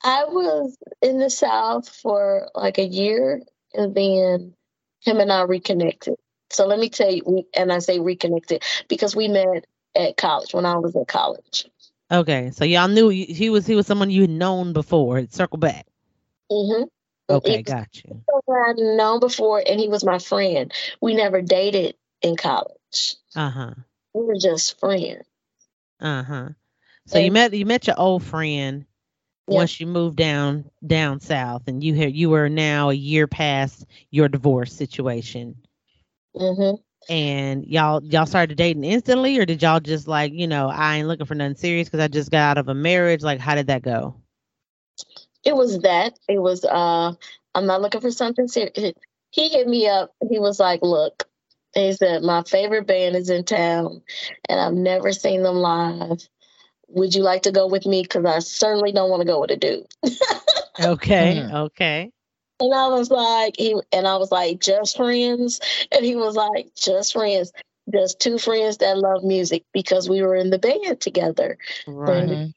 I 0.04 0.26
was 0.26 0.78
in 1.01 1.18
the 1.20 1.30
South 1.30 1.89
for 1.89 2.49
like 2.56 2.78
a 2.78 2.86
year, 2.86 3.41
and 3.74 3.95
then 3.95 4.54
him 5.01 5.20
and 5.20 5.32
I 5.32 5.43
reconnected. 5.43 6.16
So 6.54 6.68
let 6.68 6.80
me 6.80 6.89
tell 6.89 7.12
you, 7.12 7.24
we, 7.26 7.45
and 7.54 7.72
I 7.72 7.80
say 7.80 7.99
reconnected 7.99 8.64
because 8.88 9.16
we 9.16 9.28
met 9.28 9.66
at 9.95 10.18
college 10.18 10.54
when 10.54 10.66
I 10.66 10.78
was 10.78 10.95
in 10.95 11.06
college. 11.06 11.68
okay 12.12 12.51
so 12.51 12.66
y'all 12.66 12.88
knew 12.88 13.10
he 13.10 13.49
was 13.49 13.66
he 13.68 13.76
was 13.76 13.88
someone 13.88 14.10
you 14.10 14.22
had 14.22 14.30
known 14.30 14.74
before 14.74 15.26
circle 15.30 15.58
back 15.58 15.86
Mm-hmm. 16.51 16.84
okay 17.30 17.62
got 17.62 18.04
you 18.04 18.22
I'd 18.49 18.78
known 18.78 19.20
before, 19.20 19.64
and 19.66 19.80
he 19.80 19.88
was 19.88 20.04
my 20.04 20.20
friend. 20.20 20.72
We 21.01 21.16
never 21.16 21.41
dated 21.41 21.95
in 22.22 22.36
college. 22.36 23.16
uh-huh 23.36 23.74
We 24.14 24.24
were 24.26 24.36
just 24.36 24.80
friends. 24.80 25.24
Uh-huh. 25.99 26.49
So 27.08 27.20
you 27.20 27.32
met 27.32 27.54
you 27.54 27.66
met 27.66 27.88
your 27.88 27.99
old 27.99 28.24
friend 28.24 28.86
Yeah. 29.47 29.58
once 29.60 29.80
you 29.80 29.88
moved 29.88 30.18
down 30.18 30.70
down 30.86 31.20
south 31.20 31.64
and 31.68 31.84
you 31.84 31.93
had 31.95 32.14
you 32.16 32.30
were 32.30 32.49
now 32.49 32.89
a 32.89 32.93
year 32.93 33.28
past 33.28 33.86
your 34.12 34.28
divorce 34.30 34.74
situation 34.74 35.56
Mm-hmm. 36.36 36.76
and 37.14 37.66
y'all 37.66 38.04
y'all 38.04 38.26
started 38.26 38.58
dating 38.58 38.84
instantly 38.84 39.38
or 39.38 39.46
did 39.46 39.62
y'all 39.62 39.80
just 39.80 40.08
like 40.08 40.34
you 40.34 40.48
know 40.48 40.70
I 40.70 40.98
ain't 40.98 41.08
looking 41.08 41.26
for 41.26 41.36
nothing 41.36 41.56
serious 41.56 41.88
because 41.88 42.00
I 42.00 42.08
just 42.08 42.32
got 42.32 42.52
out 42.52 42.58
of 42.58 42.70
a 42.70 42.74
marriage 42.74 43.22
like 43.24 43.40
how 43.40 43.56
did 43.56 43.68
that 43.68 43.84
go 43.84 44.16
It 45.44 45.56
was 45.56 45.80
that. 45.80 46.18
It 46.28 46.40
was. 46.40 46.64
uh 46.66 47.14
I'm 47.56 47.66
not 47.68 47.82
looking 47.82 48.02
for 48.02 48.12
something 48.12 48.48
serious. 48.48 48.94
He 49.32 49.50
hit 49.50 49.68
me 49.68 49.88
up. 49.88 50.14
He 50.30 50.40
was 50.40 50.60
like, 50.60 50.82
"Look," 50.82 51.28
he 51.74 51.94
said, 51.94 52.24
"My 52.24 52.44
favorite 52.44 52.88
band 52.88 53.16
is 53.16 53.30
in 53.30 53.44
town, 53.44 54.02
and 54.50 54.60
I've 54.60 54.74
never 54.74 55.12
seen 55.12 55.44
them 55.44 55.58
live. 55.58 56.28
would 56.88 57.16
you 57.16 57.24
like 57.24 57.44
to 57.44 57.52
go 57.52 57.68
with 57.68 57.86
me? 57.86 58.04
Because 58.04 58.26
I 58.26 58.40
certainly 58.40 58.92
don't 58.92 59.10
want 59.10 59.22
to 59.22 59.28
go 59.28 59.42
with 59.42 59.52
a 59.52 59.58
dude. 59.58 59.88
okay, 60.80 61.44
mm. 61.44 61.54
okay. 61.66 62.12
And 62.64 62.74
I 62.74 62.88
was 62.88 63.11
like, 63.11 63.55
he 63.57 63.76
and 63.91 64.07
I 64.07 64.16
was 64.16 64.32
like, 64.32 64.61
just 64.61 64.95
friends. 64.95 65.59
And 65.91 66.05
he 66.05 66.16
was 66.16 66.36
like, 66.36 66.74
just 66.76 67.11
friends. 67.11 67.51
Just 67.91 68.22
two 68.22 68.38
friends 68.38 68.78
that 68.78 68.97
love 68.97 69.26
music 69.26 69.66
because 69.74 70.09
we 70.09 70.22
were 70.22 70.38
in 70.38 70.49
the 70.49 70.57
band 70.57 71.01
together. 71.01 71.57
Right. 71.86 72.53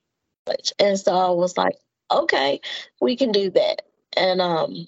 And 0.78 0.96
so 0.96 1.12
I 1.12 1.30
was 1.30 1.56
like, 1.56 1.74
okay, 2.08 2.60
we 3.00 3.16
can 3.16 3.32
do 3.32 3.50
that. 3.50 3.82
And 4.16 4.40
um, 4.40 4.86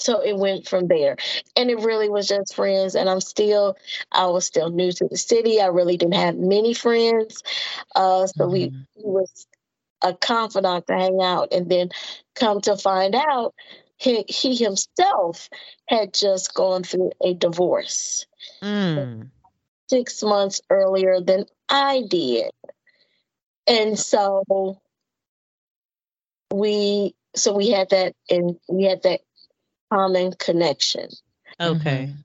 so 0.00 0.20
it 0.20 0.36
went 0.36 0.66
from 0.66 0.88
there. 0.88 1.16
And 1.54 1.70
it 1.70 1.78
really 1.78 2.08
was 2.08 2.26
just 2.26 2.56
friends. 2.56 2.96
And 2.96 3.08
I'm 3.08 3.20
still, 3.20 3.76
I 4.10 4.26
was 4.26 4.44
still 4.44 4.70
new 4.70 4.90
to 4.90 5.06
the 5.08 5.16
city. 5.16 5.60
I 5.60 5.66
really 5.66 5.96
didn't 5.96 6.14
have 6.14 6.36
many 6.36 6.74
friends. 6.74 7.44
Uh, 7.94 8.26
so 8.26 8.46
mm-hmm. 8.46 8.52
we, 8.52 8.72
was 8.96 9.46
a 10.02 10.12
confidant 10.14 10.88
to 10.88 10.94
hang 10.94 11.20
out. 11.22 11.52
And 11.52 11.70
then 11.70 11.90
come 12.34 12.60
to 12.62 12.76
find 12.76 13.14
out, 13.14 13.54
he, 13.98 14.24
he 14.28 14.56
himself 14.56 15.48
had 15.86 16.14
just 16.14 16.54
gone 16.54 16.84
through 16.84 17.12
a 17.22 17.34
divorce 17.34 18.26
mm. 18.62 19.28
six 19.88 20.22
months 20.22 20.60
earlier 20.70 21.20
than 21.20 21.46
I 21.68 22.02
did. 22.08 22.50
And 23.66 23.98
so 23.98 24.80
we 26.52 27.14
so 27.36 27.54
we 27.54 27.70
had 27.70 27.90
that 27.90 28.14
and 28.30 28.58
we 28.68 28.84
had 28.84 29.02
that 29.02 29.20
common 29.92 30.32
connection. 30.32 31.08
Okay. 31.60 32.06
Mm-hmm. 32.06 32.20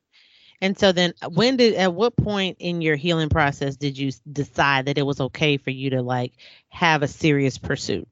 And 0.61 0.79
so 0.79 0.93
then 0.93 1.13
when 1.29 1.57
did 1.57 1.73
at 1.73 1.93
what 1.93 2.15
point 2.15 2.57
in 2.59 2.81
your 2.81 2.95
healing 2.95 3.29
process 3.29 3.75
did 3.75 3.97
you 3.97 4.11
decide 4.31 4.85
that 4.85 4.97
it 4.97 5.05
was 5.05 5.19
okay 5.19 5.57
for 5.57 5.71
you 5.71 5.89
to 5.89 6.01
like 6.01 6.31
have 6.69 7.03
a 7.03 7.07
serious 7.07 7.57
pursuit? 7.57 8.07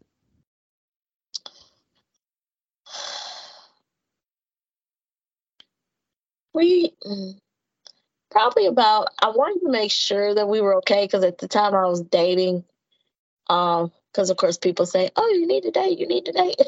We 6.53 6.93
mm, 7.05 7.37
probably 8.29 8.65
about 8.65 9.09
I 9.21 9.29
wanted 9.29 9.65
to 9.65 9.71
make 9.71 9.91
sure 9.91 10.33
that 10.33 10.47
we 10.47 10.61
were 10.61 10.77
okay 10.77 11.05
because 11.05 11.23
at 11.23 11.37
the 11.37 11.47
time 11.47 11.73
I 11.73 11.85
was 11.85 12.01
dating 12.01 12.63
um 13.49 13.91
because 14.11 14.29
of 14.29 14.37
course 14.37 14.57
people 14.57 14.85
say, 14.85 15.09
"Oh, 15.15 15.29
you 15.29 15.47
need 15.47 15.63
to 15.63 15.71
date, 15.71 15.99
you 15.99 16.07
need 16.07 16.25
to 16.25 16.31
date." 16.33 16.59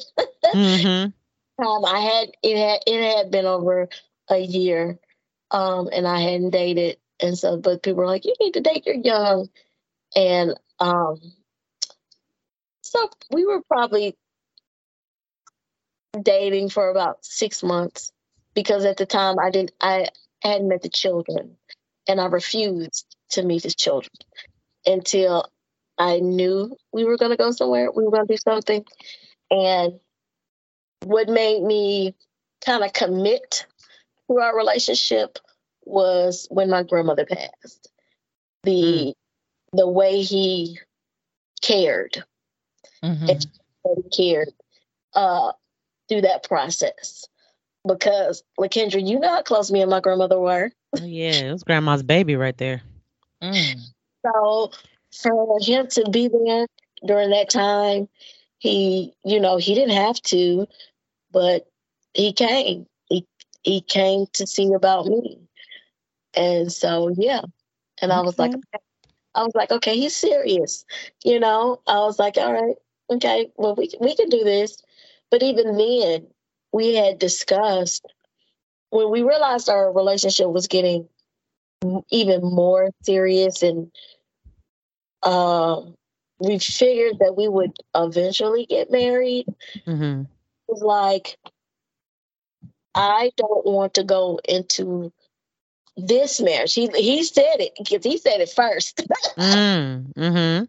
mm-hmm. 0.53 1.65
um, 1.65 1.85
I 1.85 1.99
had 1.99 2.31
it 2.41 2.57
had 2.57 2.79
it 2.87 3.17
had 3.17 3.31
been 3.31 3.45
over 3.45 3.89
a 4.29 4.37
year, 4.37 4.97
um, 5.51 5.89
and 5.91 6.07
I 6.07 6.21
hadn't 6.21 6.51
dated, 6.51 6.97
and 7.19 7.37
so 7.37 7.57
but 7.57 7.83
people 7.83 7.99
were 7.99 8.07
like, 8.07 8.25
"You 8.25 8.33
need 8.39 8.53
to 8.53 8.61
date, 8.61 8.85
you're 8.85 8.95
young," 8.95 9.49
and 10.15 10.55
um, 10.79 11.19
so 12.81 13.09
we 13.31 13.45
were 13.45 13.61
probably 13.63 14.15
dating 16.21 16.69
for 16.69 16.89
about 16.89 17.25
six 17.25 17.61
months 17.61 18.12
because 18.53 18.85
at 18.85 18.97
the 18.97 19.05
time 19.05 19.39
I 19.39 19.49
didn't 19.49 19.71
I 19.81 20.07
hadn't 20.41 20.67
met 20.67 20.81
the 20.81 20.89
children, 20.89 21.57
and 22.07 22.19
I 22.19 22.25
refused 22.25 23.05
to 23.31 23.43
meet 23.43 23.63
his 23.63 23.75
children 23.75 24.11
until 24.85 25.49
I 25.97 26.19
knew 26.19 26.75
we 26.91 27.05
were 27.05 27.17
going 27.17 27.31
to 27.31 27.37
go 27.37 27.51
somewhere, 27.51 27.91
we 27.91 28.03
were 28.03 28.11
going 28.11 28.27
to 28.27 28.33
do 28.33 28.37
something. 28.37 28.83
And 29.51 29.99
what 31.03 31.29
made 31.29 31.61
me 31.61 32.15
kind 32.65 32.83
of 32.83 32.93
commit 32.93 33.65
to 34.27 34.39
our 34.39 34.55
relationship 34.55 35.37
was 35.85 36.47
when 36.49 36.69
my 36.69 36.83
grandmother 36.83 37.25
passed. 37.25 37.89
The 38.63 38.71
mm. 38.71 39.13
the 39.73 39.87
way 39.87 40.21
he 40.21 40.79
cared 41.61 42.23
mm-hmm. 43.03 43.29
and 43.29 44.11
cared 44.15 44.49
uh, 45.13 45.51
through 46.07 46.21
that 46.21 46.43
process. 46.43 47.27
Because 47.85 48.43
Lakendra, 48.59 49.05
you 49.05 49.19
know 49.19 49.29
how 49.29 49.41
close 49.41 49.71
me 49.71 49.81
and 49.81 49.91
my 49.91 49.99
grandmother 49.99 50.39
were. 50.39 50.71
Oh, 50.99 51.03
yeah, 51.03 51.31
it 51.31 51.51
was 51.51 51.63
grandma's 51.63 52.03
baby 52.03 52.35
right 52.35 52.57
there. 52.57 52.81
Mm. 53.41 53.79
So 54.25 54.71
for 55.21 55.59
him 55.61 55.87
to 55.87 56.09
be 56.09 56.29
there 56.29 56.67
during 57.05 57.31
that 57.31 57.49
time, 57.49 58.07
he, 58.59 59.13
you 59.25 59.39
know, 59.39 59.57
he 59.57 59.75
didn't 59.75 59.95
have 59.95 60.21
to, 60.23 60.67
but 61.31 61.67
he 62.13 62.31
came. 62.31 62.85
He 63.09 63.25
he 63.63 63.81
came 63.81 64.25
to 64.33 64.47
see 64.47 64.71
about 64.73 65.07
me. 65.07 65.39
And 66.33 66.71
so 66.71 67.13
yeah. 67.17 67.41
And 68.01 68.11
okay. 68.11 68.19
I 68.19 68.21
was 68.21 68.39
like 68.39 68.53
I 69.35 69.43
was 69.43 69.55
like, 69.55 69.71
okay, 69.71 69.97
he's 69.97 70.15
serious. 70.15 70.85
You 71.23 71.39
know, 71.39 71.81
I 71.87 71.99
was 71.99 72.19
like, 72.19 72.37
all 72.37 72.53
right, 72.53 72.75
okay, 73.09 73.51
well 73.57 73.75
we 73.75 73.91
we 73.99 74.15
can 74.15 74.29
do 74.29 74.43
this. 74.43 74.77
But 75.29 75.43
even 75.43 75.75
then, 75.75 76.27
we 76.73 76.95
had 76.95 77.19
discussed 77.19 78.03
when 78.89 79.09
we 79.09 79.21
realized 79.21 79.69
our 79.69 79.91
relationship 79.91 80.47
was 80.47 80.67
getting 80.67 81.07
even 82.09 82.41
more 82.41 82.89
serious 83.03 83.63
and 83.63 83.91
um, 85.21 85.95
we 86.39 86.59
figured 86.59 87.19
that 87.19 87.35
we 87.37 87.47
would 87.47 87.71
eventually 87.95 88.65
get 88.65 88.91
married. 88.91 89.45
Mm-hmm. 89.87 90.21
It 90.21 90.27
was 90.67 90.81
like, 90.81 91.37
I 92.95 93.31
don't 93.37 93.65
want 93.65 93.95
to 93.95 94.03
go 94.03 94.39
into 94.43 95.11
this 95.95 96.41
marriage. 96.41 96.73
He 96.73 96.87
he 96.87 97.23
said 97.23 97.59
it 97.59 97.73
because 97.77 98.03
he 98.03 98.17
said 98.17 98.41
it 98.41 98.49
first. 98.49 98.97
mm, 99.37 100.13
mm-hmm. 100.13 100.65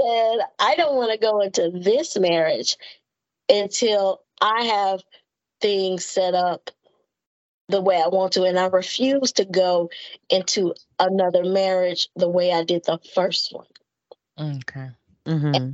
And 0.00 0.42
I 0.58 0.76
don't 0.76 0.94
want 0.94 1.10
to 1.10 1.18
go 1.18 1.40
into 1.40 1.70
this 1.70 2.16
marriage 2.18 2.76
until 3.48 4.22
I 4.40 4.64
have 4.64 5.02
things 5.60 6.04
set 6.04 6.34
up 6.34 6.70
the 7.68 7.80
way 7.80 7.96
I 8.02 8.08
want 8.08 8.32
to. 8.34 8.44
And 8.44 8.58
I 8.58 8.66
refuse 8.66 9.32
to 9.32 9.44
go 9.44 9.90
into 10.30 10.74
another 10.98 11.44
marriage 11.44 12.08
the 12.16 12.28
way 12.28 12.52
I 12.52 12.64
did 12.64 12.84
the 12.84 12.98
first 13.14 13.52
one. 13.52 13.66
Okay. 14.38 14.88
Mm-hmm. 15.26 15.72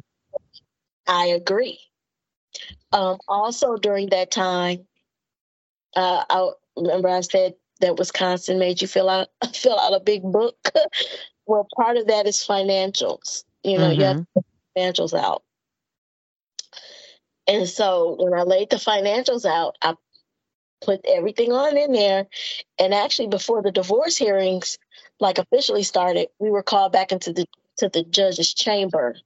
I 1.07 1.26
agree. 1.26 1.78
Um, 2.93 3.18
also, 3.28 3.76
during 3.76 4.11
that 4.11 4.30
time, 4.30 4.87
uh, 5.97 6.24
I 6.28 6.51
remember 6.76 7.09
I 7.09 7.20
said 7.20 7.55
that 7.80 7.97
Wisconsin 7.97 8.59
made 8.59 8.80
you 8.80 8.89
fill 8.89 9.09
out 9.09 9.28
fill 9.55 9.78
out 9.78 9.95
a 9.95 10.01
big 10.01 10.22
book. 10.22 10.57
well, 11.47 11.68
part 11.76 11.97
of 11.97 12.07
that 12.09 12.26
is 12.26 12.37
financials. 12.39 13.45
You 13.62 13.78
know, 13.78 13.91
mm-hmm. 13.91 14.01
you 14.01 14.07
have 14.07 14.16
mm-hmm. 14.16 14.78
financials 14.78 15.14
out. 15.18 15.43
And 17.47 17.68
so 17.68 18.16
when 18.18 18.34
I 18.34 18.42
laid 18.42 18.70
the 18.70 18.76
financials 18.76 19.45
out, 19.45 19.76
I 19.82 19.95
put 20.80 21.05
everything 21.07 21.53
on 21.53 21.76
in 21.76 21.92
there. 21.92 22.26
And 22.78 22.95
actually, 22.95 23.28
before 23.28 23.62
the 23.62 23.72
divorce 23.72 24.16
hearings 24.16 24.78
like 25.20 25.38
officially 25.38 25.82
started, 25.82 26.28
we 26.38 26.51
were 26.51 26.62
called 26.62 26.92
back 26.92 27.12
into 27.12 27.32
the 27.32 27.47
to 27.78 27.88
the 27.88 28.05
judge's 28.05 28.55
chamber. 28.55 29.16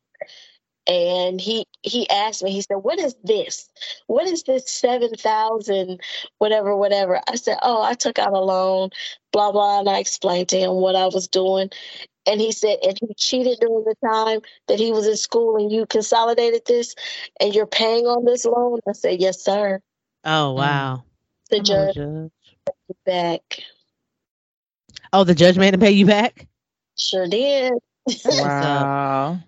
And 0.87 1.41
he 1.41 1.67
he 1.83 2.09
asked 2.09 2.43
me 2.43 2.51
he 2.51 2.63
said 2.63 2.77
what 2.77 2.99
is 2.99 3.15
this? 3.23 3.69
What 4.07 4.27
is 4.27 4.43
this 4.45 4.71
7000 4.71 6.01
whatever 6.39 6.75
whatever? 6.77 7.21
I 7.29 7.37
said 7.37 7.59
oh 7.63 7.83
i 7.83 7.95
took 7.95 8.19
out 8.19 8.33
a 8.33 8.41
loan 8.41 8.91
blah 9.33 9.53
blah 9.53 9.81
and 9.81 9.89
i 9.89 9.99
explained 9.99 10.49
to 10.49 10.59
him 10.59 10.73
what 10.73 10.97
i 10.97 11.07
was 11.07 11.29
doing 11.29 11.71
and 12.29 12.41
he 12.41 12.53
said 12.53 12.79
and 12.83 12.99
he 13.01 13.15
cheated 13.15 13.59
during 13.61 13.85
the 13.85 13.95
time 14.07 14.41
that 14.69 14.79
he 14.79 14.93
was 14.93 15.07
in 15.07 15.17
school 15.17 15.57
and 15.57 15.73
you 15.73 15.87
consolidated 15.87 16.63
this 16.67 16.95
and 17.41 17.55
you're 17.55 17.67
paying 17.67 18.07
on 18.07 18.25
this 18.25 18.45
loan? 18.45 18.81
I 18.89 18.93
said 18.93 19.21
yes 19.21 19.43
sir. 19.43 19.81
Oh 20.25 20.55
mm. 20.55 20.59
wow. 20.59 21.05
The 21.51 21.61
judge, 21.61 21.95
judge. 21.95 22.31
back. 23.07 23.63
Oh 25.13 25.25
the 25.25 25.35
judge 25.35 25.57
made 25.57 25.75
him 25.75 25.81
pay 25.81 25.91
you 25.91 26.07
back? 26.07 26.47
Sure 26.97 27.27
did. 27.27 27.73
Wow. 28.25 29.39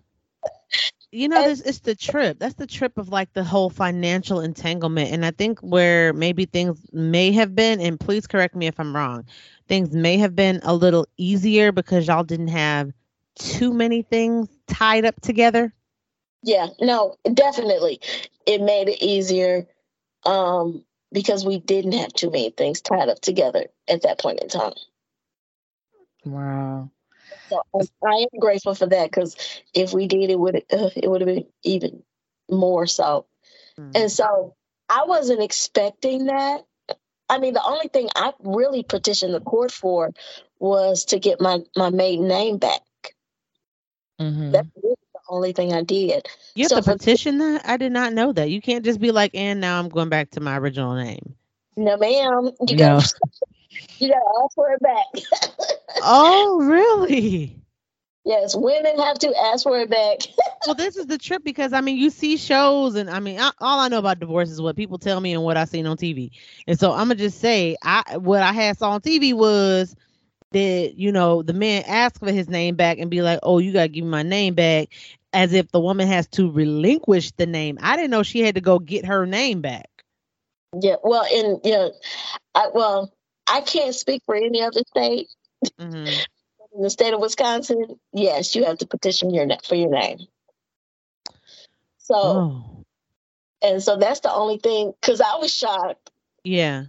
you 1.12 1.28
know, 1.28 1.42
this 1.48 1.60
it's 1.60 1.80
the 1.80 1.94
trip. 1.94 2.38
That's 2.38 2.54
the 2.54 2.66
trip 2.66 2.96
of 2.96 3.08
like 3.08 3.32
the 3.32 3.44
whole 3.44 3.70
financial 3.70 4.40
entanglement. 4.40 5.10
And 5.12 5.26
I 5.26 5.32
think 5.32 5.58
where 5.60 6.12
maybe 6.12 6.46
things 6.46 6.78
may 6.92 7.32
have 7.32 7.54
been, 7.54 7.80
and 7.80 7.98
please 7.98 8.26
correct 8.26 8.54
me 8.54 8.66
if 8.66 8.78
I'm 8.78 8.94
wrong, 8.94 9.26
things 9.70 9.92
may 9.92 10.18
have 10.18 10.34
been 10.34 10.58
a 10.64 10.74
little 10.74 11.06
easier 11.16 11.70
because 11.70 12.08
y'all 12.08 12.24
didn't 12.24 12.48
have 12.48 12.92
too 13.36 13.72
many 13.72 14.02
things 14.02 14.48
tied 14.66 15.04
up 15.04 15.20
together. 15.20 15.72
Yeah, 16.42 16.66
no, 16.80 17.14
definitely. 17.32 18.00
It 18.46 18.60
made 18.60 18.88
it 18.88 19.00
easier 19.00 19.68
um, 20.26 20.84
because 21.12 21.46
we 21.46 21.60
didn't 21.60 21.92
have 21.92 22.12
too 22.12 22.32
many 22.32 22.50
things 22.50 22.80
tied 22.80 23.08
up 23.08 23.20
together 23.20 23.66
at 23.86 24.02
that 24.02 24.18
point 24.18 24.40
in 24.40 24.48
time. 24.48 24.72
Wow. 26.24 26.90
So 27.48 27.62
I 28.04 28.26
am 28.32 28.40
grateful 28.40 28.74
for 28.74 28.86
that 28.86 29.08
because 29.08 29.36
if 29.72 29.92
we 29.92 30.08
did, 30.08 30.30
it 30.30 30.38
would 30.38 30.56
uh, 30.56 30.90
it 30.96 31.08
would 31.08 31.20
have 31.20 31.28
been 31.28 31.46
even 31.62 32.02
more 32.50 32.88
so. 32.88 33.26
Mm. 33.78 33.92
And 33.94 34.10
so 34.10 34.56
I 34.88 35.04
wasn't 35.04 35.42
expecting 35.42 36.26
that. 36.26 36.64
I 37.30 37.38
mean, 37.38 37.54
the 37.54 37.64
only 37.64 37.88
thing 37.88 38.08
I 38.14 38.32
really 38.40 38.82
petitioned 38.82 39.32
the 39.32 39.40
court 39.40 39.72
for 39.72 40.10
was 40.58 41.04
to 41.06 41.18
get 41.18 41.40
my 41.40 41.60
my 41.76 41.88
maiden 41.90 42.28
name 42.28 42.58
back. 42.58 42.82
Mm-hmm. 44.20 44.50
That's 44.50 44.68
really 44.82 44.96
the 45.14 45.20
only 45.30 45.52
thing 45.52 45.72
I 45.72 45.82
did. 45.82 46.26
You 46.54 46.64
have 46.64 46.70
So 46.70 46.76
to 46.76 46.82
for- 46.82 46.92
petition 46.98 47.38
that? 47.38 47.62
I 47.66 47.76
did 47.78 47.92
not 47.92 48.12
know 48.12 48.32
that. 48.32 48.50
You 48.50 48.60
can't 48.60 48.84
just 48.84 49.00
be 49.00 49.12
like, 49.12 49.34
and 49.34 49.60
now 49.60 49.78
I'm 49.78 49.88
going 49.88 50.08
back 50.10 50.30
to 50.32 50.40
my 50.40 50.58
original 50.58 50.94
name. 50.94 51.34
No, 51.76 51.96
ma'am. 51.96 52.50
You 52.68 52.76
No. 52.76 52.98
got 52.98 53.12
you 53.98 54.08
got 54.08 54.18
to 54.18 54.42
ask 54.44 54.54
for 54.54 54.72
it 54.72 54.80
back. 54.82 55.06
Oh, 56.02 56.60
really? 56.62 57.59
Yes, 58.30 58.54
women 58.56 58.98
have 58.98 59.18
to 59.20 59.34
ask 59.36 59.64
for 59.64 59.78
it 59.80 59.90
back. 59.90 60.20
well, 60.66 60.74
this 60.74 60.96
is 60.96 61.06
the 61.06 61.18
trip 61.18 61.44
because 61.44 61.72
I 61.72 61.80
mean, 61.80 61.96
you 61.98 62.10
see 62.10 62.36
shows, 62.36 62.94
and 62.94 63.10
I 63.10 63.20
mean, 63.20 63.40
I, 63.40 63.50
all 63.60 63.80
I 63.80 63.88
know 63.88 63.98
about 63.98 64.20
divorce 64.20 64.50
is 64.50 64.60
what 64.60 64.76
people 64.76 64.98
tell 64.98 65.20
me 65.20 65.34
and 65.34 65.42
what 65.42 65.56
I 65.56 65.64
seen 65.64 65.86
on 65.86 65.96
TV. 65.96 66.30
And 66.66 66.78
so 66.78 66.92
I'm 66.92 67.08
gonna 67.08 67.16
just 67.16 67.40
say, 67.40 67.76
I 67.82 68.18
what 68.18 68.42
I 68.42 68.52
had 68.52 68.78
saw 68.78 68.90
on 68.92 69.00
TV 69.00 69.34
was 69.34 69.94
that 70.52 70.94
you 70.96 71.12
know 71.12 71.42
the 71.42 71.54
man 71.54 71.84
asked 71.86 72.18
for 72.18 72.30
his 72.32 72.48
name 72.48 72.76
back 72.76 72.98
and 72.98 73.10
be 73.10 73.22
like, 73.22 73.40
"Oh, 73.42 73.58
you 73.58 73.72
gotta 73.72 73.88
give 73.88 74.04
me 74.04 74.10
my 74.10 74.22
name 74.22 74.54
back," 74.54 74.88
as 75.32 75.52
if 75.52 75.70
the 75.72 75.80
woman 75.80 76.08
has 76.08 76.28
to 76.28 76.50
relinquish 76.50 77.32
the 77.32 77.46
name. 77.46 77.78
I 77.82 77.96
didn't 77.96 78.10
know 78.10 78.22
she 78.22 78.40
had 78.40 78.56
to 78.56 78.60
go 78.60 78.78
get 78.78 79.06
her 79.06 79.26
name 79.26 79.60
back. 79.62 79.88
yeah. 80.80 80.96
Well, 81.02 81.26
in 81.32 81.60
yeah, 81.64 81.88
I 82.54 82.68
well, 82.74 83.12
I 83.46 83.60
can't 83.62 83.94
speak 83.94 84.22
for 84.26 84.36
any 84.36 84.62
other 84.62 84.82
state. 84.88 85.28
hmm 85.78 86.22
In 86.74 86.82
the 86.82 86.90
state 86.90 87.12
of 87.14 87.20
Wisconsin, 87.20 87.98
yes, 88.12 88.54
you 88.54 88.64
have 88.64 88.78
to 88.78 88.86
petition 88.86 89.30
your 89.32 89.46
for 89.64 89.74
your 89.74 89.90
name. 89.90 90.18
So 91.98 92.46
Oh, 92.46 92.84
and 93.62 93.82
so 93.82 93.96
that's 93.96 94.20
the 94.20 94.32
only 94.32 94.58
thing. 94.58 94.92
Because 95.00 95.20
I 95.20 95.36
was 95.36 95.52
shocked. 95.54 96.10
yeah. 96.44 96.86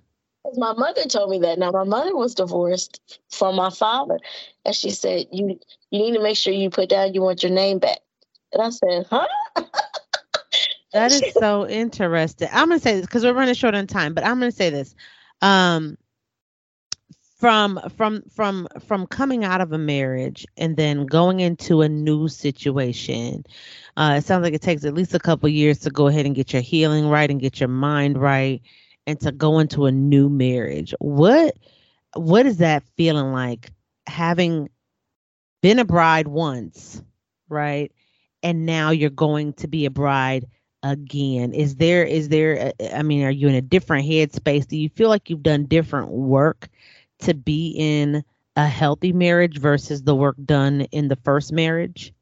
My 0.55 0.73
mother 0.73 1.05
told 1.05 1.29
me 1.29 1.39
that. 1.39 1.59
Now 1.59 1.71
my 1.71 1.83
mother 1.83 2.15
was 2.15 2.35
divorced 2.35 2.99
from 3.29 3.55
my 3.55 3.69
father, 3.69 4.19
and 4.65 4.75
she 4.75 4.91
said 4.91 5.27
you 5.31 5.59
you 5.91 5.99
need 5.99 6.13
to 6.13 6.21
make 6.21 6.37
sure 6.37 6.53
you 6.53 6.69
put 6.69 6.89
down 6.89 7.13
you 7.13 7.21
want 7.21 7.43
your 7.43 7.51
name 7.51 7.79
back. 7.79 7.99
And 8.53 8.61
I 8.63 8.69
said, 8.69 9.05
huh? 9.09 9.27
That 10.93 11.11
is 11.11 11.27
so 11.27 11.67
interesting. 11.67 12.49
I'm 12.51 12.69
gonna 12.69 12.79
say 12.79 12.95
this 12.95 13.05
because 13.05 13.23
we're 13.23 13.33
running 13.33 13.55
short 13.55 13.75
on 13.75 13.87
time, 13.87 14.13
but 14.13 14.23
I'm 14.25 14.39
gonna 14.39 14.51
say 14.51 14.69
this. 14.69 14.95
Um 15.41 15.97
from 17.41 17.79
from 17.97 18.21
from 18.29 18.67
from 18.79 19.07
coming 19.07 19.43
out 19.43 19.61
of 19.61 19.73
a 19.73 19.77
marriage 19.79 20.45
and 20.57 20.77
then 20.77 21.07
going 21.07 21.39
into 21.39 21.81
a 21.81 21.89
new 21.89 22.27
situation, 22.27 23.43
uh 23.97 24.15
it 24.19 24.25
sounds 24.25 24.43
like 24.43 24.53
it 24.53 24.61
takes 24.61 24.85
at 24.85 24.93
least 24.93 25.15
a 25.15 25.19
couple 25.19 25.49
years 25.49 25.79
to 25.79 25.89
go 25.89 26.07
ahead 26.07 26.27
and 26.27 26.35
get 26.35 26.53
your 26.53 26.61
healing 26.61 27.07
right 27.09 27.31
and 27.31 27.41
get 27.41 27.59
your 27.59 27.67
mind 27.67 28.21
right 28.21 28.61
and 29.07 29.19
to 29.21 29.31
go 29.31 29.57
into 29.57 29.87
a 29.87 29.91
new 29.91 30.29
marriage. 30.29 30.93
What 30.99 31.57
what 32.15 32.45
is 32.45 32.57
that 32.57 32.83
feeling 32.95 33.31
like 33.33 33.71
having 34.05 34.69
been 35.63 35.79
a 35.79 35.85
bride 35.85 36.27
once, 36.27 37.01
right? 37.49 37.91
And 38.43 38.67
now 38.67 38.91
you're 38.91 39.09
going 39.09 39.53
to 39.53 39.67
be 39.67 39.85
a 39.85 39.91
bride 39.91 40.45
again 40.83 41.53
is 41.53 41.75
there 41.75 42.03
is 42.03 42.29
there 42.29 42.73
i 42.95 43.03
mean 43.03 43.23
are 43.23 43.29
you 43.29 43.47
in 43.47 43.53
a 43.53 43.61
different 43.61 44.07
headspace 44.07 44.67
do 44.67 44.75
you 44.75 44.89
feel 44.89 45.09
like 45.09 45.29
you've 45.29 45.43
done 45.43 45.65
different 45.65 46.09
work 46.09 46.69
to 47.21 47.33
be 47.33 47.73
in 47.77 48.23
a 48.55 48.67
healthy 48.67 49.13
marriage 49.13 49.59
versus 49.59 50.03
the 50.03 50.15
work 50.15 50.35
done 50.43 50.81
in 50.91 51.07
the 51.07 51.15
first 51.17 51.51
marriage 51.51 52.13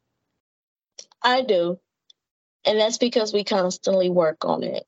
I 1.22 1.42
do, 1.42 1.78
and 2.64 2.78
that's 2.78 2.98
because 2.98 3.32
we 3.32 3.44
constantly 3.44 4.10
work 4.10 4.44
on 4.44 4.62
it. 4.62 4.84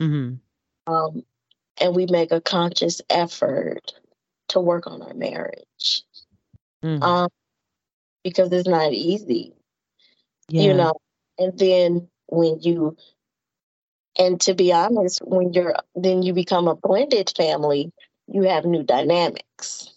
mm-hmm. 0.00 0.92
um, 0.92 1.24
and 1.78 1.94
we 1.94 2.06
make 2.06 2.32
a 2.32 2.40
conscious 2.40 3.02
effort 3.10 3.92
to 4.48 4.60
work 4.60 4.86
on 4.86 5.02
our 5.02 5.14
marriage 5.14 6.04
mm 6.84 7.02
um, 7.02 7.28
because 8.22 8.52
it's 8.52 8.68
not 8.68 8.92
easy, 8.92 9.54
yeah. 10.48 10.62
you 10.62 10.74
know. 10.74 10.94
And 11.38 11.56
then 11.58 12.08
when 12.26 12.60
you, 12.60 12.96
and 14.18 14.40
to 14.42 14.54
be 14.54 14.72
honest, 14.72 15.20
when 15.24 15.52
you're 15.52 15.76
then 15.94 16.22
you 16.22 16.32
become 16.32 16.68
a 16.68 16.74
blended 16.74 17.32
family, 17.36 17.92
you 18.28 18.42
have 18.42 18.64
new 18.64 18.82
dynamics. 18.82 19.90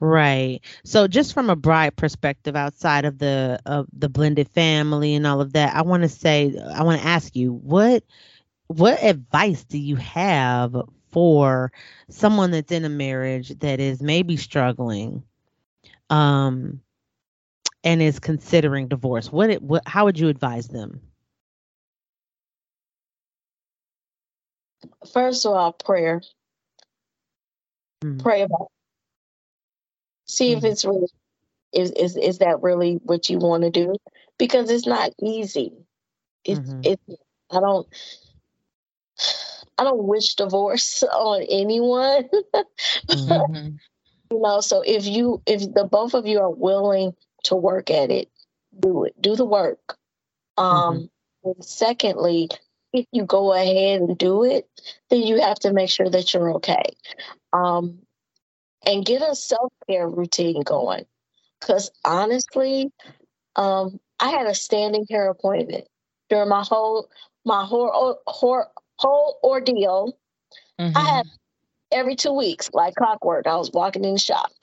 Right. 0.00 0.60
So 0.84 1.06
just 1.06 1.32
from 1.32 1.48
a 1.48 1.54
bride 1.54 1.94
perspective 1.94 2.56
outside 2.56 3.04
of 3.04 3.18
the 3.18 3.60
of 3.66 3.86
the 3.92 4.08
blended 4.08 4.48
family 4.48 5.14
and 5.14 5.26
all 5.26 5.40
of 5.40 5.52
that, 5.52 5.76
I 5.76 5.82
want 5.82 6.02
to 6.02 6.08
say 6.08 6.56
I 6.74 6.82
want 6.82 7.00
to 7.00 7.06
ask 7.06 7.36
you 7.36 7.52
what 7.52 8.02
what 8.66 9.02
advice 9.02 9.64
do 9.64 9.78
you 9.78 9.96
have 9.96 10.74
for 11.10 11.70
someone 12.08 12.50
that's 12.50 12.72
in 12.72 12.84
a 12.84 12.88
marriage 12.88 13.50
that 13.60 13.78
is 13.78 14.02
maybe 14.02 14.36
struggling 14.36 15.22
um 16.10 16.80
and 17.84 18.02
is 18.02 18.18
considering 18.18 18.88
divorce? 18.88 19.30
What 19.30 19.50
it 19.50 19.62
what 19.62 19.86
how 19.86 20.06
would 20.06 20.18
you 20.18 20.28
advise 20.28 20.66
them? 20.66 21.00
First 25.12 25.46
of 25.46 25.52
all, 25.52 25.72
prayer. 25.72 26.22
Mm. 28.02 28.18
Pray 28.22 28.42
about. 28.42 28.62
it. 28.62 28.68
See 30.26 30.52
if 30.52 30.60
Mhm. 30.62 30.64
it's 30.64 30.84
really 30.84 31.08
is 31.72 31.90
is 31.92 32.16
is 32.16 32.38
that 32.38 32.62
really 32.62 32.94
what 33.04 33.28
you 33.30 33.38
want 33.38 33.62
to 33.64 33.70
do? 33.70 33.94
Because 34.38 34.70
it's 34.70 34.86
not 34.86 35.12
easy. 35.20 35.72
It's 36.44 36.60
Mhm. 36.60 36.80
it's 36.84 37.20
I 37.50 37.60
don't 37.60 37.88
I 39.78 39.84
don't 39.84 40.04
wish 40.04 40.34
divorce 40.34 41.02
on 41.12 41.42
anyone. 41.42 42.28
Mhm. 43.08 43.48
Mhm. 43.48 43.78
you 44.30 44.40
know, 44.40 44.60
so 44.60 44.82
if 44.82 45.06
you 45.06 45.42
if 45.46 45.60
the 45.72 45.84
both 45.84 46.14
of 46.14 46.26
you 46.26 46.40
are 46.40 46.50
willing 46.50 47.14
to 47.44 47.56
work 47.56 47.90
at 47.90 48.10
it, 48.10 48.30
do 48.78 49.04
it. 49.04 49.20
Do 49.20 49.36
the 49.36 49.46
work. 49.46 49.96
Um 50.56 51.10
and 51.44 51.64
secondly, 51.64 52.48
if 52.92 53.06
you 53.12 53.24
go 53.24 53.52
ahead 53.52 54.00
and 54.00 54.18
do 54.18 54.44
it, 54.44 54.68
then 55.10 55.22
you 55.22 55.40
have 55.40 55.58
to 55.60 55.72
make 55.72 55.90
sure 55.90 56.08
that 56.08 56.32
you're 56.34 56.54
okay. 56.56 56.84
Um 57.52 57.98
and 58.84 59.04
get 59.04 59.22
a 59.22 59.34
self-care 59.34 60.08
routine 60.08 60.62
going. 60.62 61.04
Cause 61.60 61.90
honestly, 62.04 62.90
um, 63.54 64.00
I 64.18 64.30
had 64.30 64.46
a 64.46 64.54
standing 64.54 65.06
hair 65.08 65.30
appointment 65.30 65.86
during 66.28 66.48
my 66.48 66.64
whole 66.64 67.08
my 67.44 67.64
whole 67.64 68.18
whole, 68.26 68.64
whole 68.96 69.38
ordeal. 69.44 70.16
Mhm. 70.80 70.92
I 70.96 71.00
had 71.00 71.26
every 71.92 72.16
two 72.16 72.32
weeks, 72.32 72.70
like 72.72 72.94
clockwork. 72.94 73.46
I 73.46 73.56
was 73.56 73.70
walking 73.72 74.04
in 74.04 74.14
the 74.14 74.18
shop 74.18 74.50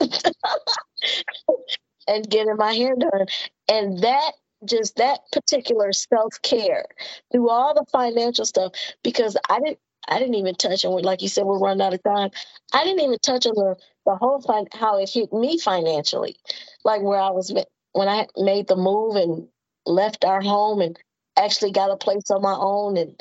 and 2.08 2.28
getting 2.28 2.56
my 2.56 2.72
hair 2.74 2.94
done. 2.96 3.26
And 3.68 4.00
that 4.00 4.32
just 4.64 4.96
that 4.96 5.20
particular 5.32 5.92
self 5.92 6.34
care 6.42 6.84
through 7.32 7.48
all 7.48 7.72
the 7.74 7.84
financial 7.90 8.44
stuff, 8.44 8.72
because 9.02 9.36
I 9.48 9.60
didn't 9.60 9.78
I 10.08 10.18
didn't 10.18 10.34
even 10.34 10.54
touch 10.54 10.84
on 10.84 11.02
like 11.02 11.22
you 11.22 11.28
said, 11.28 11.44
we're 11.44 11.58
running 11.58 11.82
out 11.82 11.94
of 11.94 12.02
time. 12.02 12.30
I 12.72 12.84
didn't 12.84 13.00
even 13.00 13.18
touch 13.18 13.46
on 13.46 13.54
the, 13.54 13.76
the 14.06 14.16
whole 14.16 14.40
fin- 14.40 14.68
how 14.72 14.98
it 14.98 15.10
hit 15.10 15.32
me 15.32 15.58
financially. 15.58 16.36
Like 16.84 17.02
where 17.02 17.20
I 17.20 17.30
was 17.30 17.52
when 17.92 18.08
I 18.08 18.26
made 18.36 18.68
the 18.68 18.76
move 18.76 19.16
and 19.16 19.48
left 19.86 20.24
our 20.24 20.40
home 20.40 20.80
and 20.80 20.98
actually 21.36 21.72
got 21.72 21.90
a 21.90 21.96
place 21.96 22.30
on 22.30 22.42
my 22.42 22.56
own 22.58 22.96
and 22.96 23.20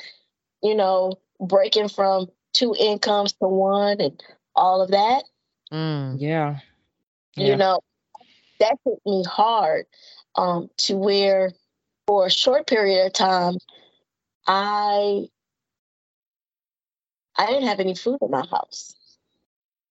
you 0.62 0.76
know, 0.76 1.14
breaking 1.40 1.90
from 1.90 2.28
two 2.54 2.76
incomes 2.78 3.34
to 3.34 3.48
one 3.48 4.02
and 4.02 4.22
all 4.56 4.82
of 4.82 4.92
that, 4.92 5.24
Mm. 5.72 6.16
Yeah. 6.20 6.60
you 7.36 7.56
know, 7.56 7.80
that 8.60 8.76
hit 8.84 9.00
me 9.06 9.24
hard 9.24 9.86
um, 10.36 10.70
to 10.78 10.98
where 10.98 11.52
for 12.08 12.26
a 12.26 12.32
short 12.32 12.66
period 12.66 13.06
of 13.06 13.14
time, 13.14 13.56
I 14.48 15.28
I 17.40 17.48
didn't 17.48 17.68
have 17.70 17.80
any 17.82 17.96
food 17.96 18.20
in 18.22 18.32
my 18.32 18.46
house, 18.46 18.96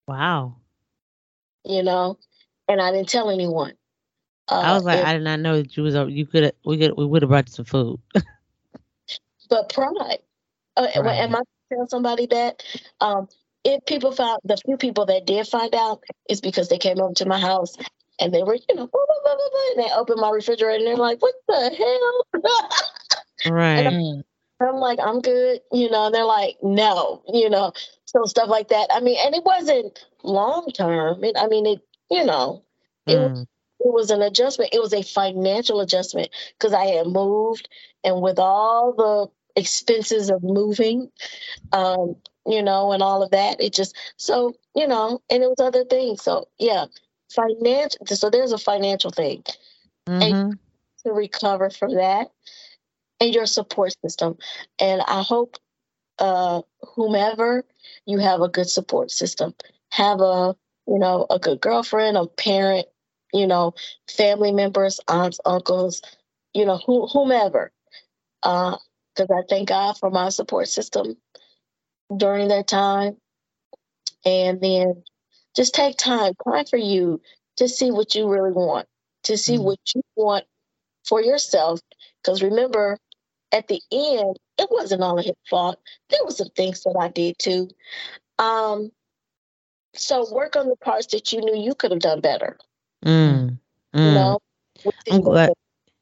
Wow. 0.07 0.57
you 1.65 1.83
know, 1.83 2.17
and 2.69 2.81
I 2.81 2.91
didn't 2.93 3.09
tell 3.09 3.29
anyone. 3.31 3.73
I 4.49 4.73
was 4.73 4.83
Uh, 4.83 4.85
like, 4.85 4.99
and- 4.99 5.07
I 5.07 5.13
did 5.13 5.23
not 5.23 5.39
know 5.41 5.57
that 5.61 5.75
you 5.77 5.83
was 5.83 5.95
you 6.11 6.25
could 6.27 6.53
we 6.65 6.77
could 6.77 6.95
we 6.97 7.05
would 7.05 7.23
have 7.23 7.29
brought 7.29 7.49
you 7.49 7.53
some 7.55 7.65
food. 7.65 7.99
but 9.49 9.69
pride. 9.73 10.19
Uh, 10.77 10.87
Right. 10.97 11.19
Am 11.19 11.35
I 11.35 11.41
tell 11.73 11.87
somebody 11.87 12.27
that? 12.27 12.63
Um, 13.01 13.27
if 13.65 13.85
people 13.85 14.11
found 14.13 14.39
the 14.45 14.57
few 14.65 14.77
people 14.77 15.05
that 15.07 15.25
did 15.25 15.47
find 15.47 15.75
out, 15.75 16.01
it's 16.29 16.41
because 16.41 16.69
they 16.69 16.77
came 16.77 16.99
over 17.01 17.13
to 17.15 17.25
my 17.27 17.39
house 17.39 17.75
and 18.19 18.33
they 18.33 18.43
were, 18.43 18.55
you 18.55 18.75
know, 18.75 18.87
blah, 18.87 19.05
blah, 19.07 19.15
blah, 19.23 19.35
blah, 19.35 19.49
blah, 19.51 19.61
and 19.75 19.83
they 19.85 19.93
opened 19.93 20.21
my 20.21 20.29
refrigerator 20.31 20.77
and 20.77 20.87
they're 20.87 20.95
like, 20.97 21.21
"What 21.21 21.35
the 21.47 22.23
hell?" 22.33 22.41
right. 23.45 24.23
I'm 24.61 24.75
like, 24.75 24.99
"I'm 25.01 25.21
good," 25.21 25.61
you 25.71 25.89
know. 25.89 26.07
And 26.07 26.15
they're 26.15 26.25
like, 26.25 26.57
"No," 26.61 27.21
you 27.27 27.49
know. 27.49 27.73
So 28.05 28.25
stuff 28.25 28.49
like 28.49 28.69
that. 28.69 28.89
I 28.91 28.99
mean, 28.99 29.17
and 29.23 29.35
it 29.35 29.43
wasn't 29.43 30.05
long 30.23 30.67
term. 30.71 31.23
I 31.35 31.47
mean, 31.47 31.65
it, 31.65 31.81
you 32.09 32.25
know, 32.25 32.63
it 33.07 33.17
was 33.17 33.31
Mm. 33.31 33.47
it 33.79 33.93
was 33.93 34.11
an 34.11 34.21
adjustment. 34.21 34.73
It 34.73 34.81
was 34.81 34.93
a 34.93 35.03
financial 35.03 35.79
adjustment 35.79 36.29
because 36.57 36.73
I 36.73 36.85
had 36.87 37.07
moved, 37.07 37.69
and 38.03 38.21
with 38.21 38.39
all 38.39 38.93
the 38.93 39.27
expenses 39.59 40.29
of 40.29 40.43
moving, 40.43 41.11
um, 41.71 42.15
you 42.45 42.61
know, 42.61 42.91
and 42.91 43.01
all 43.01 43.23
of 43.23 43.31
that, 43.31 43.61
it 43.61 43.73
just 43.73 43.95
so 44.17 44.53
you 44.75 44.87
know, 44.87 45.21
and 45.29 45.43
it 45.43 45.47
was 45.47 45.59
other 45.59 45.85
things. 45.85 46.21
So 46.23 46.47
yeah, 46.57 46.85
financial. 47.33 48.05
So 48.07 48.29
there's 48.29 48.51
a 48.51 48.57
financial 48.57 49.11
thing. 49.11 49.43
Mhm. 50.07 50.57
to 51.05 51.13
recover 51.13 51.69
from 51.69 51.95
that 51.95 52.29
and 53.19 53.33
your 53.33 53.45
support 53.45 53.93
system. 54.03 54.37
And 54.79 55.01
I 55.01 55.21
hope 55.21 55.57
uh, 56.19 56.61
whomever 56.95 57.63
you 58.05 58.19
have 58.19 58.41
a 58.41 58.49
good 58.49 58.69
support 58.69 59.11
system, 59.11 59.53
have 59.91 60.19
a 60.21 60.55
you 60.87 60.99
know 60.99 61.25
a 61.29 61.39
good 61.39 61.61
girlfriend, 61.61 62.17
a 62.17 62.27
parent, 62.27 62.87
you 63.33 63.47
know, 63.47 63.73
family 64.07 64.51
members, 64.51 64.99
aunts, 65.07 65.39
uncles, 65.45 66.01
you 66.53 66.65
know, 66.65 66.77
who, 66.85 67.07
whomever. 67.07 67.71
Because 68.41 68.79
uh, 69.19 69.33
I 69.33 69.41
thank 69.49 69.69
God 69.69 69.97
for 69.97 70.09
my 70.09 70.29
support 70.29 70.67
system 70.67 71.17
during 72.15 72.47
that 72.49 72.67
time. 72.67 73.17
And 74.25 74.59
then 74.59 75.03
just 75.55 75.73
take 75.73 75.97
time, 75.97 76.33
time 76.43 76.65
for 76.65 76.77
you 76.77 77.21
to 77.57 77.67
see 77.67 77.91
what 77.91 78.15
you 78.15 78.27
really 78.27 78.51
want, 78.51 78.87
to 79.23 79.37
see 79.37 79.55
mm-hmm. 79.55 79.63
what 79.63 79.79
you 79.95 80.01
want 80.15 80.45
for 81.05 81.21
yourself. 81.21 81.79
Because 82.21 82.43
remember, 82.43 82.97
at 83.51 83.67
the 83.67 83.81
end, 83.91 84.37
it 84.57 84.67
wasn't 84.69 85.01
all 85.01 85.17
his 85.17 85.33
fault. 85.49 85.79
There 86.09 86.23
were 86.23 86.31
some 86.31 86.49
things 86.49 86.83
that 86.83 86.95
I 86.99 87.09
did 87.09 87.37
too. 87.39 87.69
Um, 88.37 88.91
so 89.93 90.31
work 90.33 90.55
on 90.55 90.69
the 90.69 90.75
parts 90.77 91.07
that 91.07 91.31
you 91.33 91.41
knew 91.41 91.57
you 91.57 91.75
could 91.75 91.91
have 91.91 91.99
done 91.99 92.21
better. 92.21 92.57
Mm, 93.05 93.57
mm. 93.93 94.05
You 94.05 94.11
know, 94.11 94.39
I'm 95.09 95.21
glad. 95.21 95.53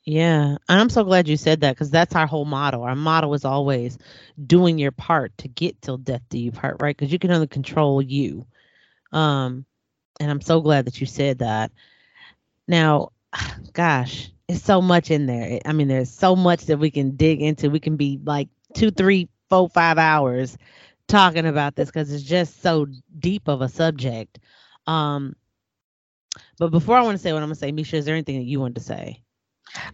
Yeah, 0.03 0.55
and 0.69 0.79
I'm 0.79 0.89
so 0.89 1.03
glad 1.03 1.27
you 1.27 1.35
said 1.35 1.61
that 1.61 1.75
because 1.75 1.91
that's 1.91 2.15
our 2.15 2.27
whole 2.27 2.45
motto. 2.45 2.81
Our 2.83 2.95
motto 2.95 3.33
is 3.33 3.43
always 3.43 3.97
doing 4.45 4.79
your 4.79 4.93
part 4.93 5.37
to 5.39 5.49
get 5.49 5.81
till 5.81 5.97
death 5.97 6.21
do 6.29 6.39
you 6.39 6.51
part, 6.51 6.81
right? 6.81 6.95
Because 6.95 7.11
you 7.11 7.19
can 7.19 7.31
only 7.31 7.47
control 7.47 8.01
you. 8.01 8.45
Um, 9.11 9.65
and 10.21 10.31
I'm 10.31 10.39
so 10.39 10.61
glad 10.61 10.85
that 10.85 11.01
you 11.01 11.07
said 11.07 11.39
that. 11.39 11.71
Now, 12.69 13.11
gosh, 13.73 14.31
it's 14.47 14.63
so 14.63 14.81
much 14.81 15.11
in 15.11 15.25
there. 15.25 15.59
I 15.65 15.73
mean, 15.73 15.87
there's 15.87 16.11
so 16.11 16.35
much 16.35 16.65
that 16.65 16.79
we 16.79 16.89
can 16.89 17.15
dig 17.15 17.41
into. 17.41 17.69
We 17.69 17.79
can 17.79 17.97
be 17.97 18.19
like 18.23 18.49
two, 18.73 18.91
three, 18.91 19.29
four, 19.49 19.69
five 19.69 19.97
hours 19.97 20.57
talking 21.07 21.45
about 21.45 21.75
this 21.75 21.89
because 21.89 22.11
it's 22.11 22.23
just 22.23 22.61
so 22.61 22.87
deep 23.19 23.47
of 23.47 23.61
a 23.61 23.69
subject. 23.69 24.39
Um, 24.85 25.35
but 26.59 26.69
before 26.69 26.97
I 26.97 27.01
want 27.01 27.17
to 27.17 27.21
say 27.21 27.33
what 27.33 27.39
I'm 27.41 27.47
gonna 27.47 27.55
say, 27.55 27.71
Misha, 27.71 27.97
is 27.97 28.05
there 28.05 28.15
anything 28.15 28.37
that 28.37 28.45
you 28.45 28.59
want 28.59 28.75
to 28.75 28.81
say? 28.81 29.23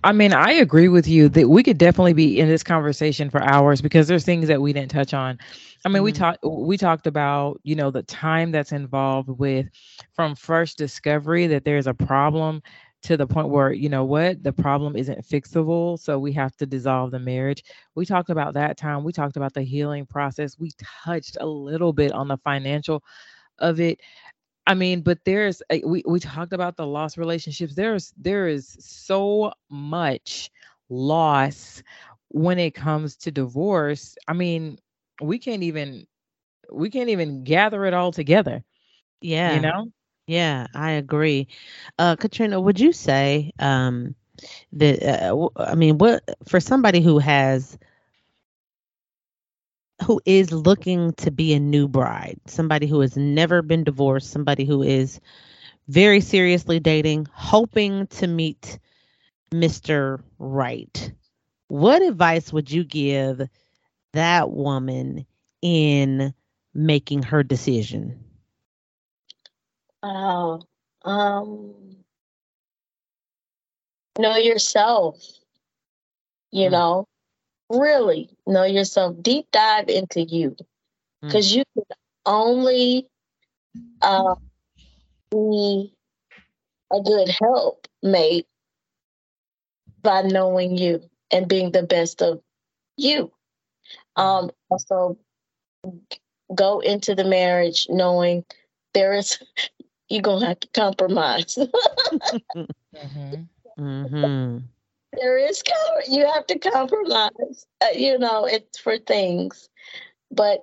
I 0.03 0.11
mean, 0.11 0.33
I 0.33 0.51
agree 0.51 0.87
with 0.87 1.07
you 1.07 1.29
that 1.29 1.49
we 1.49 1.63
could 1.63 1.77
definitely 1.77 2.13
be 2.13 2.39
in 2.39 2.47
this 2.47 2.63
conversation 2.63 3.29
for 3.29 3.41
hours 3.41 3.81
because 3.81 4.07
there's 4.07 4.23
things 4.23 4.47
that 4.47 4.61
we 4.61 4.71
didn't 4.71 4.91
touch 4.91 5.13
on. 5.13 5.39
I 5.85 5.89
mean, 5.89 5.97
mm-hmm. 5.97 6.03
we 6.03 6.11
talked 6.11 6.43
we 6.43 6.77
talked 6.77 7.07
about, 7.07 7.59
you 7.63 7.75
know, 7.75 7.91
the 7.91 8.03
time 8.03 8.51
that's 8.51 8.71
involved 8.71 9.29
with 9.29 9.67
from 10.13 10.35
first 10.35 10.77
discovery 10.77 11.47
that 11.47 11.65
there's 11.65 11.87
a 11.87 11.93
problem 11.93 12.61
to 13.03 13.17
the 13.17 13.27
point 13.27 13.49
where, 13.49 13.71
you 13.73 13.89
know 13.89 14.05
what, 14.05 14.43
the 14.43 14.53
problem 14.53 14.95
isn't 14.95 15.25
fixable, 15.27 15.99
so 15.99 16.17
we 16.17 16.31
have 16.33 16.55
to 16.57 16.65
dissolve 16.65 17.11
the 17.11 17.19
marriage. 17.19 17.63
We 17.95 18.05
talked 18.05 18.29
about 18.29 18.53
that 18.55 18.77
time. 18.77 19.03
We 19.03 19.11
talked 19.11 19.37
about 19.37 19.53
the 19.53 19.61
healing 19.63 20.05
process. 20.05 20.57
We 20.57 20.71
touched 21.03 21.37
a 21.39 21.45
little 21.45 21.93
bit 21.93 22.11
on 22.13 22.27
the 22.27 22.37
financial 22.37 23.03
of 23.59 23.79
it. 23.79 23.99
I 24.65 24.73
mean, 24.73 25.01
but 25.01 25.19
there's 25.25 25.61
we 25.85 26.03
we 26.07 26.19
talked 26.19 26.53
about 26.53 26.77
the 26.77 26.87
lost 26.87 27.17
relationships. 27.17 27.75
There's 27.75 28.13
there 28.17 28.47
is 28.47 28.77
so 28.79 29.51
much 29.69 30.49
loss 30.89 31.83
when 32.29 32.59
it 32.59 32.73
comes 32.73 33.17
to 33.17 33.31
divorce. 33.31 34.15
I 34.27 34.33
mean, 34.33 34.77
we 35.21 35.37
can't 35.37 35.63
even 35.63 36.07
we 36.71 36.89
can't 36.89 37.09
even 37.09 37.43
gather 37.43 37.85
it 37.85 37.93
all 37.93 38.11
together. 38.11 38.63
Yeah. 39.21 39.55
You 39.55 39.61
know? 39.61 39.91
Yeah, 40.27 40.67
I 40.73 40.91
agree. 40.91 41.47
Uh 41.99 42.15
Katrina, 42.15 42.59
would 42.59 42.79
you 42.79 42.93
say 42.93 43.51
um 43.59 44.15
that 44.73 45.03
uh, 45.31 45.49
I 45.57 45.75
mean, 45.75 45.97
what 45.99 46.23
for 46.47 46.59
somebody 46.59 47.01
who 47.01 47.19
has 47.19 47.77
who 50.05 50.21
is 50.25 50.51
looking 50.51 51.13
to 51.13 51.31
be 51.31 51.53
a 51.53 51.59
new 51.59 51.87
bride, 51.87 52.39
somebody 52.47 52.87
who 52.87 52.99
has 53.01 53.15
never 53.15 53.61
been 53.61 53.83
divorced, 53.83 54.29
somebody 54.31 54.65
who 54.65 54.81
is 54.83 55.19
very 55.87 56.21
seriously 56.21 56.79
dating, 56.79 57.27
hoping 57.33 58.07
to 58.07 58.27
meet 58.27 58.79
Mr. 59.53 60.21
Right. 60.39 61.13
What 61.69 62.01
advice 62.03 62.53
would 62.53 62.71
you 62.71 62.83
give 62.85 63.41
that 64.13 64.51
woman 64.51 65.25
in 65.61 66.33
making 66.73 67.23
her 67.23 67.43
decision? 67.43 68.22
Oh, 70.03 70.61
um, 71.05 71.73
know 74.19 74.35
yourself. 74.35 75.17
You 76.51 76.67
mm. 76.67 76.71
know, 76.71 77.07
really 77.69 78.29
know 78.45 78.65
yourself, 78.65 79.15
deep 79.21 79.47
dive 79.51 79.87
into 79.87 80.21
you, 80.21 80.57
because 81.21 81.51
mm. 81.51 81.57
you 81.57 81.63
can 81.73 81.97
only 82.25 83.07
uh, 84.01 84.35
be 85.31 85.93
a 86.91 87.01
good 87.01 87.29
helpmate 87.29 88.45
by 90.01 90.21
knowing 90.21 90.77
you 90.77 91.01
and 91.31 91.47
being 91.47 91.71
the 91.71 91.83
best 91.83 92.21
of 92.21 92.41
you. 92.97 93.31
Um, 94.17 94.51
also, 94.69 95.17
go 96.53 96.81
into 96.81 97.15
the 97.15 97.23
marriage 97.23 97.87
knowing 97.89 98.43
there 98.93 99.13
is 99.13 99.39
you're 100.09 100.21
gonna 100.21 100.47
have 100.47 100.59
to 100.59 100.67
compromise. 100.69 101.57
mm-hmm. 102.55 103.43
Mm-hmm 103.79 104.57
there 105.13 105.37
is 105.37 105.61
you 106.09 106.25
have 106.25 106.45
to 106.47 106.57
compromise 106.59 107.65
uh, 107.81 107.87
you 107.95 108.17
know 108.17 108.45
it's 108.45 108.79
for 108.79 108.97
things 108.97 109.69
but 110.31 110.61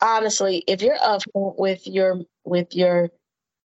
honestly 0.00 0.64
if 0.66 0.82
you're 0.82 0.98
upfront 0.98 1.58
with 1.58 1.86
your 1.86 2.20
with 2.44 2.74
your 2.74 3.10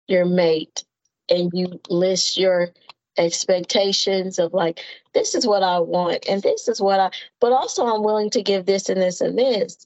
your 0.08 0.26
mate 0.26 0.84
and 1.30 1.52
you 1.54 1.80
list 1.89 2.38
your 2.38 2.70
expectations 3.18 4.39
of 4.39 4.54
like 4.54 4.80
this 5.14 5.36
is 5.36 5.46
what 5.46 5.64
i 5.64 5.78
want 5.80 6.26
and 6.30 6.42
this 6.42 6.68
is 6.68 6.80
what 6.82 7.00
i 7.00 7.10
but 7.42 7.52
also 7.52 7.86
i'm 7.86 8.04
willing 8.04 8.30
to 8.30 8.42
give 8.42 8.66
this 8.66 8.88
and 8.88 9.02
this 9.02 9.20
and 9.20 9.38
this 9.38 9.86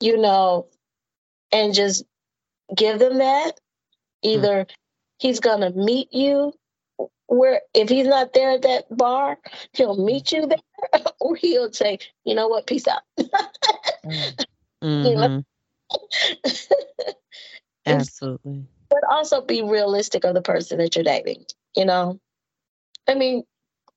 you 0.00 0.16
know 0.16 0.66
and 1.52 1.72
just 1.72 2.04
give 2.74 2.98
them 2.98 3.18
that. 3.18 3.60
Mm-hmm. 4.24 4.38
either 4.38 4.66
he's 5.18 5.40
gonna 5.40 5.70
meet 5.70 6.12
you 6.12 6.52
where 7.26 7.62
if 7.72 7.88
he's 7.88 8.06
not 8.06 8.32
there 8.32 8.50
at 8.50 8.62
that 8.62 8.96
bar, 8.96 9.38
he'll 9.72 9.96
mm-hmm. 9.96 10.04
meet 10.06 10.32
you 10.32 10.46
there, 10.46 11.02
or 11.20 11.36
he'll 11.36 11.72
say, 11.72 11.98
"You 12.24 12.34
know 12.34 12.48
what? 12.48 12.66
Peace 12.66 12.86
out." 12.86 13.02
mm-hmm. 13.18 14.42
know? 14.82 15.42
Mm-hmm. 15.92 16.60
Absolutely. 17.86 18.66
But 18.90 19.04
also 19.10 19.40
be 19.40 19.62
realistic 19.62 20.24
of 20.24 20.34
the 20.34 20.42
person 20.42 20.78
that 20.78 20.94
you're 20.94 21.04
dating. 21.04 21.44
You 21.76 21.84
know, 21.84 22.20
I 23.08 23.14
mean, 23.14 23.44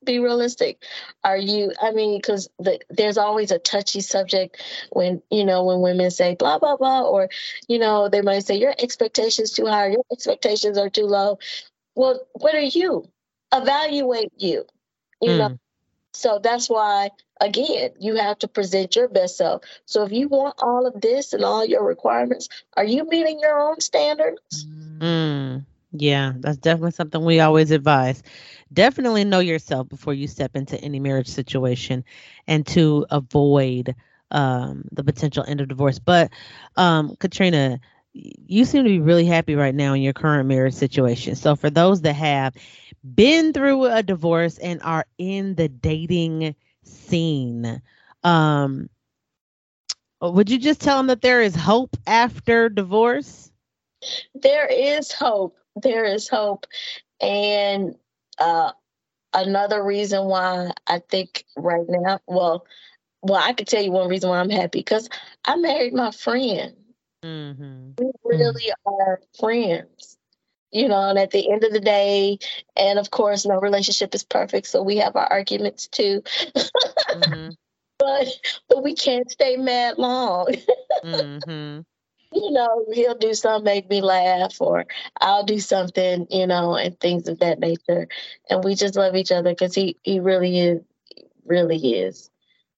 be 0.04 0.20
realistic. 0.20 0.84
Are 1.24 1.38
you? 1.38 1.72
I 1.82 1.92
mean, 1.92 2.18
because 2.18 2.50
the, 2.60 2.80
there's 2.90 3.18
always 3.18 3.52
a 3.52 3.60
touchy 3.60 4.02
subject 4.02 4.62
when 4.92 5.22
you 5.30 5.46
know 5.46 5.66
when 5.66 5.82
women 5.82 6.12
say 6.12 6.36
blah 6.36 6.60
blah 6.60 6.78
blah, 6.78 7.04
or 7.04 7.30
you 7.68 7.80
know 7.80 8.10
they 8.10 8.22
might 8.22 8.46
say 8.46 8.58
your 8.58 8.74
expectations 8.78 9.52
too 9.52 9.66
high, 9.66 9.88
your 9.88 10.04
expectations 10.12 10.78
are 10.78 10.90
too 10.90 11.06
low. 11.06 11.40
Well, 11.96 12.28
what 12.34 12.56
are 12.56 12.62
you? 12.62 13.10
evaluate 13.54 14.32
you. 14.38 14.66
You 15.22 15.32
mm. 15.32 15.38
know, 15.38 15.48
hmm. 15.50 15.56
so 16.14 16.40
that's 16.42 16.70
why 16.70 17.12
again 17.40 17.92
you 18.00 18.16
have 18.16 18.40
to 18.40 18.48
present 18.48 18.96
your 18.96 19.08
best 19.08 19.38
self. 19.38 19.64
So 19.86 20.04
if 20.04 20.12
you 20.12 20.28
want 20.28 20.56
all 20.60 20.86
of 20.86 21.02
this 21.02 21.34
and 21.34 21.44
all 21.44 21.66
your 21.66 21.84
requirements, 21.84 22.50
are 22.76 22.86
you 22.86 23.08
meeting 23.08 23.40
your 23.40 23.60
own 23.60 23.80
standards? 23.80 24.66
Mm. 25.00 25.66
Yeah, 26.00 26.34
that's 26.40 26.58
definitely 26.58 26.92
something 26.92 27.24
we 27.24 27.40
always 27.40 27.72
advise. 27.72 28.22
Definitely 28.74 29.24
know 29.26 29.40
yourself 29.40 29.90
before 29.90 30.14
you 30.14 30.28
step 30.28 30.56
into 30.56 30.80
any 30.82 31.00
marriage 31.00 31.28
situation 31.28 32.04
and 32.48 32.66
to 32.68 33.06
avoid 33.10 33.96
um, 34.32 34.86
the 34.92 35.04
potential 35.04 35.44
end 35.48 35.62
of 35.62 35.68
divorce. 35.70 36.00
But 36.00 36.32
um, 36.76 37.16
Katrina, 37.20 37.80
you 38.14 38.66
seem 38.66 38.84
to 38.84 38.90
be 38.90 39.00
really 39.00 39.26
happy 39.26 39.56
right 39.56 39.74
now 39.76 39.94
in 39.94 40.02
your 40.02 40.14
current 40.14 40.48
marriage 40.48 40.74
situation. 40.74 41.36
So 41.36 41.56
for 41.56 41.70
those 41.70 42.02
that 42.02 42.14
have 42.14 42.54
been 43.16 43.54
through 43.54 43.86
a 43.86 44.04
divorce 44.04 44.58
and 44.58 44.82
are 44.84 45.06
in 45.18 45.56
the 45.56 45.68
dating 45.70 46.56
scene, 46.84 47.82
um 48.24 48.90
would 50.22 50.50
you 50.50 50.58
just 50.60 50.82
tell 50.82 50.98
them 50.98 51.08
that 51.08 51.22
there 51.22 51.42
is 51.42 51.56
hope 51.56 51.96
after 52.08 52.70
divorce? 52.70 53.52
There 54.36 54.68
is 54.68 55.12
hope. 55.12 55.58
There 55.82 56.06
is 56.06 56.28
hope. 56.28 56.66
And 57.20 57.96
uh 58.40 58.72
another 59.34 59.84
reason 59.84 60.26
why 60.26 60.72
I 60.88 61.00
think 61.00 61.46
right 61.56 61.86
now, 61.88 62.20
well, 62.28 62.66
well, 63.22 63.42
I 63.42 63.54
could 63.54 63.68
tell 63.68 63.84
you 63.84 63.92
one 63.92 64.10
reason 64.10 64.30
why 64.30 64.40
I'm 64.40 64.50
happy 64.50 64.80
because 64.80 65.10
I 65.46 65.56
married 65.58 65.94
my 65.94 66.12
friend. 66.12 66.76
Mm-hmm. 67.24 67.92
We 68.00 68.12
really 68.24 68.72
mm-hmm. 68.72 68.94
are 68.94 69.22
friends, 69.40 70.18
you 70.72 70.88
know, 70.88 71.10
and 71.10 71.18
at 71.18 71.32
the 71.32 71.52
end 71.52 71.64
of 71.64 71.74
the 71.74 71.80
day, 71.80 72.40
and 72.76 73.00
of 73.00 73.10
course, 73.10 73.46
no 73.46 73.60
relationship 73.60 74.14
is 74.14 74.24
perfect, 74.24 74.68
so 74.68 74.84
we 74.84 74.98
have 74.98 75.16
our 75.16 75.26
arguments 75.26 75.88
too. 75.88 76.22
mm-hmm. 76.56 77.50
But 78.00 78.28
but 78.70 78.84
we 78.84 78.94
can't 78.94 79.30
stay 79.32 79.58
mad 79.58 79.98
long. 79.98 80.54
You 82.32 82.52
know, 82.52 82.86
he'll 82.94 83.18
do 83.18 83.34
something 83.34 83.64
make 83.64 83.90
me 83.90 84.02
laugh, 84.02 84.60
or 84.60 84.86
I'll 85.20 85.44
do 85.46 85.60
something, 85.60 86.28
you 86.30 86.48
know, 86.48 86.76
and 86.76 87.00
things 87.00 87.28
of 87.28 87.40
that 87.40 87.60
nature. 87.60 88.08
And 88.50 88.64
we 88.64 88.76
just 88.76 88.96
love 88.96 89.16
each 89.16 89.32
other 89.32 89.52
because 89.52 89.74
he 89.74 89.98
he 90.04 90.20
really 90.20 90.60
is, 90.60 90.82
really 91.46 91.78
is 91.96 92.30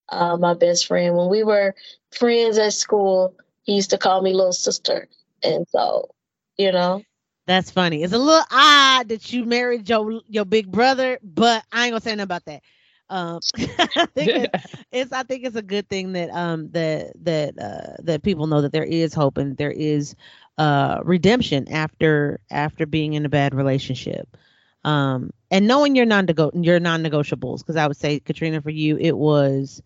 uh, 0.09 0.37
my 0.37 0.53
best 0.53 0.87
friend. 0.87 1.15
When 1.15 1.29
we 1.29 1.43
were 1.43 1.75
friends 2.11 2.57
at 2.57 2.73
school, 2.73 3.35
he 3.63 3.75
used 3.75 3.91
to 3.91 3.97
call 3.97 4.21
me 4.21 4.33
little 4.33 4.51
sister, 4.53 5.07
and 5.43 5.67
so 5.69 6.09
you 6.57 6.71
know 6.71 7.03
that's 7.47 7.71
funny. 7.71 8.03
It's 8.03 8.13
a 8.13 8.17
little 8.19 8.45
odd 8.51 9.09
that 9.09 9.33
you 9.33 9.45
married 9.45 9.89
your 9.89 10.21
your 10.27 10.45
big 10.45 10.71
brother, 10.71 11.19
but 11.23 11.63
I 11.71 11.85
ain't 11.85 11.93
gonna 11.93 12.01
say 12.01 12.11
nothing 12.11 12.23
about 12.23 12.45
that. 12.45 12.61
Um, 13.09 13.41
I 13.57 14.05
think 14.15 14.35
it's, 14.35 14.53
it's, 14.91 15.11
I 15.11 15.23
think 15.23 15.43
it's 15.45 15.55
a 15.55 15.61
good 15.61 15.87
thing 15.89 16.13
that 16.13 16.29
um 16.31 16.69
that 16.71 17.13
that 17.23 17.57
uh 17.59 17.95
that 18.03 18.23
people 18.23 18.47
know 18.47 18.61
that 18.61 18.71
there 18.71 18.83
is 18.83 19.13
hope 19.13 19.37
and 19.37 19.57
there 19.57 19.71
is 19.71 20.15
uh 20.57 20.99
redemption 21.03 21.71
after 21.71 22.39
after 22.51 22.85
being 22.85 23.13
in 23.13 23.25
a 23.25 23.29
bad 23.29 23.53
relationship. 23.55 24.37
Um, 24.83 25.31
and 25.51 25.67
knowing 25.67 25.95
your 25.95 26.05
non 26.05 26.27
your 26.61 26.79
non-negotiables, 26.79 27.59
because 27.59 27.75
I 27.75 27.87
would 27.87 27.97
say 27.97 28.19
Katrina, 28.19 28.61
for 28.61 28.69
you, 28.69 28.97
it 28.97 29.17
was 29.17 29.81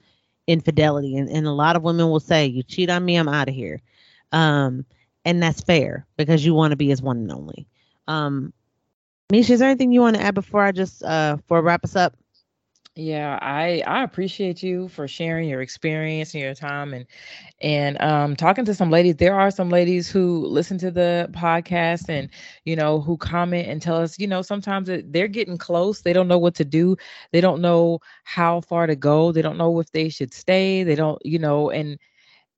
infidelity, 0.47 1.17
and 1.17 1.29
and 1.29 1.47
a 1.47 1.51
lot 1.51 1.75
of 1.75 1.83
women 1.83 2.09
will 2.09 2.19
say, 2.19 2.45
"You 2.47 2.63
cheat 2.63 2.89
on 2.89 3.03
me, 3.05 3.15
I'm 3.15 3.29
out 3.29 3.49
of 3.49 3.55
here." 3.55 3.81
Um, 4.31 4.85
and 5.25 5.41
that's 5.41 5.61
fair 5.61 6.05
because 6.17 6.45
you 6.45 6.53
want 6.53 6.71
to 6.71 6.77
be 6.77 6.91
as 6.91 7.01
one 7.01 7.17
and 7.17 7.31
only. 7.31 7.67
Um, 8.07 8.53
Misha, 9.31 9.53
is 9.53 9.59
there 9.59 9.69
anything 9.69 9.91
you 9.91 10.01
want 10.01 10.15
to 10.17 10.21
add 10.21 10.35
before 10.35 10.61
I 10.63 10.71
just 10.71 11.03
uh 11.03 11.37
for 11.47 11.61
wrap 11.61 11.83
us 11.83 11.95
up? 11.95 12.15
Yeah, 12.95 13.39
I 13.41 13.81
I 13.87 14.03
appreciate 14.03 14.61
you 14.61 14.87
for 14.87 15.07
sharing 15.07 15.49
your 15.49 15.61
experience 15.61 16.33
and 16.35 16.43
your 16.43 16.53
time 16.53 16.93
and 16.93 17.07
and 17.61 18.01
um 18.01 18.35
talking 18.35 18.65
to 18.65 18.73
some 18.75 18.91
ladies. 18.91 19.15
There 19.17 19.33
are 19.39 19.51
some 19.51 19.69
ladies 19.69 20.09
who 20.11 20.45
listen 20.47 20.77
to 20.79 20.91
the 20.91 21.29
podcast 21.31 22.09
and 22.09 22.29
you 22.65 22.75
know 22.75 22.99
who 23.01 23.17
comment 23.17 23.67
and 23.67 23.81
tell 23.81 23.97
us, 23.97 24.19
you 24.19 24.27
know, 24.27 24.41
sometimes 24.43 24.89
they're 25.05 25.27
getting 25.27 25.57
close. 25.57 26.01
They 26.01 26.13
don't 26.13 26.27
know 26.27 26.39
what 26.39 26.55
to 26.55 26.65
do. 26.65 26.95
They 27.31 27.41
don't 27.41 27.61
know 27.61 27.99
how 28.25 28.61
far 28.61 28.87
to 28.87 28.95
go. 28.95 29.31
They 29.31 29.41
don't 29.41 29.57
know 29.57 29.79
if 29.79 29.91
they 29.91 30.09
should 30.09 30.33
stay. 30.33 30.83
They 30.83 30.95
don't, 30.95 31.19
you 31.25 31.39
know, 31.39 31.71
and 31.71 31.97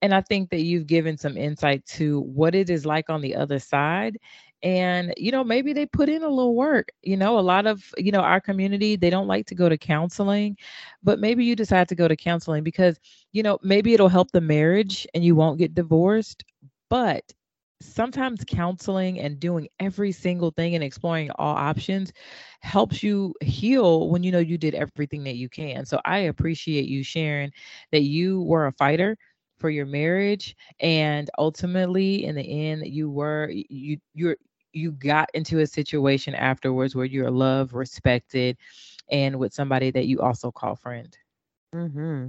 and 0.01 0.13
I 0.13 0.21
think 0.21 0.49
that 0.51 0.61
you've 0.61 0.87
given 0.87 1.17
some 1.17 1.37
insight 1.37 1.85
to 1.97 2.21
what 2.21 2.55
it 2.55 2.69
is 2.69 2.85
like 2.85 3.09
on 3.09 3.21
the 3.21 3.35
other 3.35 3.59
side. 3.59 4.17
And, 4.63 5.13
you 5.17 5.31
know, 5.31 5.43
maybe 5.43 5.73
they 5.73 5.85
put 5.85 6.09
in 6.09 6.23
a 6.23 6.29
little 6.29 6.55
work. 6.55 6.89
You 7.03 7.17
know, 7.17 7.37
a 7.37 7.41
lot 7.41 7.67
of, 7.67 7.83
you 7.97 8.11
know, 8.11 8.21
our 8.21 8.39
community, 8.41 8.95
they 8.95 9.09
don't 9.09 9.27
like 9.27 9.45
to 9.47 9.55
go 9.55 9.69
to 9.69 9.77
counseling, 9.77 10.57
but 11.03 11.19
maybe 11.19 11.45
you 11.45 11.55
decide 11.55 11.87
to 11.89 11.95
go 11.95 12.07
to 12.07 12.15
counseling 12.15 12.63
because, 12.63 12.99
you 13.31 13.43
know, 13.43 13.59
maybe 13.61 13.93
it'll 13.93 14.09
help 14.09 14.31
the 14.31 14.41
marriage 14.41 15.05
and 15.13 15.23
you 15.23 15.35
won't 15.35 15.59
get 15.59 15.75
divorced. 15.75 16.43
But 16.89 17.23
sometimes 17.81 18.43
counseling 18.47 19.19
and 19.19 19.39
doing 19.39 19.67
every 19.79 20.11
single 20.11 20.51
thing 20.51 20.75
and 20.75 20.83
exploring 20.83 21.29
all 21.31 21.55
options 21.55 22.11
helps 22.61 23.03
you 23.03 23.33
heal 23.41 24.09
when 24.09 24.23
you 24.23 24.31
know 24.31 24.39
you 24.39 24.57
did 24.57 24.73
everything 24.75 25.23
that 25.25 25.35
you 25.35 25.49
can. 25.49 25.85
So 25.85 25.99
I 26.05 26.19
appreciate 26.19 26.85
you 26.87 27.03
sharing 27.03 27.51
that 27.91 28.01
you 28.01 28.41
were 28.43 28.67
a 28.67 28.71
fighter 28.73 29.17
for 29.57 29.69
your 29.69 29.85
marriage 29.85 30.55
and 30.79 31.29
ultimately 31.37 32.25
in 32.25 32.35
the 32.35 32.67
end 32.67 32.85
you 32.85 33.09
were 33.09 33.49
you 33.51 33.97
you're 34.13 34.35
you 34.73 34.91
got 34.91 35.29
into 35.33 35.59
a 35.59 35.67
situation 35.67 36.35
afterwards 36.35 36.95
where 36.95 37.05
you're 37.05 37.31
loved 37.31 37.73
respected 37.73 38.57
and 39.09 39.37
with 39.37 39.53
somebody 39.53 39.91
that 39.91 40.05
you 40.05 40.19
also 40.21 40.51
call 40.51 40.75
friend 40.75 41.17
mm-hmm. 41.73 42.27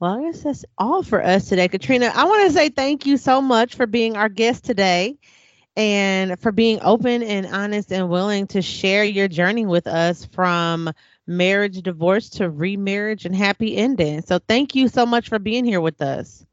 well 0.00 0.18
i 0.18 0.22
guess 0.22 0.42
that's 0.42 0.64
all 0.78 1.02
for 1.02 1.24
us 1.24 1.48
today 1.48 1.68
katrina 1.68 2.10
i 2.14 2.24
want 2.24 2.46
to 2.46 2.52
say 2.52 2.68
thank 2.68 3.06
you 3.06 3.16
so 3.16 3.40
much 3.40 3.76
for 3.76 3.86
being 3.86 4.16
our 4.16 4.28
guest 4.28 4.64
today 4.64 5.16
and 5.76 6.38
for 6.40 6.52
being 6.52 6.78
open 6.82 7.22
and 7.22 7.46
honest 7.46 7.92
and 7.92 8.08
willing 8.08 8.46
to 8.46 8.60
share 8.60 9.04
your 9.04 9.28
journey 9.28 9.64
with 9.64 9.86
us 9.86 10.26
from 10.26 10.92
marriage, 11.26 11.80
divorce 11.82 12.28
to 12.30 12.50
remarriage 12.50 13.24
and 13.24 13.34
happy 13.34 13.76
ending. 13.76 14.22
So 14.22 14.38
thank 14.38 14.74
you 14.74 14.88
so 14.88 15.06
much 15.06 15.28
for 15.28 15.38
being 15.38 15.64
here 15.64 15.80
with 15.80 16.02
us. 16.02 16.44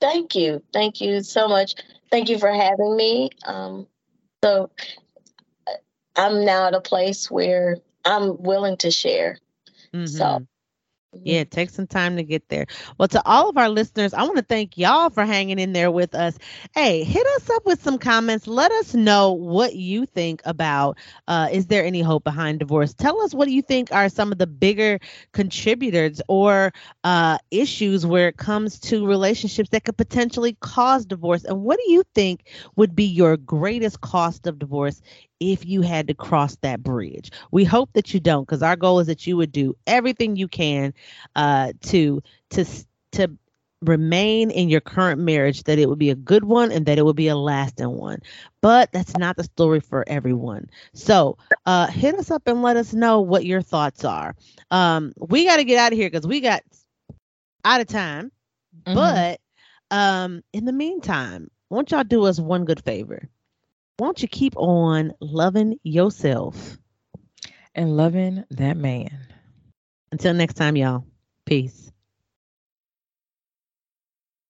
Thank 0.00 0.34
you. 0.34 0.62
Thank 0.72 1.00
you 1.00 1.22
so 1.22 1.48
much. 1.48 1.74
Thank 2.10 2.28
you 2.28 2.38
for 2.38 2.52
having 2.52 2.96
me. 2.96 3.30
Um, 3.46 3.86
so 4.42 4.70
I'm 6.16 6.44
now 6.44 6.66
at 6.66 6.74
a 6.74 6.80
place 6.80 7.30
where 7.30 7.78
I'm 8.04 8.42
willing 8.42 8.76
to 8.78 8.90
share. 8.90 9.38
Mm-hmm. 9.94 10.06
So 10.06 10.46
yeah, 11.22 11.42
mm-hmm. 11.42 11.50
take 11.50 11.70
some 11.70 11.86
time 11.86 12.16
to 12.16 12.22
get 12.22 12.48
there. 12.48 12.66
Well, 12.98 13.08
to 13.08 13.22
all 13.26 13.48
of 13.48 13.56
our 13.56 13.68
listeners, 13.68 14.14
I 14.14 14.22
want 14.22 14.36
to 14.36 14.42
thank 14.42 14.76
y'all 14.76 15.10
for 15.10 15.24
hanging 15.24 15.58
in 15.58 15.72
there 15.72 15.90
with 15.90 16.14
us. 16.14 16.38
Hey, 16.74 17.04
hit 17.04 17.26
us 17.36 17.50
up 17.50 17.66
with 17.66 17.82
some 17.82 17.98
comments. 17.98 18.46
Let 18.46 18.72
us 18.72 18.94
know 18.94 19.32
what 19.32 19.76
you 19.76 20.06
think 20.06 20.42
about 20.44 20.98
uh, 21.28 21.48
is 21.52 21.66
there 21.66 21.84
any 21.84 22.00
hope 22.00 22.24
behind 22.24 22.58
divorce? 22.58 22.94
Tell 22.94 23.20
us 23.22 23.34
what 23.34 23.46
do 23.46 23.54
you 23.54 23.62
think 23.62 23.92
are 23.92 24.08
some 24.08 24.32
of 24.32 24.38
the 24.38 24.46
bigger 24.46 24.98
contributors 25.32 26.20
or 26.28 26.72
uh, 27.04 27.38
issues 27.50 28.06
where 28.06 28.28
it 28.28 28.36
comes 28.36 28.78
to 28.80 29.06
relationships 29.06 29.70
that 29.70 29.84
could 29.84 29.96
potentially 29.96 30.56
cause 30.60 31.04
divorce. 31.04 31.44
And 31.44 31.62
what 31.62 31.78
do 31.84 31.92
you 31.92 32.02
think 32.14 32.44
would 32.76 32.94
be 32.94 33.04
your 33.04 33.36
greatest 33.36 34.00
cost 34.00 34.46
of 34.46 34.58
divorce 34.58 35.00
if 35.40 35.66
you 35.66 35.82
had 35.82 36.08
to 36.08 36.14
cross 36.14 36.56
that 36.56 36.82
bridge. 36.82 37.30
We 37.50 37.64
hope 37.64 37.92
that 37.94 38.14
you 38.14 38.20
don't, 38.20 38.44
because 38.44 38.62
our 38.62 38.76
goal 38.76 39.00
is 39.00 39.06
that 39.08 39.26
you 39.26 39.36
would 39.36 39.52
do 39.52 39.76
everything 39.86 40.36
you 40.36 40.48
can 40.48 40.94
uh, 41.36 41.72
to 41.82 42.22
to 42.50 42.64
to 43.12 43.30
remain 43.82 44.50
in 44.50 44.68
your 44.68 44.80
current 44.80 45.20
marriage, 45.20 45.64
that 45.64 45.78
it 45.78 45.88
would 45.88 45.98
be 45.98 46.10
a 46.10 46.14
good 46.14 46.44
one 46.44 46.72
and 46.72 46.86
that 46.86 46.98
it 46.98 47.04
would 47.04 47.16
be 47.16 47.28
a 47.28 47.36
lasting 47.36 47.90
one. 47.90 48.20
But 48.60 48.90
that's 48.92 49.16
not 49.16 49.36
the 49.36 49.44
story 49.44 49.80
for 49.80 50.04
everyone. 50.06 50.70
So 50.94 51.36
uh, 51.66 51.88
hit 51.88 52.14
us 52.14 52.30
up 52.30 52.46
and 52.46 52.62
let 52.62 52.76
us 52.76 52.94
know 52.94 53.20
what 53.20 53.44
your 53.44 53.62
thoughts 53.62 54.04
are. 54.04 54.34
Um, 54.70 55.12
we 55.18 55.44
got 55.44 55.56
to 55.56 55.64
get 55.64 55.78
out 55.78 55.92
of 55.92 55.98
here 55.98 56.08
because 56.08 56.26
we 56.26 56.40
got 56.40 56.62
out 57.64 57.80
of 57.80 57.86
time. 57.86 58.32
Mm-hmm. 58.86 58.94
But 58.94 59.40
um, 59.90 60.42
in 60.52 60.64
the 60.64 60.72
meantime, 60.72 61.50
won't 61.70 61.90
y'all 61.90 62.04
do 62.04 62.24
us 62.24 62.40
one 62.40 62.64
good 62.64 62.82
favor? 62.82 63.28
Won't 63.98 64.22
you 64.22 64.28
keep 64.28 64.56
on 64.56 65.12
loving 65.20 65.78
yourself 65.82 66.78
and 67.74 67.96
loving 67.96 68.44
that 68.50 68.76
man? 68.76 69.18
Until 70.12 70.34
next 70.34 70.54
time, 70.54 70.76
y'all. 70.76 71.04
Peace. 71.46 71.93